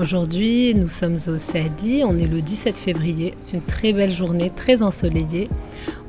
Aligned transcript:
Aujourd'hui, 0.00 0.74
nous 0.74 0.88
sommes 0.88 1.18
au 1.26 1.36
Saadi, 1.36 2.04
on 2.06 2.16
est 2.16 2.26
le 2.26 2.40
17 2.40 2.78
février. 2.78 3.34
C'est 3.40 3.58
une 3.58 3.62
très 3.62 3.92
belle 3.92 4.10
journée, 4.10 4.48
très 4.48 4.82
ensoleillée. 4.82 5.46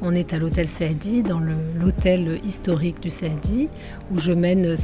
On 0.01 0.15
est 0.15 0.31
à 0.31 0.39
l'hôtel 0.39 0.65
Saadi, 0.65 1.23
dans 1.23 1.41
l'hôtel 1.41 2.39
historique 2.45 3.01
du 3.01 3.09
Saadi, 3.09 3.67
où 4.09 4.17
je 4.17 4.31
mène 4.31 4.75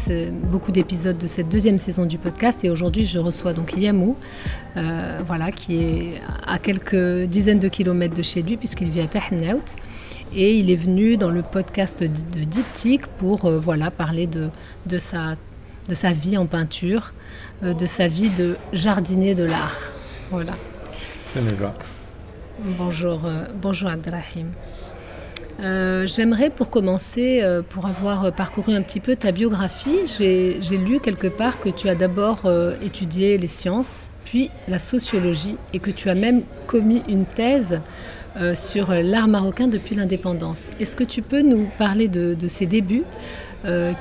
beaucoup 0.51 0.73
d'épisodes 0.73 1.17
de 1.17 1.25
cette 1.25 1.47
deuxième 1.47 1.79
saison 1.79 2.05
du 2.05 2.17
podcast. 2.17 2.65
Et 2.65 2.69
aujourd'hui, 2.69 3.05
je 3.05 3.17
reçois 3.17 3.53
donc 3.53 3.77
Yamou, 3.77 4.17
euh, 4.75 5.21
voilà, 5.25 5.51
qui 5.51 5.77
est 5.77 6.21
à 6.45 6.59
quelques 6.59 7.29
dizaines 7.29 7.59
de 7.59 7.69
kilomètres 7.69 8.13
de 8.13 8.23
chez 8.23 8.41
lui, 8.41 8.57
puisqu'il 8.57 8.89
vit 8.89 8.99
à 8.99 9.07
Tahannaout. 9.07 9.77
Et 10.35 10.59
il 10.59 10.69
est 10.69 10.75
venu 10.75 11.15
dans 11.15 11.29
le 11.29 11.43
podcast 11.43 12.03
de 12.03 12.43
Diptyque 12.43 13.07
pour 13.17 13.45
euh, 13.45 13.57
voilà, 13.57 13.89
parler 13.89 14.27
de, 14.27 14.49
de, 14.85 14.97
sa, 14.97 15.37
de 15.87 15.93
sa 15.95 16.11
vie 16.11 16.37
en 16.37 16.45
peinture. 16.45 17.13
Euh, 17.63 17.73
de 17.73 17.87
sa 17.87 18.07
vie 18.07 18.29
de 18.29 18.55
jardinier 18.71 19.33
de 19.33 19.43
l'art. 19.43 19.79
Voilà. 20.29 20.53
Ça 21.25 21.41
me 21.41 21.49
va. 21.49 21.73
Bonjour, 22.59 23.25
euh, 23.25 23.45
bonjour 23.59 23.89
Abdrahim. 23.89 24.51
Euh, 25.59 26.05
j'aimerais 26.05 26.51
pour 26.51 26.69
commencer, 26.69 27.43
pour 27.69 27.87
avoir 27.87 28.31
parcouru 28.31 28.75
un 28.75 28.83
petit 28.83 28.99
peu 28.99 29.15
ta 29.15 29.31
biographie, 29.31 30.05
j'ai 30.05 30.77
lu 30.77 30.99
quelque 30.99 31.25
part 31.25 31.59
que 31.59 31.69
tu 31.69 31.89
as 31.89 31.95
d'abord 31.95 32.41
étudié 32.83 33.39
les 33.39 33.47
sciences, 33.47 34.11
puis 34.23 34.51
la 34.67 34.77
sociologie, 34.77 35.57
et 35.73 35.79
que 35.79 35.89
tu 35.89 36.11
as 36.11 36.15
même 36.15 36.43
commis 36.67 37.01
une 37.09 37.25
thèse 37.25 37.81
sur 38.53 38.91
l'art 38.91 39.27
marocain 39.27 39.67
depuis 39.67 39.95
l'indépendance. 39.95 40.69
Est-ce 40.79 40.95
que 40.95 41.03
tu 41.03 41.23
peux 41.23 41.41
nous 41.41 41.67
parler 41.79 42.07
de, 42.07 42.35
de 42.35 42.47
ces 42.47 42.67
débuts 42.67 43.05
euh, 43.67 43.91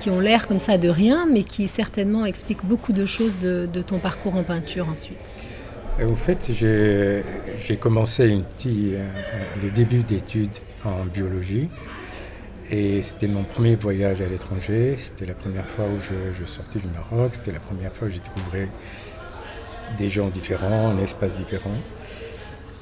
qui, 0.00 0.10
ont 0.10 0.18
l'air 0.18 0.48
comme 0.48 0.58
ça 0.58 0.78
de 0.78 0.88
rien, 0.88 1.28
mais 1.30 1.44
qui 1.44 1.68
certainement 1.68 2.26
expliquent 2.26 2.64
beaucoup 2.64 2.92
de 2.92 3.04
choses 3.04 3.38
de, 3.38 3.66
ton 3.82 4.00
parcours 4.00 4.34
en 4.34 4.42
peinture 4.42 4.88
ensuite. 4.88 5.16
au 6.02 6.16
fait, 6.16 6.50
j'ai 6.52 7.76
commencé 7.76 8.28
une 8.28 8.42
petite, 8.42 8.94
euh, 8.94 9.08
les 9.62 9.70
débuts 9.70 10.02
d'études 10.02 10.58
en 10.84 11.04
biologie. 11.04 11.68
Et 12.68 13.00
c'était 13.02 13.28
mon 13.28 13.44
premier 13.44 13.76
voyage 13.76 14.22
à 14.22 14.26
l'étranger. 14.26 14.94
C'était 14.96 15.26
la 15.26 15.34
première 15.34 15.66
fois 15.66 15.84
où 15.84 15.96
je, 16.32 16.44
sortais 16.44 16.80
du 16.80 16.88
Maroc. 16.88 17.36
C'était 17.36 17.52
la 17.52 17.60
première 17.60 17.92
fois 17.92 18.08
où 18.08 18.10
j'ai 18.10 18.18
découvert 18.18 18.68
des 19.98 20.08
gens 20.08 20.30
différents, 20.30 20.88
un 20.88 20.98
espace 20.98 21.36
différent. 21.36 21.76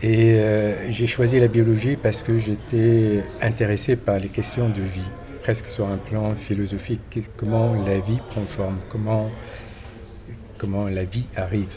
Et 0.02 0.38
euh, 0.38 0.90
j'ai 0.90 1.06
choisi 1.06 1.38
la 1.38 1.48
biologie 1.48 1.96
parce 1.96 2.22
que 2.22 2.38
j'étais 2.38 3.22
intéressé 3.42 3.96
par 3.96 4.18
les 4.18 4.30
questions 4.30 4.70
de 4.70 4.80
vie 4.80 5.10
presque 5.40 5.66
sur 5.66 5.86
un 5.86 5.96
plan 5.96 6.34
philosophique, 6.34 7.00
comment 7.36 7.74
la 7.84 7.98
vie 8.00 8.18
prend 8.28 8.46
forme, 8.46 8.78
comment, 8.88 9.30
comment 10.58 10.88
la 10.88 11.04
vie 11.04 11.26
arrive? 11.36 11.74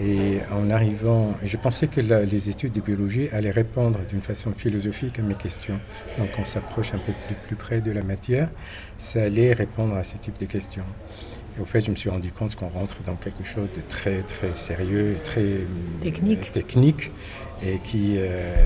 Et 0.00 0.40
en 0.52 0.68
arrivant, 0.70 1.34
je 1.42 1.56
pensais 1.56 1.86
que 1.86 2.00
les 2.00 2.50
études 2.50 2.72
de 2.72 2.82
biologie 2.82 3.28
allaient 3.32 3.50
répondre 3.50 4.00
d'une 4.06 4.20
façon 4.20 4.52
philosophique 4.52 5.18
à 5.18 5.22
mes 5.22 5.34
questions. 5.34 5.78
Donc 6.18 6.28
on 6.38 6.44
s'approche 6.44 6.92
un 6.92 6.98
peu 6.98 7.12
plus 7.46 7.56
près 7.56 7.80
de 7.80 7.92
la 7.92 8.02
matière, 8.02 8.50
ça 8.98 9.22
allait 9.22 9.54
répondre 9.54 9.96
à 9.96 10.04
ce 10.04 10.18
type 10.18 10.38
de 10.38 10.44
questions. 10.44 10.84
Et 11.56 11.62
au 11.62 11.64
fait, 11.64 11.80
je 11.80 11.90
me 11.90 11.96
suis 11.96 12.10
rendu 12.10 12.30
compte 12.30 12.56
qu'on 12.56 12.68
rentre 12.68 13.02
dans 13.06 13.16
quelque 13.16 13.44
chose 13.44 13.68
de 13.74 13.80
très 13.80 14.20
très 14.20 14.54
sérieux, 14.54 15.16
très 15.24 15.60
technique, 16.02 16.52
technique 16.52 17.10
et 17.64 17.78
qui 17.78 18.16
euh, 18.18 18.64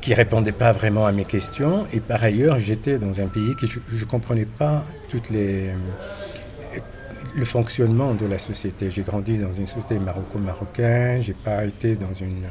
qui 0.00 0.14
répondait 0.14 0.52
pas 0.52 0.72
vraiment 0.72 1.06
à 1.06 1.12
mes 1.12 1.24
questions. 1.24 1.86
Et 1.92 2.00
par 2.00 2.22
ailleurs, 2.22 2.58
j'étais 2.58 2.98
dans 2.98 3.20
un 3.20 3.26
pays 3.26 3.54
que 3.56 3.66
je 3.66 3.78
ne 3.78 4.04
comprenais 4.04 4.46
pas 4.46 4.84
toutes 5.08 5.30
les 5.30 5.70
le 7.34 7.44
fonctionnement 7.44 8.14
de 8.14 8.26
la 8.26 8.38
société. 8.38 8.90
J'ai 8.90 9.02
grandi 9.02 9.38
dans 9.38 9.52
une 9.52 9.66
société 9.66 9.98
maroco-marocaine, 9.98 11.22
j'ai 11.22 11.34
pas 11.34 11.64
été 11.64 11.96
dans 11.96 12.12
une, 12.12 12.44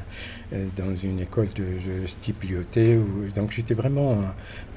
euh, 0.54 0.66
dans 0.76 0.96
une 0.96 1.22
école 1.22 1.48
de, 1.56 1.64
type 2.20 2.44
Lyoté, 2.44 3.00
donc 3.34 3.52
j'étais 3.52 3.74
vraiment 3.74 4.18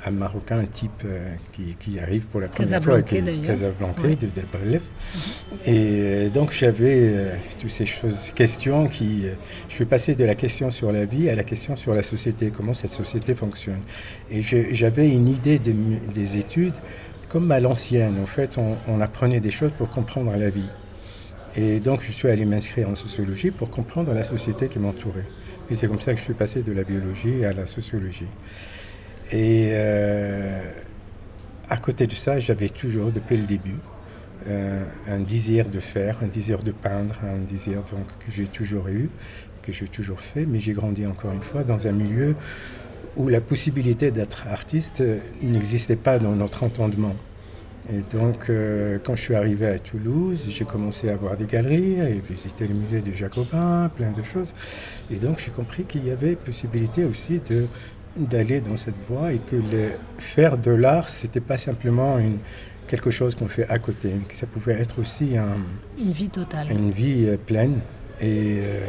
un, 0.05 0.11
Marocain, 0.11 0.61
un 0.61 0.66
type 0.66 1.03
euh, 1.05 1.34
qui, 1.53 1.75
qui, 1.81 1.99
arrive 1.99 2.27
pour 2.27 2.41
la 2.41 2.47
première 2.47 2.83
fois, 2.83 3.03
qui 3.03 3.21
Casablanca 3.43 4.03
de 4.03 4.15
Del 4.15 4.45
mhm. 4.55 4.81
Et 5.66 5.75
euh, 5.77 6.28
donc 6.28 6.53
j'avais 6.53 7.39
toutes 7.59 7.71
ces 7.71 7.87
choses, 7.87 8.31
questions 8.31 8.87
qui... 8.87 9.25
je 9.69 9.75
suis 9.75 9.84
passé 9.84 10.15
de 10.15 10.25
la 10.25 10.37
question 10.37 10.71
sur 10.71 10.93
la 10.93 11.05
vie 11.05 11.28
à 11.28 11.34
la 11.34 11.43
question 11.43 11.75
sur 11.75 11.95
la 11.95 12.03
société, 12.03 12.50
comment 12.50 12.75
cette 12.75 12.91
société 12.91 13.34
fonctionne. 13.34 13.81
Et 14.31 14.43
j'avais 14.43 15.09
une 15.09 15.28
idée 15.28 15.59
des, 15.59 15.75
des 16.15 16.37
études 16.37 16.77
comme 17.29 17.51
à 17.51 17.61
l'ancienne, 17.61 18.19
en 18.23 18.27
fait, 18.27 18.57
on, 18.59 19.01
apprenait 19.01 19.41
des 19.41 19.51
choses 19.51 19.73
pour 19.77 19.91
comprendre 19.91 20.35
la 20.37 20.51
vie. 20.51 20.69
Et 21.57 21.81
donc, 21.81 22.03
je 22.03 22.13
suis 22.13 22.29
allé 22.29 22.45
m'inscrire 22.45 22.89
en 22.89 22.95
sociologie 22.95 23.51
pour 23.51 23.71
comprendre 23.71 24.13
la 24.13 24.23
société 24.23 24.69
qui 24.69 24.79
m'entourait. 24.79 25.27
Et 25.71 25.75
c'est 25.75 25.89
comme 25.89 26.01
ça 26.01 26.13
que 26.13 26.19
je 26.19 26.25
suis 26.25 26.35
passé 26.35 26.63
de 26.63 26.73
la 26.73 26.85
biologie 26.85 27.45
à 27.45 27.53
la 27.53 27.67
sociologie. 27.67 28.29
Et 29.33 29.71
euh, 29.73 30.63
à 31.69 31.77
côté 31.79 32.07
de 32.07 32.13
ça, 32.13 32.39
j'avais 32.39 32.69
toujours, 32.69 33.11
depuis 33.11 33.37
le 33.37 33.45
début, 33.45 33.77
euh, 34.49 34.85
un 35.09 35.19
désir 35.19 35.69
de 35.69 35.81
faire, 35.81 36.19
un 36.23 36.29
désir 36.29 36.63
de 36.63 36.71
peindre, 36.71 37.17
un 37.25 37.39
désir 37.39 37.83
donc, 37.91 38.07
que 38.25 38.31
j'ai 38.31 38.47
toujours 38.47 38.87
eu, 38.89 39.11
que 39.63 39.73
j'ai 39.73 39.89
toujours 39.89 40.21
fait, 40.21 40.47
mais 40.47 40.61
j'ai 40.61 40.73
grandi 40.73 41.05
encore 41.07 41.33
une 41.33 41.43
fois 41.43 41.65
dans 41.65 41.89
un 41.89 41.93
milieu 41.93 42.37
où 43.16 43.28
la 43.28 43.41
possibilité 43.41 44.10
d'être 44.10 44.47
artiste 44.49 45.03
n'existait 45.43 45.97
pas 45.97 46.19
dans 46.19 46.32
notre 46.32 46.62
entendement. 46.62 47.15
Et 47.93 48.00
donc, 48.16 48.50
euh, 48.50 48.99
quand 49.03 49.15
je 49.15 49.22
suis 49.22 49.34
arrivé 49.37 49.66
à 49.66 49.78
Toulouse, 49.78 50.47
j'ai 50.49 50.65
commencé 50.65 51.09
à 51.09 51.16
voir 51.16 51.37
des 51.37 51.44
galeries, 51.44 52.00
à 52.00 52.06
visiter 52.06 52.66
le 52.66 52.75
musée 52.75 53.00
de 53.00 53.15
Jacobin, 53.15 53.91
plein 53.94 54.10
de 54.10 54.22
choses. 54.25 54.53
Et 55.10 55.16
donc, 55.16 55.41
j'ai 55.44 55.53
compris 55.53 55.84
qu'il 55.84 56.04
y 56.04 56.10
avait 56.10 56.34
possibilité 56.34 57.04
aussi 57.04 57.41
de 57.49 57.66
d'aller 58.16 58.62
dans 58.62 58.78
cette 58.78 58.97
voie 59.10 59.34
et 59.34 59.38
que 59.38 59.56
le, 59.56 59.91
faire 60.16 60.56
de 60.56 60.71
l'art, 60.71 61.10
c'était 61.10 61.38
pas 61.41 61.59
simplement 61.59 62.19
une, 62.19 62.38
quelque 62.87 63.10
chose 63.10 63.34
qu'on 63.34 63.47
fait 63.47 63.69
à 63.69 63.78
côté, 63.78 64.10
que 64.27 64.34
ça 64.34 64.47
pouvait 64.47 64.72
être 64.72 64.98
aussi 65.00 65.37
un, 65.37 65.59
une 65.98 66.12
vie 66.12 66.31
totale, 66.31 66.71
une 66.71 66.91
vie 66.91 67.27
euh, 67.27 67.37
pleine. 67.37 67.81
Et 68.21 68.56
euh, 68.60 68.87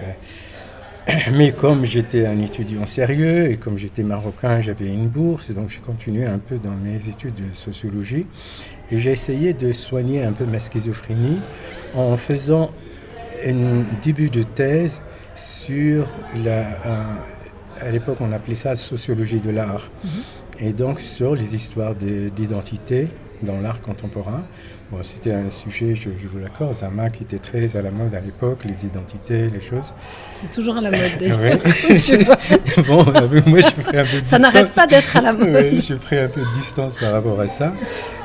Mais 1.34 1.52
comme 1.54 1.86
j'étais 1.86 2.26
un 2.26 2.40
étudiant 2.40 2.86
sérieux 2.86 3.50
et 3.50 3.58
comme 3.58 3.78
j'étais 3.78 4.04
marocain, 4.04 4.60
j'avais 4.62 4.88
une 4.88 5.08
bourse, 5.08 5.50
et 5.50 5.54
donc 5.54 5.70
j'ai 5.70 5.80
continué 5.80 6.26
un 6.26 6.38
peu 6.38 6.58
dans 6.58 6.76
mes 6.76 7.08
études 7.08 7.36
de 7.36 7.56
sociologie. 7.56 8.26
Et 8.92 8.98
j'ai 8.98 9.12
essayé 9.12 9.54
de 9.54 9.72
soigner 9.72 10.24
un 10.24 10.34
peu 10.34 10.46
ma 10.46 10.60
schizophrénie 10.60 11.40
en 11.96 12.18
faisant 12.18 12.72
un 13.46 13.84
début 14.02 14.30
de 14.30 14.44
thèse 14.44 15.02
sur 15.36 16.08
la. 16.44 16.66
à 17.80 17.92
l'époque, 17.92 18.18
on 18.20 18.32
appelait 18.32 18.56
ça 18.56 18.76
sociologie 18.76 19.40
de 19.40 19.52
l'art. 19.52 19.90
Mhm. 20.04 20.10
Et 20.60 20.74
donc 20.74 21.00
sur 21.00 21.36
les 21.36 21.56
histoires 21.56 21.96
d'identité 21.96 23.08
dans 23.44 23.60
l'art 23.60 23.82
contemporain. 23.82 24.44
Bon, 24.90 25.00
c'était 25.02 25.34
un 25.34 25.50
sujet, 25.50 25.96
je, 25.96 26.10
vous 26.30 26.40
l'accorde, 26.40 26.74
Zama 26.78 27.10
qui 27.10 27.24
était 27.24 27.40
très 27.40 27.76
à 27.76 27.82
la 27.82 27.92
mode 27.92 28.16
à 28.16 28.22
l'époque, 28.22 28.64
les 28.64 28.86
identités, 28.86 29.50
les 29.50 29.60
choses. 29.60 29.94
C'est 30.30 30.50
toujours 30.50 30.78
à 30.78 30.82
la 30.82 30.92
mode 30.92 31.18
déjà. 31.20 31.38
bon, 32.88 33.04
moi 33.04 33.60
je 33.60 33.82
ferai 33.82 34.00
un 34.00 34.06
peu 34.06 34.22
de 34.22 34.26
Ça 34.26 34.40
n'arrête 34.40 34.74
pas 34.74 34.88
d'être 34.88 35.18
à 35.18 35.22
la 35.22 35.34
mode. 35.34 35.82
je 35.86 35.94
ferai 35.96 36.22
un 36.22 36.30
peu 36.30 36.40
de 36.40 36.54
distance 36.54 36.96
par 36.96 37.12
rapport 37.12 37.38
à 37.38 37.48
ça. 37.48 37.74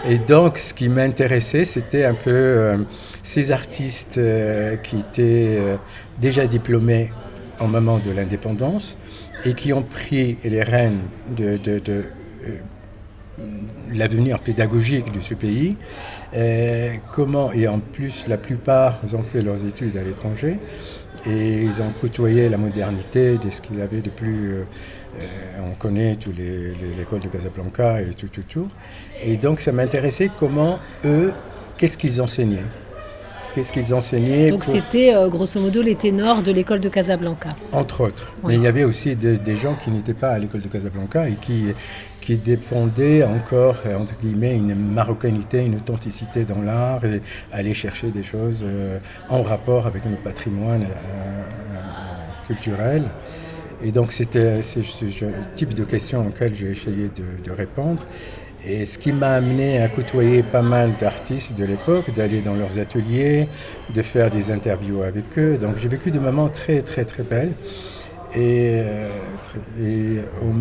Et 0.08 0.18
donc, 0.18 0.58
ce 0.58 0.72
qui 0.72 0.88
m'intéressait, 0.88 1.64
c'était 1.64 2.04
un 2.04 2.14
peu 2.14 2.30
euh, 2.30 2.76
ces 3.24 3.50
artistes 3.50 4.18
euh, 4.18 4.76
qui 4.76 4.98
étaient 4.98 5.58
euh, 5.58 5.76
déjà 6.20 6.46
diplômés 6.46 7.10
au 7.58 7.66
moment 7.66 7.98
de 7.98 8.12
l'indépendance 8.12 8.96
et 9.44 9.54
qui 9.54 9.72
ont 9.72 9.82
pris 9.82 10.38
les 10.44 10.62
rênes 10.62 11.00
de, 11.36 11.56
de, 11.56 11.80
de 11.80 12.04
l'avenir 13.92 14.38
pédagogique 14.40 15.12
de 15.12 15.20
ce 15.20 15.34
pays. 15.34 15.76
Et 16.34 17.00
comment, 17.12 17.52
et 17.52 17.68
en 17.68 17.78
plus, 17.78 18.26
la 18.28 18.38
plupart 18.38 19.00
ont 19.12 19.22
fait 19.22 19.42
leurs 19.42 19.64
études 19.64 19.96
à 19.96 20.02
l'étranger 20.02 20.58
et 21.26 21.62
ils 21.62 21.80
ont 21.82 21.92
côtoyé 22.00 22.48
la 22.48 22.58
modernité 22.58 23.38
de 23.38 23.50
ce 23.50 23.60
qu'il 23.60 23.78
y 23.78 23.82
avait 23.82 24.00
de 24.00 24.10
plus. 24.10 24.52
Euh, 24.52 24.64
euh, 25.20 25.70
on 25.70 25.74
connaît 25.74 26.14
tous 26.16 26.32
les, 26.32 26.72
l'école 26.96 27.20
de 27.20 27.28
Casablanca 27.28 28.00
et 28.00 28.14
tout, 28.14 28.28
tout, 28.28 28.44
tout. 28.48 28.68
Et 29.22 29.36
donc, 29.36 29.60
ça 29.60 29.70
m'intéressait 29.70 30.30
comment 30.36 30.78
eux, 31.04 31.32
qu'est-ce 31.76 31.98
qu'ils 31.98 32.20
enseignaient? 32.20 32.64
qu'est-ce 33.54 33.70
qu'ils 33.70 33.92
enseignaient. 33.92 34.50
Donc 34.50 34.64
c'était 34.64 35.12
grosso 35.28 35.60
modo 35.60 35.82
les 35.82 35.94
ténors 35.94 36.42
de 36.42 36.50
l'école 36.50 36.80
de 36.80 36.88
Casablanca. 36.88 37.50
Entre 37.72 38.00
autres. 38.00 38.32
Mais 38.44 38.54
il 38.54 38.62
y 38.62 38.66
avait 38.66 38.84
aussi 38.84 39.14
des 39.14 39.56
gens 39.56 39.74
qui 39.74 39.90
n'étaient 39.90 40.14
pas 40.14 40.30
à 40.30 40.38
l'école 40.38 40.62
de 40.62 40.68
Casablanca 40.68 41.28
et 41.28 41.34
qui, 41.34 41.66
qui 42.22 42.38
défendaient 42.38 43.22
encore, 43.24 43.76
entre 43.98 44.14
guillemets, 44.18 44.56
une 44.56 44.74
marocanité, 44.74 45.66
une 45.66 45.74
authenticité 45.74 46.44
dans 46.44 46.62
l'art 46.62 47.04
et 47.04 47.20
aller 47.52 47.74
chercher 47.74 48.10
des 48.10 48.22
choses 48.22 48.64
en 49.28 49.42
rapport 49.42 49.86
avec 49.86 50.06
notre 50.06 50.22
patrimoine 50.22 50.86
culturel. 52.46 53.02
Et 53.84 53.90
donc 53.90 54.12
c'était 54.12 54.62
ce 54.62 54.80
type 55.56 55.74
de 55.74 55.84
questions 55.84 56.26
auxquelles 56.26 56.54
j'ai 56.54 56.70
essayé 56.70 57.10
de, 57.44 57.50
répondre. 57.50 58.04
Et 58.64 58.86
ce 58.86 58.96
qui 58.96 59.10
m'a 59.10 59.32
amené 59.32 59.82
à 59.82 59.88
côtoyer 59.88 60.44
pas 60.44 60.62
mal 60.62 60.92
d'artistes 61.00 61.58
de 61.58 61.64
l'époque, 61.64 62.14
d'aller 62.14 62.42
dans 62.42 62.54
leurs 62.54 62.78
ateliers, 62.78 63.48
de 63.92 64.02
faire 64.02 64.30
des 64.30 64.52
interviews 64.52 65.02
avec 65.02 65.36
eux. 65.36 65.58
Donc 65.58 65.78
j'ai 65.78 65.88
vécu 65.88 66.12
des 66.12 66.20
moments 66.20 66.48
très 66.48 66.82
très 66.82 67.04
très 67.04 67.24
belles. 67.24 67.54
Et, 68.34 68.80
euh, 68.80 70.22
au, 70.40 70.52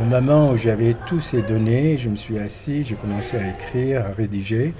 au, 0.00 0.04
moment 0.04 0.50
où 0.50 0.56
j'avais 0.56 0.94
tous 1.06 1.20
ces 1.20 1.42
données, 1.42 1.96
je 1.96 2.08
me 2.08 2.16
suis 2.16 2.38
assis, 2.38 2.84
j'ai 2.84 2.94
commencé 2.94 3.36
à 3.36 3.48
écrire, 3.48 4.06
à 4.06 4.12
rédiger. 4.14 4.74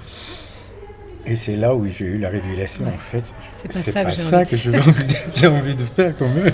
Et 1.25 1.35
c'est 1.35 1.57
là 1.57 1.75
où 1.75 1.85
j'ai 1.85 2.05
eu 2.05 2.17
la 2.17 2.29
révélation, 2.29 2.85
en 2.87 2.97
fait. 2.97 3.33
C'est 3.51 3.91
pas 3.91 4.11
ça, 4.11 4.45
que, 4.45 4.55
j'ai 5.35 5.47
envie, 5.47 5.75
de 5.75 5.83
faire 5.83 6.15
quand 6.17 6.29
même. 6.29 6.51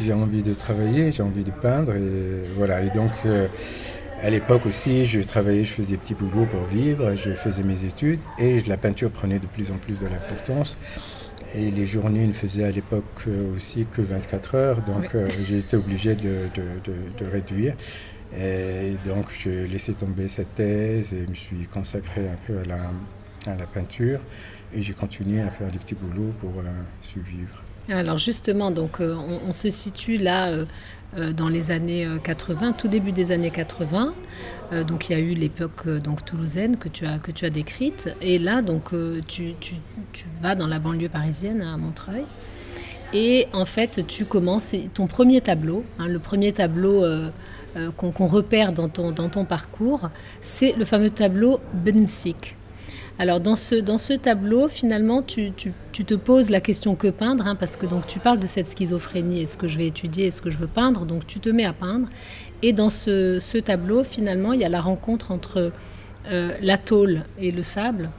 J'ai 0.00 0.12
envie 0.14 0.42
de 0.42 0.54
travailler, 0.54 1.12
j'ai 1.12 1.22
envie 1.22 1.44
de 1.44 1.50
peindre. 1.50 1.94
Et 1.94 2.48
voilà. 2.56 2.80
Et 2.80 2.88
donc, 2.88 3.10
euh, 3.26 3.48
à 4.22 4.30
l'époque 4.30 4.64
aussi, 4.64 5.04
je 5.04 5.20
travaillais, 5.20 5.62
je 5.62 5.72
faisais 5.72 5.90
des 5.90 5.96
petits 5.98 6.14
boulots 6.14 6.46
pour 6.46 6.64
vivre, 6.64 7.14
je 7.14 7.32
faisais 7.32 7.62
mes 7.62 7.84
études 7.84 8.20
et 8.38 8.60
la 8.62 8.76
peinture 8.76 9.10
prenait 9.10 9.38
de 9.38 9.46
plus 9.46 9.70
en 9.70 9.76
plus 9.76 9.98
de 9.98 10.06
l'importance. 10.06 10.78
Et 11.54 11.70
les 11.70 11.86
journées 11.86 12.26
ne 12.26 12.32
faisaient 12.32 12.64
à 12.64 12.70
l'époque 12.70 13.26
aussi 13.56 13.86
que 13.90 14.02
24 14.02 14.54
heures, 14.54 14.82
donc 14.82 15.14
euh, 15.14 15.28
j'ai 15.46 15.58
été 15.58 15.76
obligé 15.76 16.14
de, 16.14 16.48
de, 16.54 17.24
de, 17.24 17.30
réduire. 17.30 17.74
Et 18.38 18.94
donc, 19.04 19.26
j'ai 19.38 19.66
laissé 19.66 19.94
tomber 19.94 20.28
cette 20.28 20.54
thèse 20.54 21.14
et 21.14 21.24
je 21.24 21.28
me 21.28 21.34
suis 21.34 21.66
consacré 21.72 22.28
un 22.28 22.36
peu 22.46 22.58
à 22.58 22.64
la, 22.64 23.52
à 23.52 23.56
la 23.56 23.66
peinture 23.66 24.20
et 24.74 24.82
j'ai 24.82 24.92
continué 24.92 25.40
à 25.40 25.50
faire 25.50 25.70
des 25.70 25.78
petits 25.78 25.94
boulots 25.94 26.34
pour 26.40 26.52
euh, 26.58 26.70
survivre. 27.00 27.62
Alors 27.90 28.18
justement, 28.18 28.70
donc 28.70 29.00
euh, 29.00 29.14
on, 29.16 29.52
se 29.52 29.70
situe 29.70 30.18
là 30.18 30.48
euh, 31.16 31.32
dans 31.32 31.48
les 31.48 31.70
années 31.70 32.06
80, 32.22 32.72
tout 32.72 32.86
début 32.88 33.12
des 33.12 33.32
années 33.32 33.50
80. 33.50 34.12
donc 34.86 35.08
il 35.08 35.12
y 35.12 35.14
a 35.14 35.18
eu 35.18 35.32
l'époque 35.32 35.88
donc 35.88 36.22
toulousaine 36.22 36.76
que 36.76 36.90
tu 36.90 37.06
as 37.06 37.50
décrite 37.50 38.10
et 38.20 38.38
là 38.38 38.60
donc 38.60 38.90
tu, 39.26 39.54
vas 40.42 40.54
dans 40.54 40.66
la 40.66 40.78
banlieue 40.78 41.08
parisienne 41.08 41.62
à 41.62 41.78
Montreuil 41.78 42.24
et 43.14 43.46
en 43.54 43.64
fait 43.64 44.06
tu 44.06 44.26
commences 44.26 44.74
ton 44.92 45.06
premier 45.06 45.40
tableau, 45.40 45.82
hein, 45.98 46.08
le 46.08 46.18
premier 46.18 46.52
tableau 46.52 47.06
qu'on 47.96 48.26
repère 48.26 48.74
dans 48.74 48.90
ton, 48.90 49.10
dans 49.12 49.30
ton 49.30 49.46
parcours, 49.46 50.10
c'est 50.42 50.74
le 50.76 50.84
fameux 50.84 51.10
tableau 51.10 51.58
Bensik. 51.72 52.57
Alors 53.20 53.40
dans 53.40 53.56
ce, 53.56 53.74
dans 53.74 53.98
ce 53.98 54.12
tableau, 54.12 54.68
finalement, 54.68 55.22
tu, 55.22 55.52
te 55.92 56.14
poses 56.14 56.50
la 56.50 56.60
question 56.60 56.94
que 56.94 57.08
peindre, 57.08 57.48
hein, 57.48 57.56
parce 57.56 57.76
que 57.76 57.84
donc 57.84 58.06
tu 58.06 58.20
parles 58.20 58.38
de 58.38 58.46
cette 58.46 58.68
schizophrénie, 58.68 59.42
est-ce 59.42 59.56
que 59.56 59.66
je 59.66 59.76
vais 59.76 59.88
étudier, 59.88 60.26
est-ce 60.26 60.40
que 60.40 60.50
je 60.50 60.56
veux 60.56 60.68
peindre, 60.68 61.04
donc 61.04 61.26
tu 61.26 61.40
te 61.40 61.48
mets 61.48 61.64
à 61.64 61.72
peindre. 61.72 62.08
Et 62.62 62.72
dans 62.72 62.90
ce, 62.90 63.58
tableau, 63.58 64.04
finalement, 64.04 64.52
il 64.52 64.60
y 64.60 64.64
a 64.64 64.68
la 64.68 64.80
rencontre 64.80 65.32
entre 65.32 65.72
euh, 66.30 66.52
la 66.60 66.78
tôle 66.78 67.24
et 67.40 67.50
le 67.50 67.64
sable. 67.64 68.10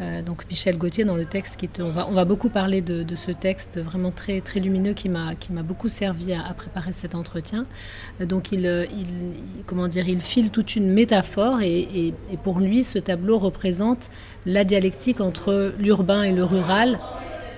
Euh, 0.00 0.22
donc 0.22 0.44
Michel 0.48 0.78
Gauthier 0.78 1.04
dans 1.04 1.16
le 1.16 1.24
texte, 1.24 1.58
qui 1.58 1.68
on, 1.80 1.90
va, 1.90 2.08
on 2.08 2.12
va 2.12 2.24
beaucoup 2.24 2.48
parler 2.48 2.80
de, 2.80 3.04
ce 3.14 3.30
texte 3.30 3.78
vraiment 3.78 4.10
très, 4.10 4.40
très 4.40 4.58
lumineux 4.58 4.94
qui 4.94 5.08
m'a 5.08 5.34
beaucoup 5.62 5.88
servi 5.88 6.32
à, 6.32 6.54
préparer 6.54 6.92
cet 6.92 7.14
entretien. 7.14 7.66
Euh, 8.20 8.26
donc 8.26 8.52
il, 8.52 8.64
il, 8.64 9.06
comment 9.66 9.88
dire, 9.88 10.08
il 10.08 10.20
file 10.20 10.50
toute 10.50 10.76
une 10.76 10.92
métaphore 10.92 11.60
et, 11.62 12.14
pour 12.42 12.60
lui 12.60 12.84
ce 12.84 12.98
tableau 12.98 13.38
représente 13.38 14.10
la 14.46 14.64
dialectique 14.64 15.20
entre 15.20 15.72
l'urbain 15.78 16.22
et 16.22 16.32
le 16.32 16.44
rural, 16.44 16.98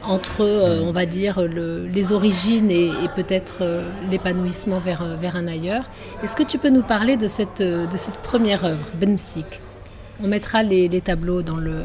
entre, 0.02 0.42
euh, 0.42 0.82
on 0.82 0.90
va 0.90 1.06
dire, 1.06 1.40
les 1.40 2.12
origines 2.12 2.70
et, 2.70 2.90
peut-être 3.14 3.62
l'épanouissement 4.10 4.80
vers, 4.80 5.16
vers 5.16 5.36
un 5.36 5.46
ailleurs. 5.46 5.88
Est-ce 6.22 6.34
que 6.34 6.42
tu 6.42 6.58
peux 6.58 6.70
nous 6.70 6.82
parler 6.82 7.16
de 7.16 7.28
cette, 7.28 7.62
de 7.62 7.96
cette 7.96 8.18
première 8.18 8.64
œuvre, 8.64 8.90
Bensik 9.00 9.60
on 10.22 10.28
mettra 10.28 10.62
les, 10.62 10.88
tableaux 11.00 11.42
dans, 11.42 11.56
le, 11.56 11.84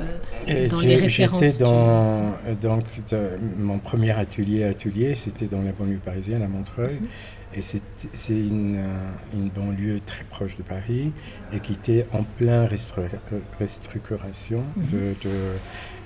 dans 0.70 0.80
les 0.80 0.98
références. 0.98 1.44
J'étais 1.44 1.64
dans, 1.64 2.36
mon 3.58 3.80
premier 3.80 4.12
atelier, 4.12 4.64
atelier 4.64 5.16
c'était 5.16 5.48
dans 5.48 5.62
la 5.62 5.72
banlieue 5.72 6.00
parisienne 6.04 6.42
à 6.42 6.48
Montreuil. 6.48 6.96
Mhm. 6.96 7.08
Et 7.56 7.62
c'est 7.64 7.82
une, 8.30 8.80
une, 9.34 9.50
banlieue 9.50 10.00
très 10.06 10.24
proche 10.24 10.56
de 10.56 10.62
Paris 10.62 11.12
et 11.52 11.60
qui 11.60 11.74
était 11.74 12.06
en 12.14 12.22
plein 12.24 12.68
restructuration. 13.60 14.64
Mhm. 14.76 14.86
De, 14.88 15.16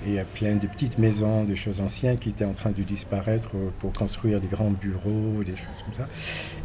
il 0.06 0.14
y 0.14 0.18
a 0.18 0.24
plein 0.24 0.56
de 0.56 0.66
petites 0.66 0.98
maisons, 0.98 1.44
de 1.44 1.54
choses 1.54 1.80
anciennes 1.80 2.18
qui 2.18 2.30
étaient 2.30 2.44
en 2.44 2.52
train 2.52 2.70
de 2.70 2.82
disparaître 2.82 3.50
pour 3.78 3.92
construire 3.92 4.40
des 4.40 4.48
grands 4.48 4.70
bureaux, 4.70 5.42
des 5.44 5.56
choses 5.56 5.82
comme 5.84 5.94
ça. 5.94 6.08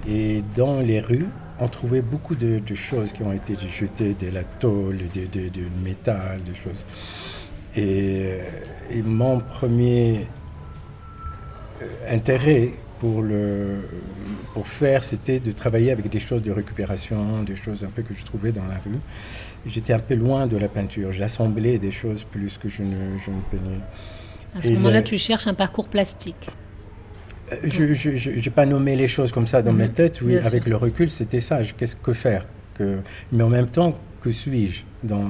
Et 0.07 0.43
dans 0.55 0.81
les 0.81 0.99
rues, 0.99 1.27
on 1.59 1.67
trouvait 1.67 2.01
beaucoup 2.01 2.35
de, 2.35 2.61
choses 2.75 3.11
qui 3.11 3.23
ont 3.23 3.33
été 3.33 3.55
jetées, 3.55 4.13
de 4.13 4.29
la 4.29 4.43
tôle, 4.43 4.97
du 4.97 5.67
métal, 5.83 6.41
des 6.43 6.55
choses. 6.55 6.85
Et, 7.75 8.39
et 8.91 9.01
mon 9.03 9.39
premier 9.39 10.25
euh, 11.81 11.85
intérêt 12.09 12.73
pour, 12.99 13.21
le, 13.21 13.77
pour 14.53 14.67
faire, 14.67 15.03
c'était 15.03 15.39
de 15.39 15.51
travailler 15.51 15.91
avec 15.91 16.09
des 16.09 16.19
choses 16.19 16.41
de 16.41 16.51
récupération, 16.51 17.43
des 17.43 17.55
choses 17.55 17.83
un 17.83 17.89
peu 17.89 18.01
que 18.01 18.13
je 18.13 18.25
trouvais 18.25 18.51
dans 18.51 18.65
la 18.65 18.75
rue. 18.75 18.99
J'étais 19.65 19.93
un 19.93 19.99
peu 19.99 20.15
loin 20.15 20.47
de 20.47 20.57
la 20.57 20.67
peinture. 20.67 21.11
J'assemblais 21.11 21.77
des 21.77 21.91
choses 21.91 22.23
plus 22.23 22.57
que 22.57 22.69
je 22.69 22.83
ne, 22.83 23.17
je 23.17 23.31
ne 23.31 23.41
peignais. 23.51 23.79
À 24.57 24.61
ce 24.61 24.69
moment-là, 24.71 25.01
tu 25.01 25.17
cherches 25.17 25.47
un 25.47 25.53
parcours 25.53 25.87
plastique. 25.87 26.49
Euh, 27.51 27.93
je 27.93 28.29
n'ai 28.29 28.49
pas 28.49 28.65
nommé 28.65 28.95
les 28.95 29.07
choses 29.07 29.31
comme 29.31 29.47
ça 29.47 29.61
dans 29.61 29.73
ma 29.73 29.85
mhm. 29.85 29.93
tête. 29.93 30.21
Oui, 30.21 30.37
avec 30.37 30.65
le 30.65 30.75
recul, 30.75 31.09
c'était 31.09 31.39
ça. 31.39 31.61
Qu'est-ce 31.77 31.95
que 31.95 32.13
faire 32.13 32.45
que... 32.75 32.99
Mais 33.31 33.43
en 33.43 33.49
même 33.49 33.67
temps, 33.67 33.97
que 34.21 34.31
suis-je 34.31 34.83
dans, 35.03 35.29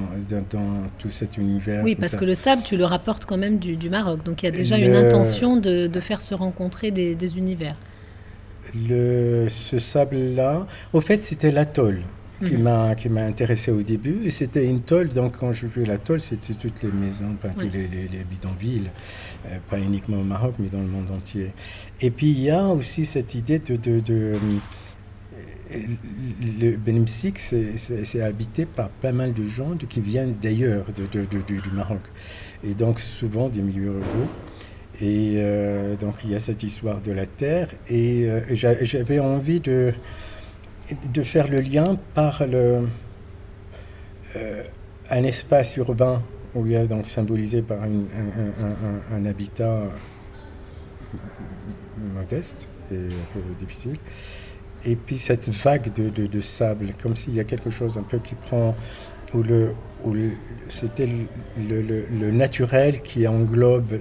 dans, 0.50 0.88
tout 0.98 1.10
cet 1.10 1.38
univers 1.38 1.84
Oui, 1.84 1.94
parce 1.94 2.16
que 2.16 2.24
le 2.24 2.34
sable, 2.34 2.62
tu 2.64 2.76
le 2.76 2.84
rapportes 2.84 3.24
quand 3.24 3.36
même 3.36 3.58
du, 3.58 3.76
du 3.76 3.88
Maroc. 3.88 4.24
Donc 4.24 4.42
il 4.42 4.46
y 4.46 4.48
a 4.48 4.52
déjà 4.52 4.78
une 4.78 4.94
intention 4.94 5.56
de, 5.56 5.86
de, 5.86 6.00
faire 6.00 6.20
se 6.20 6.34
rencontrer 6.34 6.90
des, 6.90 7.14
des 7.14 7.38
univers. 7.38 7.76
Le, 8.88 9.48
ce 9.48 9.78
sable-là, 9.78 10.66
au 10.92 11.00
fait, 11.00 11.18
c'était 11.18 11.50
l'atoll 11.50 12.02
qui 12.44 12.54
mhm. 12.54 12.62
m'a 12.62 12.94
qui 12.94 13.08
m'a 13.08 13.22
intéressé 13.22 13.70
au 13.70 13.82
début 13.82 14.20
et 14.24 14.30
c'était 14.30 14.64
une 14.64 14.80
tôle 14.80 15.08
donc 15.08 15.36
quand 15.38 15.52
je 15.52 15.66
vis 15.66 15.84
la 15.84 15.98
tôle 15.98 16.20
c'était 16.20 16.54
toutes 16.54 16.82
les 16.82 16.90
maisons 16.90 17.34
pas 17.40 17.50
tous 17.50 17.68
les, 17.70 17.86
les, 17.86 18.08
les, 18.08 18.24
bidonvilles 18.24 18.90
euh, 19.46 19.58
pas 19.68 19.78
uniquement 19.78 20.18
au 20.18 20.24
Maroc 20.24 20.54
mais 20.58 20.68
dans 20.68 20.80
le 20.80 20.86
monde 20.86 21.10
entier 21.10 21.52
et 22.00 22.10
puis 22.10 22.30
il 22.30 22.40
y 22.40 22.50
a 22.50 22.64
aussi 22.64 23.04
cette 23.04 23.34
idée 23.34 23.58
de, 23.58 23.76
de, 23.76 24.00
de 24.00 24.38
le 25.70 26.76
Benimsik, 26.76 27.38
c'est 27.38 28.22
habité 28.22 28.66
par 28.66 28.88
pas 28.88 29.12
mal 29.12 29.32
de 29.32 29.46
gens 29.46 29.76
qui 29.76 30.00
viennent 30.00 30.34
d'ailleurs, 30.40 30.86
du 30.92 31.70
Maroc. 31.72 32.00
Et 32.64 32.74
donc 32.74 33.00
souvent 33.00 33.48
des 33.48 33.62
milieux 33.62 33.92
ruraux. 33.92 34.28
Et 35.00 35.36
euh, 35.36 35.96
donc 35.96 36.16
il 36.24 36.30
y 36.30 36.34
a 36.34 36.40
cette 36.40 36.62
histoire 36.62 37.00
de 37.00 37.12
la 37.12 37.26
terre. 37.26 37.70
Et 37.88 38.28
euh, 38.28 38.40
j'avais 38.52 39.18
envie 39.18 39.60
de, 39.60 39.94
de 41.12 41.22
faire 41.22 41.48
le 41.48 41.58
lien 41.58 41.98
par 42.14 42.46
le, 42.46 42.86
euh, 44.36 44.62
un 45.10 45.22
espace 45.24 45.76
urbain 45.76 46.22
où 46.54 46.66
il 46.66 46.72
y 46.72 46.76
a 46.76 46.86
donc 46.86 47.06
symbolisé 47.06 47.62
par 47.62 47.78
un, 47.82 49.16
un 49.16 49.24
habitat 49.24 49.84
modeste 52.14 52.68
et 52.90 52.96
un 52.96 53.32
peu 53.32 53.40
difficile 53.56 53.96
et 54.84 54.96
puis 54.96 55.18
cette 55.18 55.48
vague 55.50 55.92
de, 55.92 56.08
de, 56.08 56.40
sable, 56.40 56.94
comme 57.00 57.16
s'il 57.16 57.34
y 57.34 57.40
a 57.40 57.44
quelque 57.44 57.70
chose 57.70 57.98
un 57.98 58.02
peu 58.02 58.18
qui 58.18 58.34
prend, 58.34 58.74
où, 59.34 59.42
le, 59.42 59.72
où 60.04 60.14
c'était 60.68 61.06
le, 61.06 61.82
le, 61.82 62.04
le, 62.10 62.30
naturel 62.30 63.02
qui 63.02 63.26
englobe 63.26 63.98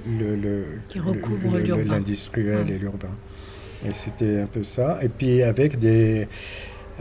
l'industriel 1.85 2.69
et 2.69 2.77
l'urbain. 2.77 3.15
Et 3.85 3.91
c'était 3.91 4.39
un 4.41 4.47
peu 4.47 4.63
ça. 4.63 4.99
Et 5.01 5.09
puis 5.09 5.43
avec 5.43 5.77
des... 5.79 6.27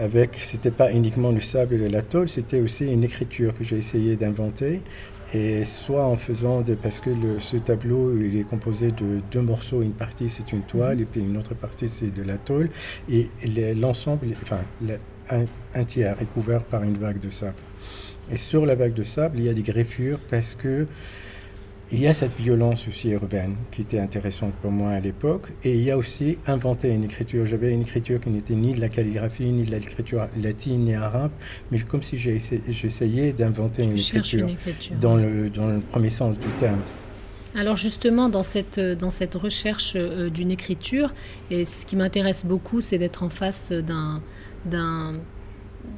Avec, 0.00 0.36
c'était 0.36 0.70
pas 0.70 0.92
uniquement 0.92 1.32
le 1.32 1.40
sable 1.40 1.74
et 1.74 1.88
la 1.88 2.02
tôle, 2.02 2.28
c'était 2.28 2.60
aussi 2.60 2.86
une 2.86 3.02
écriture 3.02 3.52
que 3.52 3.64
j'ai 3.64 3.78
essayé 3.78 4.14
d'inventer 4.14 4.80
et 5.34 5.64
soit 5.64 6.04
en 6.04 6.16
faisant 6.16 6.62
des, 6.62 6.76
parce 6.76 7.00
que 7.00 7.10
ce 7.38 7.56
tableau 7.56 8.16
il 8.18 8.36
est 8.36 8.44
composé 8.44 8.90
de 8.90 9.20
deux 9.30 9.42
morceaux, 9.42 9.82
une 9.82 9.92
partie 9.92 10.28
c'est 10.28 10.52
une 10.52 10.62
toile 10.62 10.96
mhm. 10.96 11.02
et 11.02 11.06
puis 11.06 11.20
une 11.20 11.36
autre 11.36 11.54
partie 11.54 11.88
c'est 11.88 12.10
de 12.10 12.22
la 12.22 12.38
tôle 12.38 12.70
et 13.10 13.28
l'ensemble, 13.74 14.28
enfin 14.42 14.60
un, 15.30 15.84
tiers 15.84 16.20
est 16.20 16.26
couvert 16.26 16.64
par 16.64 16.82
une 16.82 16.96
vague 16.96 17.20
de 17.20 17.28
sable. 17.28 17.54
Et 18.30 18.36
sur 18.36 18.64
la 18.64 18.74
vague 18.74 18.94
de 18.94 19.02
sable 19.02 19.38
il 19.38 19.44
y 19.44 19.48
a 19.48 19.54
des 19.54 19.62
greffures 19.62 20.18
parce 20.30 20.54
que 20.54 20.86
il 21.90 22.00
y 22.00 22.06
a 22.06 22.14
cette 22.14 22.36
violence 22.36 22.86
aussi 22.86 23.10
urbaine 23.10 23.56
qui 23.70 23.80
était 23.80 23.98
intéressante 23.98 24.52
pour 24.60 24.70
moi 24.70 24.90
à 24.90 25.00
l'époque. 25.00 25.52
Et 25.64 25.74
il 25.74 25.82
y 25.82 25.90
a 25.90 25.96
aussi 25.96 26.38
inventé 26.46 26.90
une 26.90 27.04
écriture. 27.04 27.46
J'avais 27.46 27.72
une 27.72 27.82
écriture 27.82 28.20
qui 28.20 28.30
n'était 28.30 28.54
ni 28.54 28.74
de 28.74 28.80
la 28.80 28.88
calligraphie, 28.88 29.46
ni 29.46 29.64
de 29.64 29.70
l'écriture 29.70 30.28
latine, 30.42 30.84
ni 30.84 30.94
arabe, 30.94 31.30
mais 31.70 31.78
comme 31.80 32.02
si 32.02 32.18
j'essayais 32.18 33.32
d'inventer 33.32 33.84
une, 33.84 33.98
écriture, 33.98 34.48
dans, 35.00 35.16
le, 35.16 35.48
dans 35.48 35.66
le 35.66 35.80
premier 35.80 36.10
sens 36.10 36.38
du 36.38 36.48
terme. 36.58 36.80
Alors 37.54 37.76
justement, 37.76 38.28
dans 38.28 38.42
cette, 38.42 38.78
dans 38.78 39.10
cette 39.10 39.34
recherche 39.34 39.94
euh, 39.96 40.28
d'une 40.28 40.50
écriture, 40.50 41.14
et 41.50 41.64
ce 41.64 41.86
qui 41.86 41.96
m'intéresse 41.96 42.44
beaucoup, 42.44 42.80
c'est 42.80 42.98
d'être 42.98 43.22
en 43.22 43.30
face 43.30 43.72
d'un 43.72 45.14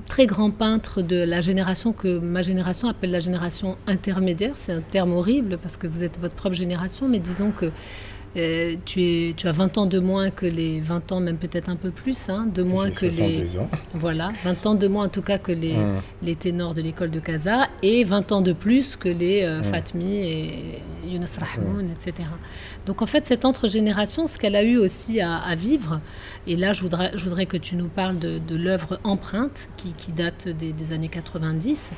très 0.07 0.27
grand 0.27 0.51
peintre 0.51 1.03
de 1.03 1.23
la 1.23 1.41
génération 1.41 1.93
que 1.93 2.19
ma 2.19 2.43
génération 2.43 2.89
appelle 2.89 3.11
la 3.11 3.21
génération 3.21 3.77
intermédiaire. 3.87 4.53
C'est 4.55 4.73
un 4.73 4.81
terme 4.81 5.13
horrible 5.13 5.59
parce 5.59 5.77
que 5.77 5.87
vous 5.87 6.03
êtes 6.03 6.19
votre 6.19 6.35
propre 6.35 6.57
génération, 6.57 7.09
mais 7.09 7.19
disons 7.19 7.51
que 7.51 7.71
euh, 8.37 8.77
tu, 8.85 9.03
es, 9.03 9.35
tu 9.37 9.49
as 9.49 9.53
20 9.53 9.79
ans 9.79 9.87
de 9.87 9.99
moins 9.99 10.31
que 10.31 10.47
les 10.47 10.81
20 10.81 11.11
ans, 11.11 11.21
même 11.21 11.37
peut-être 11.37 11.69
un 11.69 11.75
peu 11.75 11.91
plus, 11.91 12.29
hein, 12.29 12.47
de 12.55 12.63
moins 12.63 12.91
que 12.91 13.07
les. 13.07 13.59
Ans. 13.59 13.69
Voilà, 13.95 14.31
20 14.45 14.67
ans 14.67 14.75
de 14.77 14.87
moins 14.87 15.07
en 15.07 15.09
tout 15.09 15.23
cas 15.23 15.39
que 15.39 15.51
les, 15.51 15.75
hum. 15.75 16.01
les 16.23 16.37
ténors 16.37 16.75
de 16.75 16.81
l'école 16.81 17.11
de 17.11 17.19
Casa 17.19 17.69
et 17.83 18.05
20 18.05 18.31
ans 18.31 18.41
de 18.41 18.53
plus 18.53 18.95
que 18.95 19.09
les 19.09 19.43
euh, 19.43 19.59
hum. 19.59 19.65
Fatmi 19.65 20.17
et 20.17 20.83
Younes 21.05 21.27
Rahmoun, 21.41 21.87
hum. 21.87 21.91
etc. 21.91 22.29
Donc 22.87 23.03
en 23.03 23.07
fait, 23.07 23.27
cette 23.27 23.45
entre-génération, 23.45 24.29
ce 24.29 24.39
qu'elle 24.39 24.55
a 24.55 24.63
eu 24.63 24.77
aussi 24.77 25.21
à, 25.21 25.55
vivre, 25.57 26.01
et 26.47 26.55
là 26.55 26.73
je 26.73 26.83
voudrais, 26.83 27.11
je 27.17 27.25
voudrais 27.25 27.47
que 27.47 27.57
tu 27.57 27.75
nous 27.75 27.89
parles 27.89 28.19
de, 28.19 28.39
de 28.39 28.57
l'œuvre 28.57 29.01
Empreinte, 29.03 29.69
qui, 29.77 29.93
qui 29.93 30.13
date 30.13 30.49
des, 30.49 30.73
des, 30.73 30.93
années 30.93 31.09
90, 31.09 31.93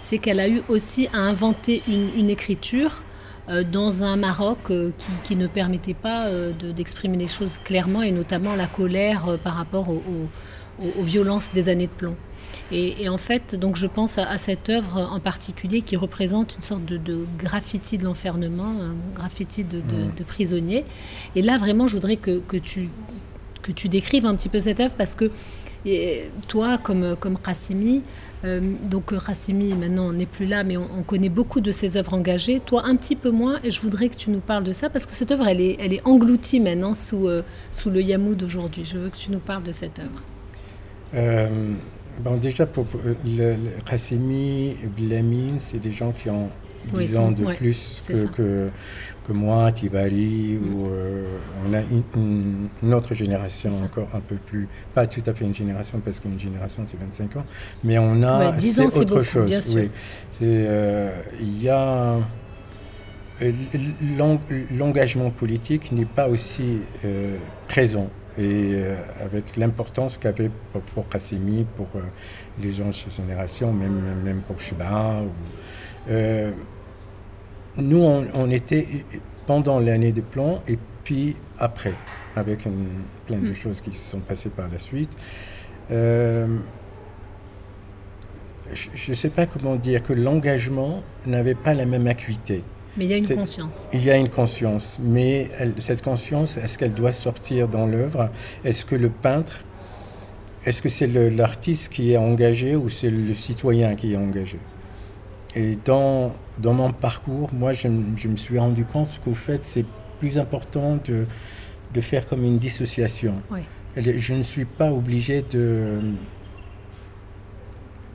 c'est 0.00 0.18
qu'elle 0.18 0.40
a 0.40 0.48
eu 0.48 0.62
aussi 0.68 1.08
à 1.12 1.18
inventer 1.18 1.82
une, 1.86 2.10
une 2.18 2.30
écriture 2.30 3.02
dans 3.48 4.04
un 4.04 4.16
Maroc 4.16 4.58
euh, 4.70 4.92
qui, 5.24 5.36
ne 5.36 5.46
permettait 5.46 5.94
pas 5.94 6.26
euh, 6.26 6.52
d'exprimer 6.52 7.16
les 7.16 7.26
choses 7.26 7.58
clairement 7.64 8.02
et 8.02 8.12
notamment 8.12 8.54
la 8.54 8.66
colère 8.66 9.38
par 9.42 9.54
rapport 9.54 9.88
aux 9.88 11.02
violences 11.02 11.52
des 11.54 11.68
années 11.68 11.86
de 11.86 11.92
plomb. 11.92 12.16
Et, 12.70 13.08
en 13.08 13.16
fait, 13.16 13.54
donc 13.54 13.76
je 13.76 13.86
pense 13.86 14.18
à, 14.18 14.36
cette 14.36 14.68
œuvre 14.68 15.08
en 15.10 15.20
particulier 15.20 15.80
qui 15.80 15.96
représente 15.96 16.56
une 16.56 16.62
sorte 16.62 16.84
de, 16.84 17.24
graffiti 17.38 17.96
de 17.96 18.04
l'enfermement, 18.04 18.64
un 18.82 18.94
graffiti 19.14 19.64
de, 19.64 19.80
de, 19.80 20.24
prisonnier. 20.24 20.84
Et 21.34 21.40
là, 21.40 21.56
vraiment, 21.56 21.86
je 21.86 21.94
voudrais 21.94 22.16
que, 22.16 22.40
que, 22.40 22.58
tu, 22.58 22.90
que 23.62 23.72
tu 23.72 23.88
décrives 23.88 24.26
un 24.26 24.36
petit 24.36 24.50
peu 24.50 24.60
cette 24.60 24.80
œuvre 24.80 24.94
parce 24.98 25.14
que 25.14 25.30
toi, 26.48 26.78
comme, 26.78 27.16
comme 27.16 27.38
Qassimi, 27.38 28.02
euh, 28.44 28.60
donc 28.84 29.10
Rassimi, 29.10 29.74
maintenant, 29.74 30.12
n'est 30.12 30.26
plus 30.26 30.46
là, 30.46 30.62
mais 30.62 30.76
on, 30.76 31.02
connaît 31.02 31.28
beaucoup 31.28 31.60
de 31.60 31.72
ses 31.72 31.96
œuvres 31.96 32.14
engagées. 32.14 32.60
Toi, 32.60 32.82
un 32.84 32.96
petit 32.96 33.16
peu 33.16 33.30
moins, 33.30 33.58
et 33.64 33.70
je 33.70 33.80
voudrais 33.80 34.08
que 34.08 34.16
tu 34.16 34.30
nous 34.30 34.40
parles 34.40 34.64
de 34.64 34.72
ça, 34.72 34.88
parce 34.90 35.06
que 35.06 35.12
cette 35.12 35.32
œuvre, 35.32 35.48
elle 35.48 35.60
est, 35.60 36.00
engloutie 36.04 36.60
maintenant 36.60 36.94
sous, 36.94 37.28
euh, 37.28 37.42
sous 37.72 37.90
le 37.90 38.00
Yamoud 38.00 38.36
d'aujourd'hui. 38.36 38.84
Je 38.84 38.98
veux 38.98 39.10
que 39.10 39.16
tu 39.16 39.32
nous 39.32 39.40
parles 39.40 39.64
de 39.64 39.72
cette 39.72 39.98
œuvre. 39.98 40.22
Euh, 41.14 41.48
bon, 42.20 42.36
déjà, 42.36 42.66
pour, 42.66 42.86
le, 43.24 43.56
Rassimi, 43.88 44.76
Blamine, 44.96 45.58
c'est 45.58 45.78
des 45.78 45.92
gens 45.92 46.12
qui 46.12 46.30
ont 46.30 46.50
10 46.92 47.18
ans 47.18 47.30
de 47.30 47.44
plus 47.54 48.10
que, 48.34 48.70
que, 49.26 49.32
moi, 49.32 49.70
Tibari, 49.72 50.58
mm. 50.60 50.74
ou 50.74 50.86
euh, 50.86 51.38
on 51.66 51.74
a 51.74 51.80
une, 52.82 52.94
autre 52.94 53.14
génération 53.14 53.70
encore 53.82 54.08
un 54.14 54.20
peu 54.20 54.36
plus, 54.36 54.68
pas 54.94 55.06
tout 55.06 55.22
à 55.26 55.34
fait 55.34 55.44
une 55.44 55.54
génération, 55.54 56.00
parce 56.04 56.20
qu'une 56.20 56.38
génération 56.38 56.82
c'est 56.86 56.98
25 56.98 57.36
ans, 57.36 57.44
mais 57.84 57.98
on 57.98 58.22
a 58.22 58.58
c'est 58.58 58.84
autre 58.84 59.22
chose. 59.22 59.74
Oui. 59.74 59.90
Euh, 60.42 61.10
il 61.40 61.62
y 61.62 61.68
a 61.68 62.18
euh, 63.42 63.52
l'engagement 64.72 65.30
politique 65.30 65.92
n'est 65.92 66.04
pas 66.04 66.28
aussi 66.28 66.80
présent 67.68 68.10
et 68.36 68.82
avec 69.20 69.56
l'importance 69.56 70.16
qu'avait 70.16 70.50
pour, 70.72 70.82
pour 70.82 71.04
pour 71.76 71.88
les 72.62 72.72
gens 72.72 72.86
de 72.86 72.92
cette 72.92 73.14
génération, 73.14 73.72
même, 73.72 74.00
même 74.24 74.40
pour 74.42 74.60
Chuba. 74.60 75.22
Ou, 75.22 76.12
nous, 77.78 78.02
on, 78.34 78.50
était 78.50 78.86
pendant 79.46 79.78
l'année 79.78 80.12
de 80.12 80.20
plomb 80.20 80.60
et 80.68 80.78
puis 81.04 81.36
après, 81.58 81.94
avec 82.36 82.60
plein 83.26 83.38
de 83.38 83.50
hmm. 83.50 83.54
choses 83.54 83.80
qui 83.80 83.92
se 83.92 84.10
sont 84.10 84.20
passées 84.20 84.50
par 84.50 84.68
la 84.68 84.78
suite. 84.78 85.16
Euh, 85.90 86.46
je 88.94 89.10
ne 89.10 89.14
sais 89.14 89.30
pas 89.30 89.46
comment 89.46 89.76
dire 89.76 90.02
que 90.02 90.12
l'engagement 90.12 91.02
n'avait 91.26 91.54
pas 91.54 91.72
la 91.72 91.86
même 91.86 92.06
acuité. 92.06 92.62
Mais 92.96 93.04
il 93.04 93.10
y 93.10 93.14
a 93.14 93.16
une 93.16 93.28
conscience. 93.28 93.88
Il 93.92 94.04
y 94.04 94.10
a 94.10 94.16
une 94.16 94.28
conscience, 94.28 94.98
mais 95.00 95.48
cette 95.78 96.02
conscience, 96.02 96.56
est-ce 96.56 96.76
qu'elle 96.76 96.94
doit 96.94 97.12
sortir 97.12 97.68
dans 97.68 97.86
l'œuvre? 97.86 98.30
Est-ce 98.64 98.84
que 98.84 98.96
le 98.96 99.08
peintre, 99.08 99.64
est-ce 100.66 100.82
que 100.82 100.88
c'est 100.88 101.06
l'artiste 101.06 101.92
qui 101.92 102.12
est 102.12 102.16
engagé 102.16 102.76
ou 102.76 102.88
c'est 102.88 103.10
le 103.10 103.32
citoyen 103.34 103.94
qui 103.94 104.14
est 104.14 104.16
engagé? 104.16 104.58
Et 105.54 105.78
dans 105.84 106.32
dans 106.58 106.74
mon 106.74 106.92
parcours, 106.92 107.50
moi, 107.52 107.72
je, 107.72 107.88
me 107.88 108.36
suis 108.36 108.58
rendu 108.58 108.84
compte 108.84 109.20
qu'au 109.24 109.34
fait, 109.34 109.64
c'est 109.64 109.84
plus 110.18 110.38
important 110.38 110.98
de, 111.04 111.26
de, 111.94 112.00
faire 112.00 112.26
comme 112.26 112.44
une 112.44 112.58
dissociation. 112.58 113.34
Je 113.96 114.34
ne 114.34 114.42
suis 114.42 114.64
pas 114.64 114.92
obligé 114.92 115.42
de, 115.42 116.00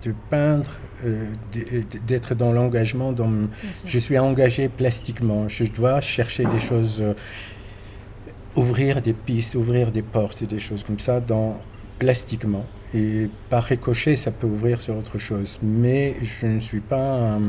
de 0.04 0.14
peindre, 0.30 0.72
euh, 1.06 1.32
d'être 2.06 2.36
dans 2.36 2.52
l'engagement. 2.52 3.14
Je 3.86 4.00
suis 4.00 4.18
engagé 4.18 4.70
plastiquement. 4.70 5.48
Je 5.48 5.66
dois 5.66 6.02
chercher 6.02 6.46
des 6.46 6.60
choses, 6.60 7.02
euh, 7.02 7.14
ouvrir 8.56 9.02
des 9.02 9.14
pistes, 9.14 9.56
ouvrir 9.56 9.92
des 9.92 10.02
portes 10.02 10.42
et 10.42 10.48
des 10.48 10.60
choses 10.60 10.84
comme 10.84 11.00
ça 11.00 11.22
dans, 11.22 11.58
plastiquement. 11.98 12.66
Et 12.94 13.30
par 13.50 13.64
ricochet, 13.64 14.16
ça 14.16 14.32
peut 14.32 14.48
ouvrir 14.48 14.80
sur 14.80 14.98
autre 14.98 15.18
chose. 15.18 15.60
Mais 15.62 16.16
je 16.22 16.48
ne 16.48 16.60
suis 16.60 16.82
pas 16.82 17.40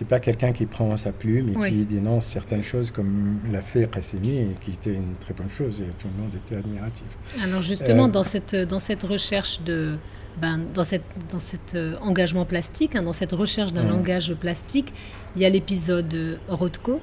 c'est 0.00 0.06
pas 0.06 0.18
quelqu'un 0.18 0.52
qui 0.52 0.64
prend 0.64 0.96
sa 0.96 1.12
plume 1.12 1.50
et 1.50 1.68
qui 1.68 1.84
dénonce 1.84 2.24
certaines 2.24 2.62
choses 2.62 2.90
comme 2.90 3.38
l'a 3.52 3.60
fait 3.60 3.86
Cassini 3.90 4.38
et 4.38 4.56
qui 4.58 4.70
était 4.70 4.94
une 4.94 5.14
très 5.20 5.34
bonne 5.34 5.50
chose 5.50 5.82
et 5.82 5.90
tout 5.98 6.08
le 6.16 6.22
monde 6.22 6.32
était 6.34 6.56
admiratif. 6.56 7.04
Alors 7.42 7.60
justement, 7.60 8.06
euh, 8.06 8.08
dans, 8.08 8.22
cette, 8.22 8.56
dans 8.56 8.78
cette 8.78 9.02
recherche 9.02 9.62
de... 9.62 9.96
Ben, 10.40 10.60
dans, 10.72 10.84
cette, 10.84 11.02
dans 11.30 11.40
cet 11.40 11.74
euh, 11.74 11.96
engagement 12.00 12.46
plastique, 12.46 12.96
hein, 12.96 13.02
dans 13.02 13.12
cette 13.12 13.32
recherche 13.32 13.74
d'un 13.74 13.84
langage 13.84 14.32
plastique, 14.36 14.90
il 15.36 15.42
y 15.42 15.44
a 15.44 15.50
l'épisode 15.50 16.38
Rothko, 16.48 17.00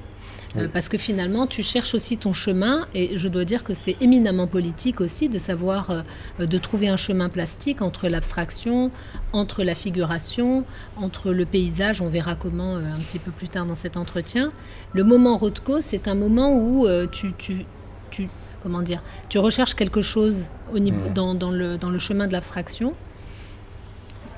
euh, 0.56 0.66
parce 0.72 0.88
que 0.88 0.96
finalement, 0.96 1.46
tu 1.46 1.62
cherches 1.62 1.94
aussi 1.94 2.16
ton 2.16 2.32
chemin, 2.32 2.86
et 2.94 3.16
je 3.16 3.28
dois 3.28 3.44
dire 3.44 3.64
que 3.64 3.74
c'est 3.74 3.96
éminemment 4.00 4.46
politique 4.46 5.00
aussi 5.00 5.28
de 5.28 5.38
savoir, 5.38 5.90
euh, 5.90 6.46
de 6.46 6.58
trouver 6.58 6.88
un 6.88 6.96
chemin 6.96 7.28
plastique 7.28 7.82
entre 7.82 8.08
l'abstraction, 8.08 8.90
entre 9.32 9.62
la 9.62 9.74
figuration, 9.74 10.64
entre 10.96 11.32
le 11.32 11.44
paysage, 11.44 12.00
on 12.00 12.08
verra 12.08 12.34
comment 12.34 12.76
euh, 12.76 12.94
un 12.94 13.00
petit 13.00 13.18
peu 13.18 13.30
plus 13.30 13.48
tard 13.48 13.66
dans 13.66 13.74
cet 13.74 13.96
entretien. 13.96 14.52
Le 14.94 15.04
moment 15.04 15.36
Rothko, 15.36 15.80
c'est 15.80 16.08
un 16.08 16.14
moment 16.14 16.54
où 16.54 16.86
tu, 17.12 17.32
tu, 17.34 17.66
tu, 18.10 18.28
comment 18.62 18.82
dire, 18.82 19.02
tu 19.28 19.38
recherches 19.38 19.74
quelque 19.74 20.00
chose 20.00 20.44
au 20.72 20.78
niveau, 20.78 21.08
dans, 21.14 21.34
dans, 21.34 21.50
le, 21.50 21.76
dans 21.76 21.90
le 21.90 21.98
chemin 21.98 22.26
de 22.26 22.32
l'abstraction, 22.32 22.94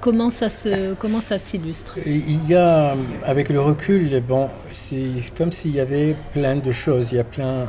Comment 0.00 0.30
ça 0.30 0.48
se, 0.48 0.94
comment 0.94 1.20
ça 1.20 1.36
s'illustre? 1.36 1.98
Il 2.06 2.46
y 2.48 2.54
a, 2.54 2.96
avec 3.24 3.50
le 3.50 3.60
recul, 3.60 4.22
bon, 4.26 4.48
c'est 4.72 5.22
comme 5.36 5.52
s'il 5.52 5.74
y 5.74 5.80
avait 5.80 6.16
plein 6.32 6.56
de 6.56 6.72
choses. 6.72 7.12
Il 7.12 7.16
y 7.16 7.18
a 7.18 7.24
plein, 7.24 7.66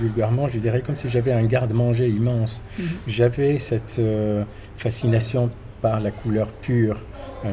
vulgairement, 0.00 0.48
je 0.48 0.58
dirais, 0.58 0.80
comme 0.80 0.96
si 0.96 1.10
j'avais 1.10 1.32
un 1.32 1.44
garde-manger 1.44 2.08
immense. 2.08 2.62
Mhm. 2.78 2.84
J'avais 3.06 3.58
cette 3.58 3.96
euh, 3.98 4.44
fascination 4.78 5.50
par 5.82 6.00
la 6.00 6.10
couleur 6.10 6.52
pure, 6.52 6.96
hein, 7.44 7.50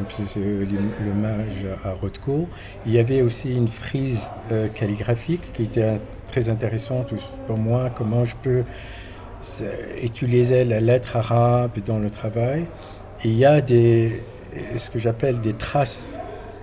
l'image 1.04 1.66
à 1.84 1.92
Rothko. 1.92 2.48
Il 2.86 2.92
y 2.92 2.98
avait 2.98 3.20
aussi 3.20 3.52
une 3.54 3.68
frise 3.68 4.30
euh, 4.50 4.68
calligraphique 4.68 5.52
qui 5.52 5.64
était 5.64 5.96
très 6.28 6.48
intéressante 6.48 7.12
pour 7.46 7.58
moi. 7.58 7.90
Comment 7.94 8.24
je 8.24 8.36
peux 8.42 8.64
utiliser 10.02 10.64
la 10.64 10.80
lettre 10.80 11.16
arabe 11.16 11.78
dans 11.86 11.98
le 11.98 12.10
travail 12.10 12.66
il 13.24 13.36
y 13.36 13.44
a 13.44 13.60
des, 13.60 14.22
ce 14.76 14.90
que 14.90 14.98
j'appelle 14.98 15.40
des 15.40 15.52
traces 15.52 16.18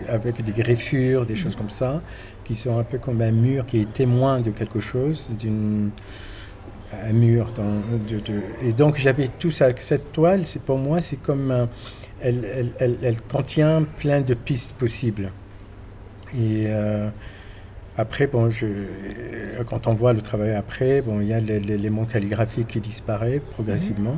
avec 0.08 0.44
des 0.44 0.52
greffures, 0.52 1.26
des 1.26 1.36
choses 1.36 1.56
comme 1.56 1.70
ça, 1.70 2.02
qui 2.44 2.56
sont 2.56 2.78
un 2.78 2.84
peu 2.84 2.98
comme 2.98 3.22
un 3.22 3.32
mur 3.32 3.66
qui 3.66 3.82
est 3.82 3.92
témoin 3.92 4.40
de 4.42 4.52
quelque 4.52 4.80
chose, 4.80 5.28
d'une 5.38 5.92
un 7.04 7.14
mur. 7.14 7.52
de, 7.54 8.22
et 8.62 8.74
donc 8.74 8.98
j'avais 8.98 9.28
tout 9.28 9.52
ça. 9.52 9.70
Cette 9.80 10.12
toile, 10.14 10.46
c'est 10.46 10.62
pour 10.62 10.78
moi, 10.78 11.02
c'est 11.02 11.18
comme 11.18 11.68
elle, 12.22 12.72
elle, 12.80 12.98
elle, 13.02 13.22
contient 13.22 13.86
plein 14.00 14.22
de 14.22 14.34
pistes 14.34 14.74
possibles. 14.74 15.32
Et 16.34 16.66
euh, 16.68 17.10
après, 17.98 18.28
bon, 18.28 18.50
quand 19.68 19.88
on 19.88 19.94
voit 19.94 20.14
le 20.14 20.22
travail 20.22 20.54
après, 20.56 21.02
bon, 21.02 21.22
il 21.22 21.28
y 21.28 21.34
a 21.34 21.40
l'élément 21.40 22.06
calligraphique 22.06 22.68
qui 22.68 22.82
disparaît 22.82 23.40
progressivement. 23.40 24.18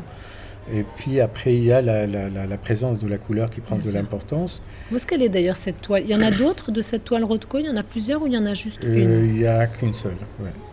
Et 0.74 0.84
puis 0.84 1.20
après, 1.20 1.56
il 1.56 1.64
y 1.64 1.72
a 1.72 1.82
la, 1.82 2.58
présence 2.58 3.00
de 3.00 3.08
la 3.08 3.18
couleur 3.18 3.50
qui 3.50 3.62
prend 3.62 3.78
de 3.78 3.92
l'importance. 3.92 4.62
Où 4.92 4.96
est-ce 4.96 5.08
qu'elle 5.08 5.24
est 5.24 5.30
d'ailleurs 5.30 5.58
cette 5.58 5.82
toile? 5.82 6.04
Il 6.04 6.10
y 6.10 6.16
en 6.16 6.22
a 6.22 6.32
d'autres 6.32 6.72
de 6.72 6.82
cette 6.82 7.04
toile 7.04 7.24
Rothko? 7.24 7.60
Il 7.60 7.66
y 7.66 7.70
en 7.70 7.78
a 7.78 7.84
plusieurs 7.84 8.22
ou 8.22 8.28
il 8.28 8.34
y 8.34 8.38
en 8.38 8.46
a 8.46 8.54
juste 8.54 8.84
euh, 8.86 8.96
une? 8.96 9.26
Il 9.26 9.34
n'y 9.40 9.46
a 9.48 9.66
qu'une 9.68 9.94
seule. 9.94 10.12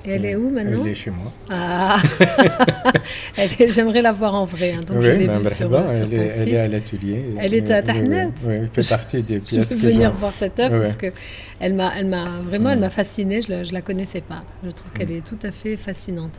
Et 0.04 0.10
elle 0.10 0.26
est 0.26 0.36
où 0.36 0.50
maintenant? 0.50 0.82
Elle 0.84 0.90
est 0.90 0.94
chez 0.94 1.10
moi. 1.10 1.32
Ah 1.50 1.98
J'aimerais 3.68 4.02
la 4.02 4.12
voir 4.12 4.34
en 4.34 4.44
vrai. 4.44 4.72
Hein, 4.72 4.82
donc 4.86 5.00
je 5.00 5.10
l'ai 5.10 5.28
vue 5.28 5.44
sur, 5.44 5.54
sur, 5.54 5.88
elle, 5.88 6.18
est, 6.18 6.38
elle 6.38 6.48
est 6.48 6.58
à 6.58 6.68
l'atelier. 6.68 7.24
Elle 7.38 7.54
est 7.54 7.70
à 7.70 7.82
Tahnet 7.82 8.28
Oui, 8.44 8.54
elle 8.54 8.68
fait 8.72 8.88
partie 8.88 9.22
des 9.22 9.38
pièces. 9.40 9.70
Je 9.70 9.78
veux 9.78 9.90
venir 9.90 10.12
voir 10.12 10.32
cette 10.32 10.60
œuvre 10.60 10.80
parce 10.80 10.96
que 10.96 11.12
elle 11.58 11.74
m'a, 11.74 11.90
vraiment, 12.42 12.70
elle 12.70 12.80
m'a 12.80 12.90
fascinée. 12.90 13.40
Je 13.40 13.50
la, 13.50 13.62
je 13.64 13.72
la 13.72 13.80
connaissais 13.80 14.20
pas. 14.20 14.42
Je 14.64 14.70
trouve 14.70 14.92
qu'elle 14.92 15.08
mm. 15.08 15.18
est 15.18 15.26
tout 15.26 15.38
à 15.42 15.50
fait 15.50 15.76
fascinante. 15.76 16.38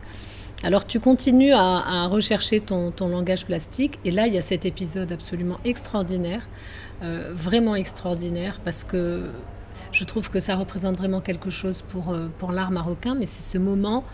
Alors 0.64 0.84
tu 0.86 0.98
continues 0.98 1.52
à, 1.52 2.06
rechercher 2.08 2.60
ton, 2.60 2.92
langage 3.00 3.46
plastique. 3.46 3.98
Et 4.04 4.10
là 4.10 4.26
il 4.26 4.34
y 4.34 4.38
a 4.38 4.42
cet 4.42 4.66
épisode 4.66 5.12
absolument 5.12 5.58
extraordinaire, 5.64 6.48
euh, 7.02 7.30
vraiment 7.32 7.76
extraordinaire 7.76 8.60
parce 8.64 8.82
que 8.82 9.30
je 9.92 10.04
trouve 10.04 10.30
que 10.30 10.40
ça 10.40 10.56
représente 10.56 10.96
vraiment 10.96 11.20
quelque 11.20 11.50
chose 11.50 11.82
pour, 11.82 12.12
euh, 12.12 12.28
l'art 12.52 12.72
marocain, 12.72 13.14
mais 13.14 13.26
c'est 13.26 13.42
ce 13.42 13.58
moment 13.58 14.04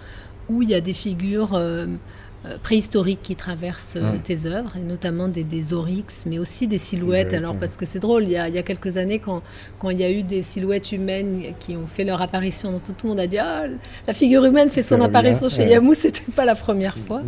où 0.50 0.62
il 0.62 0.68
y 0.68 0.74
a 0.74 0.82
des 0.82 0.92
figures 0.92 1.54
euh, 1.54 1.86
préhistoriques 2.62 3.22
qui 3.22 3.36
traversent 3.36 3.94
euh, 3.96 4.12
tes 4.22 4.46
œuvres, 4.46 4.72
et 4.76 4.80
notamment 4.80 5.28
des, 5.28 5.44
des, 5.44 5.72
oryx, 5.72 6.24
mais 6.26 6.38
aussi 6.38 6.66
des 6.66 6.78
silhouettes. 6.78 7.32
Alors, 7.32 7.54
parce 7.56 7.76
que 7.76 7.86
c'est 7.86 8.00
drôle, 8.00 8.24
il 8.24 8.30
y, 8.30 8.36
a, 8.36 8.48
il 8.48 8.54
y, 8.54 8.58
a, 8.58 8.62
quelques 8.62 8.96
années, 8.96 9.18
quand, 9.18 9.42
quand 9.78 9.90
il 9.90 10.00
y 10.00 10.04
a 10.04 10.10
eu 10.10 10.22
des 10.22 10.42
silhouettes 10.42 10.92
humaines 10.92 11.54
qui 11.58 11.76
ont 11.76 11.86
fait 11.86 12.04
leur 12.04 12.20
apparition, 12.20 12.72
dans 12.72 12.78
tout, 12.78 12.94
le 13.04 13.08
monde 13.10 13.20
a 13.20 13.26
dit 13.26 13.38
Ah, 13.38 13.64
la 14.06 14.12
figure 14.12 14.44
humaine 14.44 14.70
fait 14.70 14.82
son 14.82 15.00
apparition 15.00 15.48
chez 15.48 15.66
Yamou, 15.66 15.94
c'était 15.94 16.32
pas 16.32 16.44
la 16.44 16.54
première 16.54 16.98
fois. 16.98 17.22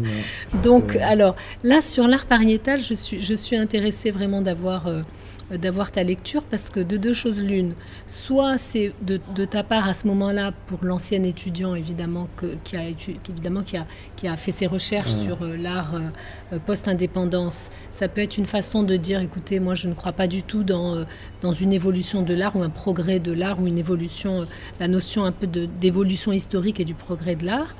Donc, 0.62 0.96
alors, 0.96 1.36
là, 1.64 1.80
sur 1.80 2.06
l'art 2.08 2.26
pariétal, 2.26 2.80
je 2.80 2.94
suis, 2.94 3.20
je 3.20 3.34
suis 3.34 3.56
intéressée 3.56 4.10
vraiment 4.10 4.42
d'avoir. 4.42 4.86
Euh, 4.86 4.96
euh, 4.96 5.02
d'avoir 5.50 5.92
ta 5.92 6.02
lecture 6.02 6.42
parce 6.42 6.70
que 6.70 6.80
de 6.80 6.96
deux 6.96 7.14
choses 7.14 7.42
l'une, 7.42 7.74
soit 8.08 8.58
c'est 8.58 8.92
de, 9.02 9.44
ta 9.44 9.62
part 9.62 9.86
à 9.86 9.92
ce 9.92 10.06
moment-là 10.08 10.52
pour 10.66 10.84
l'ancien 10.84 11.22
étudiant 11.22 11.74
évidemment 11.74 12.28
qui, 12.64 12.76
a, 12.76 12.82
évidemment 13.28 13.62
qui, 13.62 13.76
a, 13.76 13.86
qui 14.16 14.26
a 14.26 14.36
fait 14.36 14.50
ses 14.50 14.66
recherches 14.66 15.14
mmh. 15.14 15.22
sur 15.22 15.42
euh, 15.42 15.56
l'art 15.56 15.94
euh, 15.94 16.58
post-indépendance, 16.66 17.70
ça 17.90 18.08
peut 18.08 18.22
être 18.22 18.38
une 18.38 18.46
façon 18.46 18.82
de 18.82 18.96
dire 18.96 19.20
écoutez 19.20 19.60
moi 19.60 19.74
je 19.74 19.88
ne 19.88 19.94
crois 19.94 20.12
pas 20.12 20.26
du 20.26 20.42
tout 20.42 20.64
dans, 20.64 21.04
dans 21.42 21.52
une 21.52 21.72
évolution 21.72 22.22
de 22.22 22.34
l'art 22.34 22.56
ou 22.56 22.62
un 22.62 22.70
progrès 22.70 23.20
de 23.20 23.32
l'art 23.32 23.60
ou 23.60 23.66
une 23.66 23.78
évolution, 23.78 24.46
la 24.80 24.88
notion 24.88 25.24
un 25.24 25.32
peu 25.32 25.46
d'évolution 25.46 26.32
historique 26.32 26.80
et 26.80 26.84
du 26.84 26.94
progrès 26.94 27.36
de 27.36 27.46
l'art. 27.46 27.76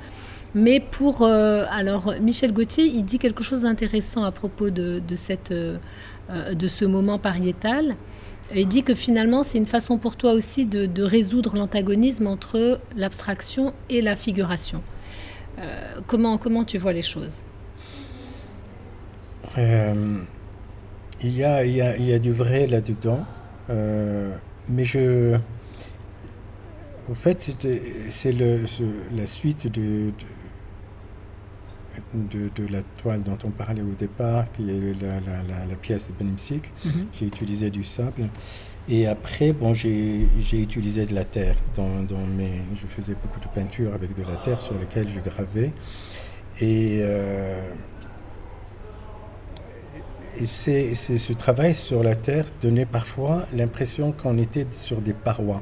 Mais 0.55 0.79
pour 0.79 1.23
alors 1.23 2.13
Michel 2.21 2.53
Gauthier, 2.53 2.85
il 2.85 3.03
dit 3.03 3.19
quelque 3.19 3.43
chose 3.43 3.61
d'intéressant 3.61 4.23
à 4.23 4.31
propos 4.31 4.69
de, 4.69 5.01
de 5.05 5.15
cette 5.15 5.51
euh, 5.51 5.77
de 6.29 6.67
ce 6.67 6.85
moment 6.85 7.19
pariétal. 7.19 7.95
Et 8.53 8.65
dit 8.65 8.83
que 8.83 8.93
finalement, 8.93 9.43
c'est 9.43 9.57
une 9.57 9.65
façon 9.65 9.97
pour 9.97 10.15
toi 10.15 10.31
aussi 10.31 10.65
de, 10.65 11.03
résoudre 11.03 11.55
l'antagonisme 11.55 12.27
entre 12.27 12.79
l'abstraction 12.95 13.73
et 13.89 14.01
la 14.01 14.15
figuration. 14.15 14.81
Euh, 15.59 15.99
comment, 16.07 16.37
comment 16.37 16.63
tu 16.63 16.77
vois 16.77 16.93
les 16.93 17.01
choses? 17.01 17.43
Euh, 19.57 20.17
il, 21.21 21.35
y 21.35 21.43
a, 21.43 21.65
il, 21.65 22.05
y 22.05 22.13
a, 22.13 22.19
du 22.19 22.31
vrai 22.31 22.67
là-dedans, 22.67 23.25
mais 23.69 24.85
je. 24.85 25.37
En 27.09 27.15
fait, 27.15 27.55
c'est 28.09 28.31
la 28.31 29.25
suite 29.25 29.71
de, 29.71 30.11
la 32.69 32.81
toile 33.01 33.23
dont 33.23 33.37
on 33.43 33.49
parlait 33.49 33.81
au 33.81 33.93
départ, 33.97 34.45
qui 34.53 34.69
est 34.69 35.01
la, 35.01 35.75
pièce 35.75 36.09
de 36.09 36.13
Benimsik. 36.13 36.71
Mhm. 36.85 37.07
J'ai 37.19 37.25
utilisé 37.25 37.69
du 37.69 37.83
sable. 37.83 38.29
Et 38.89 39.05
après, 39.05 39.51
bon, 39.51 39.73
j'ai 39.73 40.27
utilisé 40.53 41.05
de 41.05 41.13
la 41.13 41.25
terre. 41.25 41.57
Dans, 41.75 41.87
mes, 42.25 42.61
je 42.75 42.87
faisais 42.87 43.15
beaucoup 43.21 43.39
de 43.39 43.47
peinture 43.53 43.93
avec 43.93 44.13
de 44.13 44.23
la 44.23 44.37
terre 44.37 44.59
sur 44.59 44.73
laquelle 44.75 45.07
je 45.09 45.19
gravais. 45.19 45.73
Et, 46.59 46.99
euh, 47.01 47.61
et 50.39 50.45
c'est, 50.45 50.95
ce 50.95 51.33
travail 51.33 51.75
sur 51.75 52.01
la 52.01 52.15
terre 52.15 52.45
donnait 52.61 52.85
parfois 52.85 53.45
l'impression 53.53 54.11
qu'on 54.13 54.37
était 54.37 54.67
sur 54.71 55.01
des 55.01 55.13
parois. 55.13 55.61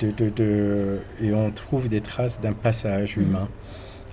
De, 0.00 0.10
de, 0.10 1.00
et 1.22 1.32
on 1.32 1.50
trouve 1.50 1.88
des 1.88 2.02
traces 2.02 2.40
d'un 2.40 2.52
passage 2.52 3.16
mhm. 3.16 3.22
humain. 3.22 3.48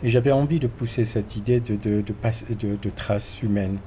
Et 0.04 0.10
j'avais 0.10 0.32
envie 0.32 0.60
de 0.60 0.68
pousser 0.68 1.06
cette 1.06 1.38
idée 1.38 1.62
de, 1.62 2.90
traces 2.96 3.42
humaines. 3.42 3.78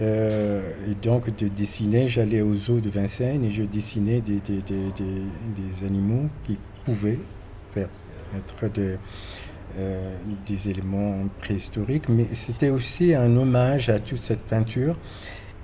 Euh, 0.00 0.60
et 0.90 0.94
donc 0.96 1.34
de 1.36 1.46
dessiner, 1.46 2.08
j'allais 2.08 2.40
aux 2.40 2.54
zoos 2.54 2.80
de 2.80 2.90
Vincennes 2.90 3.44
et 3.44 3.50
je 3.50 3.62
dessinais 3.62 4.20
des, 4.20 5.84
animaux 5.86 6.28
qui 6.44 6.58
pouvaient 6.84 7.20
être 7.76 8.98
euh, 9.78 10.16
des 10.46 10.68
éléments 10.68 11.28
préhistoriques, 11.38 12.08
mais 12.08 12.26
c'était 12.32 12.70
aussi 12.70 13.14
un 13.14 13.36
hommage 13.36 13.88
à 13.88 14.00
toute 14.00 14.18
cette 14.18 14.42
peinture. 14.42 14.96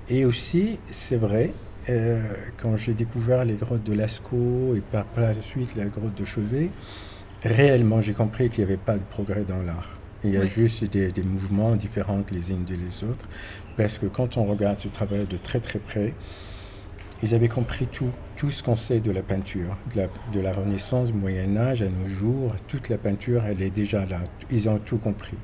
Et 0.09 0.23
aussi, 0.23 0.79
c'est 0.89 1.17
vrai, 1.17 1.51
euh, 1.89 2.21
quand 2.57 2.77
j'ai 2.77 2.93
découvert 2.93 3.43
les 3.43 3.55
grottes 3.55 3.83
de 3.83 3.93
Lascaux 3.93 4.75
et 4.75 4.81
par 4.81 5.05
la 5.17 5.33
suite 5.33 5.75
la 5.75 5.85
grotte 5.85 6.15
de 6.15 6.25
Chevet, 6.25 6.69
réellement, 7.43 8.01
j'ai 8.01 8.13
compris 8.13 8.49
qu'il 8.49 8.59
n'y 8.59 8.71
avait 8.71 8.77
pas 8.77 8.97
de 8.97 9.03
progrès 9.03 9.43
dans 9.43 9.61
l'art. 9.61 9.97
Il 10.23 10.31
y 10.31 10.37
a 10.37 10.45
juste 10.45 10.83
des, 10.83 11.23
mouvements 11.23 11.75
différents 11.75 12.23
les 12.31 12.51
uns 12.51 12.57
des 12.57 13.03
autres. 13.03 13.27
Parce 13.75 13.97
que 13.97 14.05
quand 14.05 14.37
on 14.37 14.45
regarde 14.45 14.75
ce 14.75 14.87
travail 14.87 15.25
de 15.25 15.37
très 15.37 15.59
très 15.59 15.79
près, 15.79 16.13
ils 17.23 17.33
avaient 17.33 17.47
compris 17.47 17.87
tout, 17.87 18.11
tout 18.35 18.51
ce 18.51 18.61
qu'on 18.61 18.75
sait 18.75 18.99
de 18.99 19.11
la 19.11 19.23
peinture, 19.23 19.77
de 19.95 20.39
la, 20.39 20.53
Renaissance, 20.53 21.07
du 21.07 21.13
Moyen 21.13 21.57
Âge 21.57 21.81
à 21.81 21.89
nos 21.89 22.07
jours. 22.07 22.53
Toute 22.67 22.89
la 22.89 22.97
peinture, 22.97 23.43
elle 23.45 23.61
est 23.61 23.71
déjà 23.71 24.05
là. 24.05 24.19
Ils 24.51 24.69
ont 24.69 24.77
tout 24.77 24.97
compris. 24.97 25.37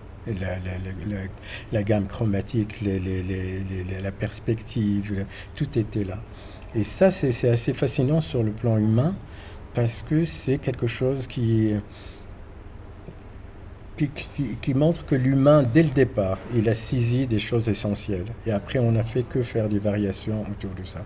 La, 1.72 1.84
gamme 1.84 2.06
chromatique, 2.06 2.82
la 2.82 4.12
perspective, 4.12 5.26
tout 5.56 5.80
était 5.80 6.04
là. 6.04 6.20
Et 6.76 6.84
ça, 6.84 7.10
c'est 7.10 7.50
assez 7.50 7.74
fascinant 7.74 8.22
sur 8.22 8.44
le 8.44 8.52
plan 8.52 8.78
humain 8.78 9.16
parce 9.78 10.04
que 10.10 10.26
c'est 10.26 10.58
quelque 10.58 10.88
chose 10.88 11.28
qui, 11.28 11.76
qui, 14.60 14.74
montre 14.74 15.06
que 15.06 15.13
l'humain, 15.13 15.62
dès 15.62 15.84
le 15.84 15.92
départ, 15.92 16.40
il 16.56 16.68
a 16.68 16.74
saisi 16.74 17.28
des 17.28 17.38
choses 17.38 17.70
essentielles. 17.70 18.26
Et 18.48 18.52
après, 18.52 18.80
on 18.80 18.94
n'a 18.94 19.04
fait 19.04 19.22
que 19.22 19.44
faire 19.44 19.70
des 19.70 19.78
variations 19.78 20.44
autour 20.50 20.72
de 20.72 20.84
ça 20.84 21.06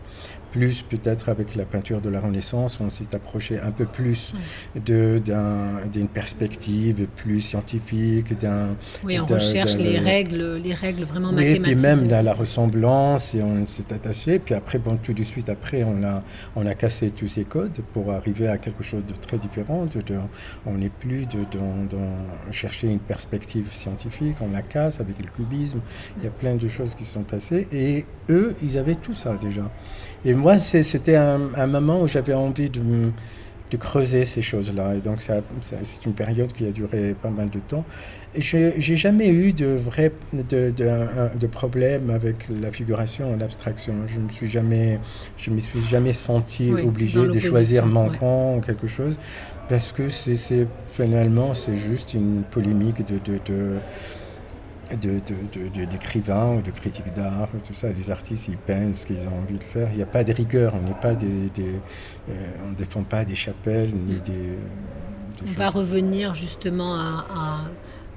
plus 0.51 0.81
peut-être 0.81 1.29
avec 1.29 1.55
la 1.55 1.65
peinture 1.65 2.01
de 2.01 2.09
la 2.09 2.19
Renaissance, 2.19 2.79
on 2.81 2.89
s'est 2.89 3.13
approché 3.15 3.59
un 3.59 3.71
peu 3.71 3.85
plus 3.85 4.33
d'une 4.75 6.07
perspective 6.13 7.07
plus 7.15 7.41
scientifique. 7.41 8.37
d'un 8.39 8.75
oui, 9.03 9.19
on 9.19 9.25
recherche 9.25 9.75
les 9.75 9.97
règles, 9.97 10.55
les 10.63 10.73
règles 10.73 11.03
vraiment 11.03 11.31
mathématiques. 11.31 11.67
Et 11.67 11.75
puis 11.75 11.81
même 11.81 12.07
la, 12.07 12.33
ressemblance, 12.33 13.35
et 13.35 13.41
on 13.41 13.65
s'est 13.67 13.93
attaché. 13.93 14.39
Puis 14.39 14.53
après, 14.53 14.79
bon, 14.79 14.97
tout 15.01 15.13
de 15.13 15.23
suite 15.23 15.49
après, 15.49 15.83
on 15.83 16.03
a, 16.03 16.23
on 16.55 16.65
a 16.65 16.73
cassé 16.75 17.09
tous 17.11 17.27
ces 17.27 17.45
codes 17.45 17.79
pour 17.93 18.11
arriver 18.11 18.47
à 18.47 18.57
quelque 18.57 18.83
chose 18.83 19.03
de 19.05 19.13
très 19.13 19.37
différent. 19.37 19.85
De, 19.85 20.01
on 20.65 20.73
n'est 20.73 20.89
plus 20.89 21.25
de, 21.27 21.39
chercher 22.51 22.87
une 22.87 22.99
perspective 22.99 23.71
scientifique, 23.71 24.37
on 24.41 24.51
la 24.51 24.61
casse 24.61 24.99
avec 24.99 25.17
le 25.19 25.29
cubisme. 25.29 25.79
Il 26.17 26.23
y 26.23 26.27
a 26.27 26.31
plein 26.31 26.55
de 26.55 26.67
choses 26.67 26.95
qui 26.95 27.05
sont 27.05 27.23
passées. 27.23 27.67
Et 27.71 28.05
eux, 28.29 28.55
ils 28.63 28.77
avaient 28.77 28.95
tout 28.95 29.13
ça 29.13 29.35
déjà. 29.41 29.69
Et 30.25 30.33
moi, 30.41 30.58
c'était 30.60 31.15
un, 31.15 31.67
moment 31.67 32.01
où 32.01 32.08
j'avais 32.08 32.34
envie 32.34 32.69
de, 32.69 32.82
de, 33.71 33.77
creuser 33.77 34.25
ces 34.25 34.41
choses-là. 34.41 34.95
Et 34.95 35.01
donc, 35.01 35.21
c'est 35.21 36.06
une 36.06 36.13
période 36.13 36.51
qui 36.51 36.67
a 36.67 36.71
duré 36.71 37.15
pas 37.21 37.30
mal 37.30 37.49
de 37.49 37.60
temps. 37.60 37.86
Et 38.34 38.41
j'ai 38.41 38.95
jamais 38.95 39.30
eu 39.30 39.54
de 39.54 39.67
vrai 39.67 40.13
de, 40.34 40.71
de, 40.71 41.38
de, 41.38 41.47
problème 41.47 42.10
avec 42.10 42.47
la 42.49 42.71
figuration 42.71 43.36
l'abstraction. 43.38 43.93
Je 44.08 44.19
me 44.19 44.30
suis 44.30 44.47
jamais, 44.47 44.99
je 45.38 45.51
me 45.51 45.60
suis 45.60 45.82
jamais 45.82 46.13
senti 46.13 46.71
obligé 46.71 47.27
de 47.27 47.39
choisir 47.39 47.86
manquant 47.86 48.56
ou 48.58 48.62
quelque 48.62 48.88
chose, 48.88 49.17
parce 49.67 49.91
que 49.91 50.10
c'est 50.10 50.67
finalement 50.93 51.54
c'est 51.54 51.75
juste 51.75 52.13
une 52.13 52.43
polémique 52.49 53.06
de 53.06 53.19
d'écrivains 54.95 56.54
de, 56.54 56.60
ou 56.60 56.62
de 56.62 56.71
critiques 56.71 57.13
d'art, 57.13 57.49
tout 57.65 57.73
ça. 57.73 57.91
Les 57.91 58.10
artistes, 58.10 58.47
ils 58.47 58.58
peignent 58.58 58.93
ce 58.93 59.06
qu'ils 59.06 59.27
ont 59.27 59.38
envie 59.39 59.58
de 59.58 59.63
faire. 59.63 59.89
Il 59.91 59.97
n'y 59.97 60.04
a 60.04 60.08
pas 60.08 60.23
de 60.23 60.34
rigueur. 60.34 60.73
On 60.75 60.88
n'est 60.88 60.99
pas 60.99 61.13
des, 61.15 61.49
euh, 61.60 61.77
on 62.67 62.71
défend 62.73 63.04
pas 63.04 63.25
des 63.25 63.36
chapelles 63.36 63.93
ni 63.93 64.15
mm. 64.15 64.19
des. 64.21 64.58
on 65.47 65.51
va 65.54 65.69
revenir 65.69 66.36
justement 66.36 66.95
à, 66.95 67.65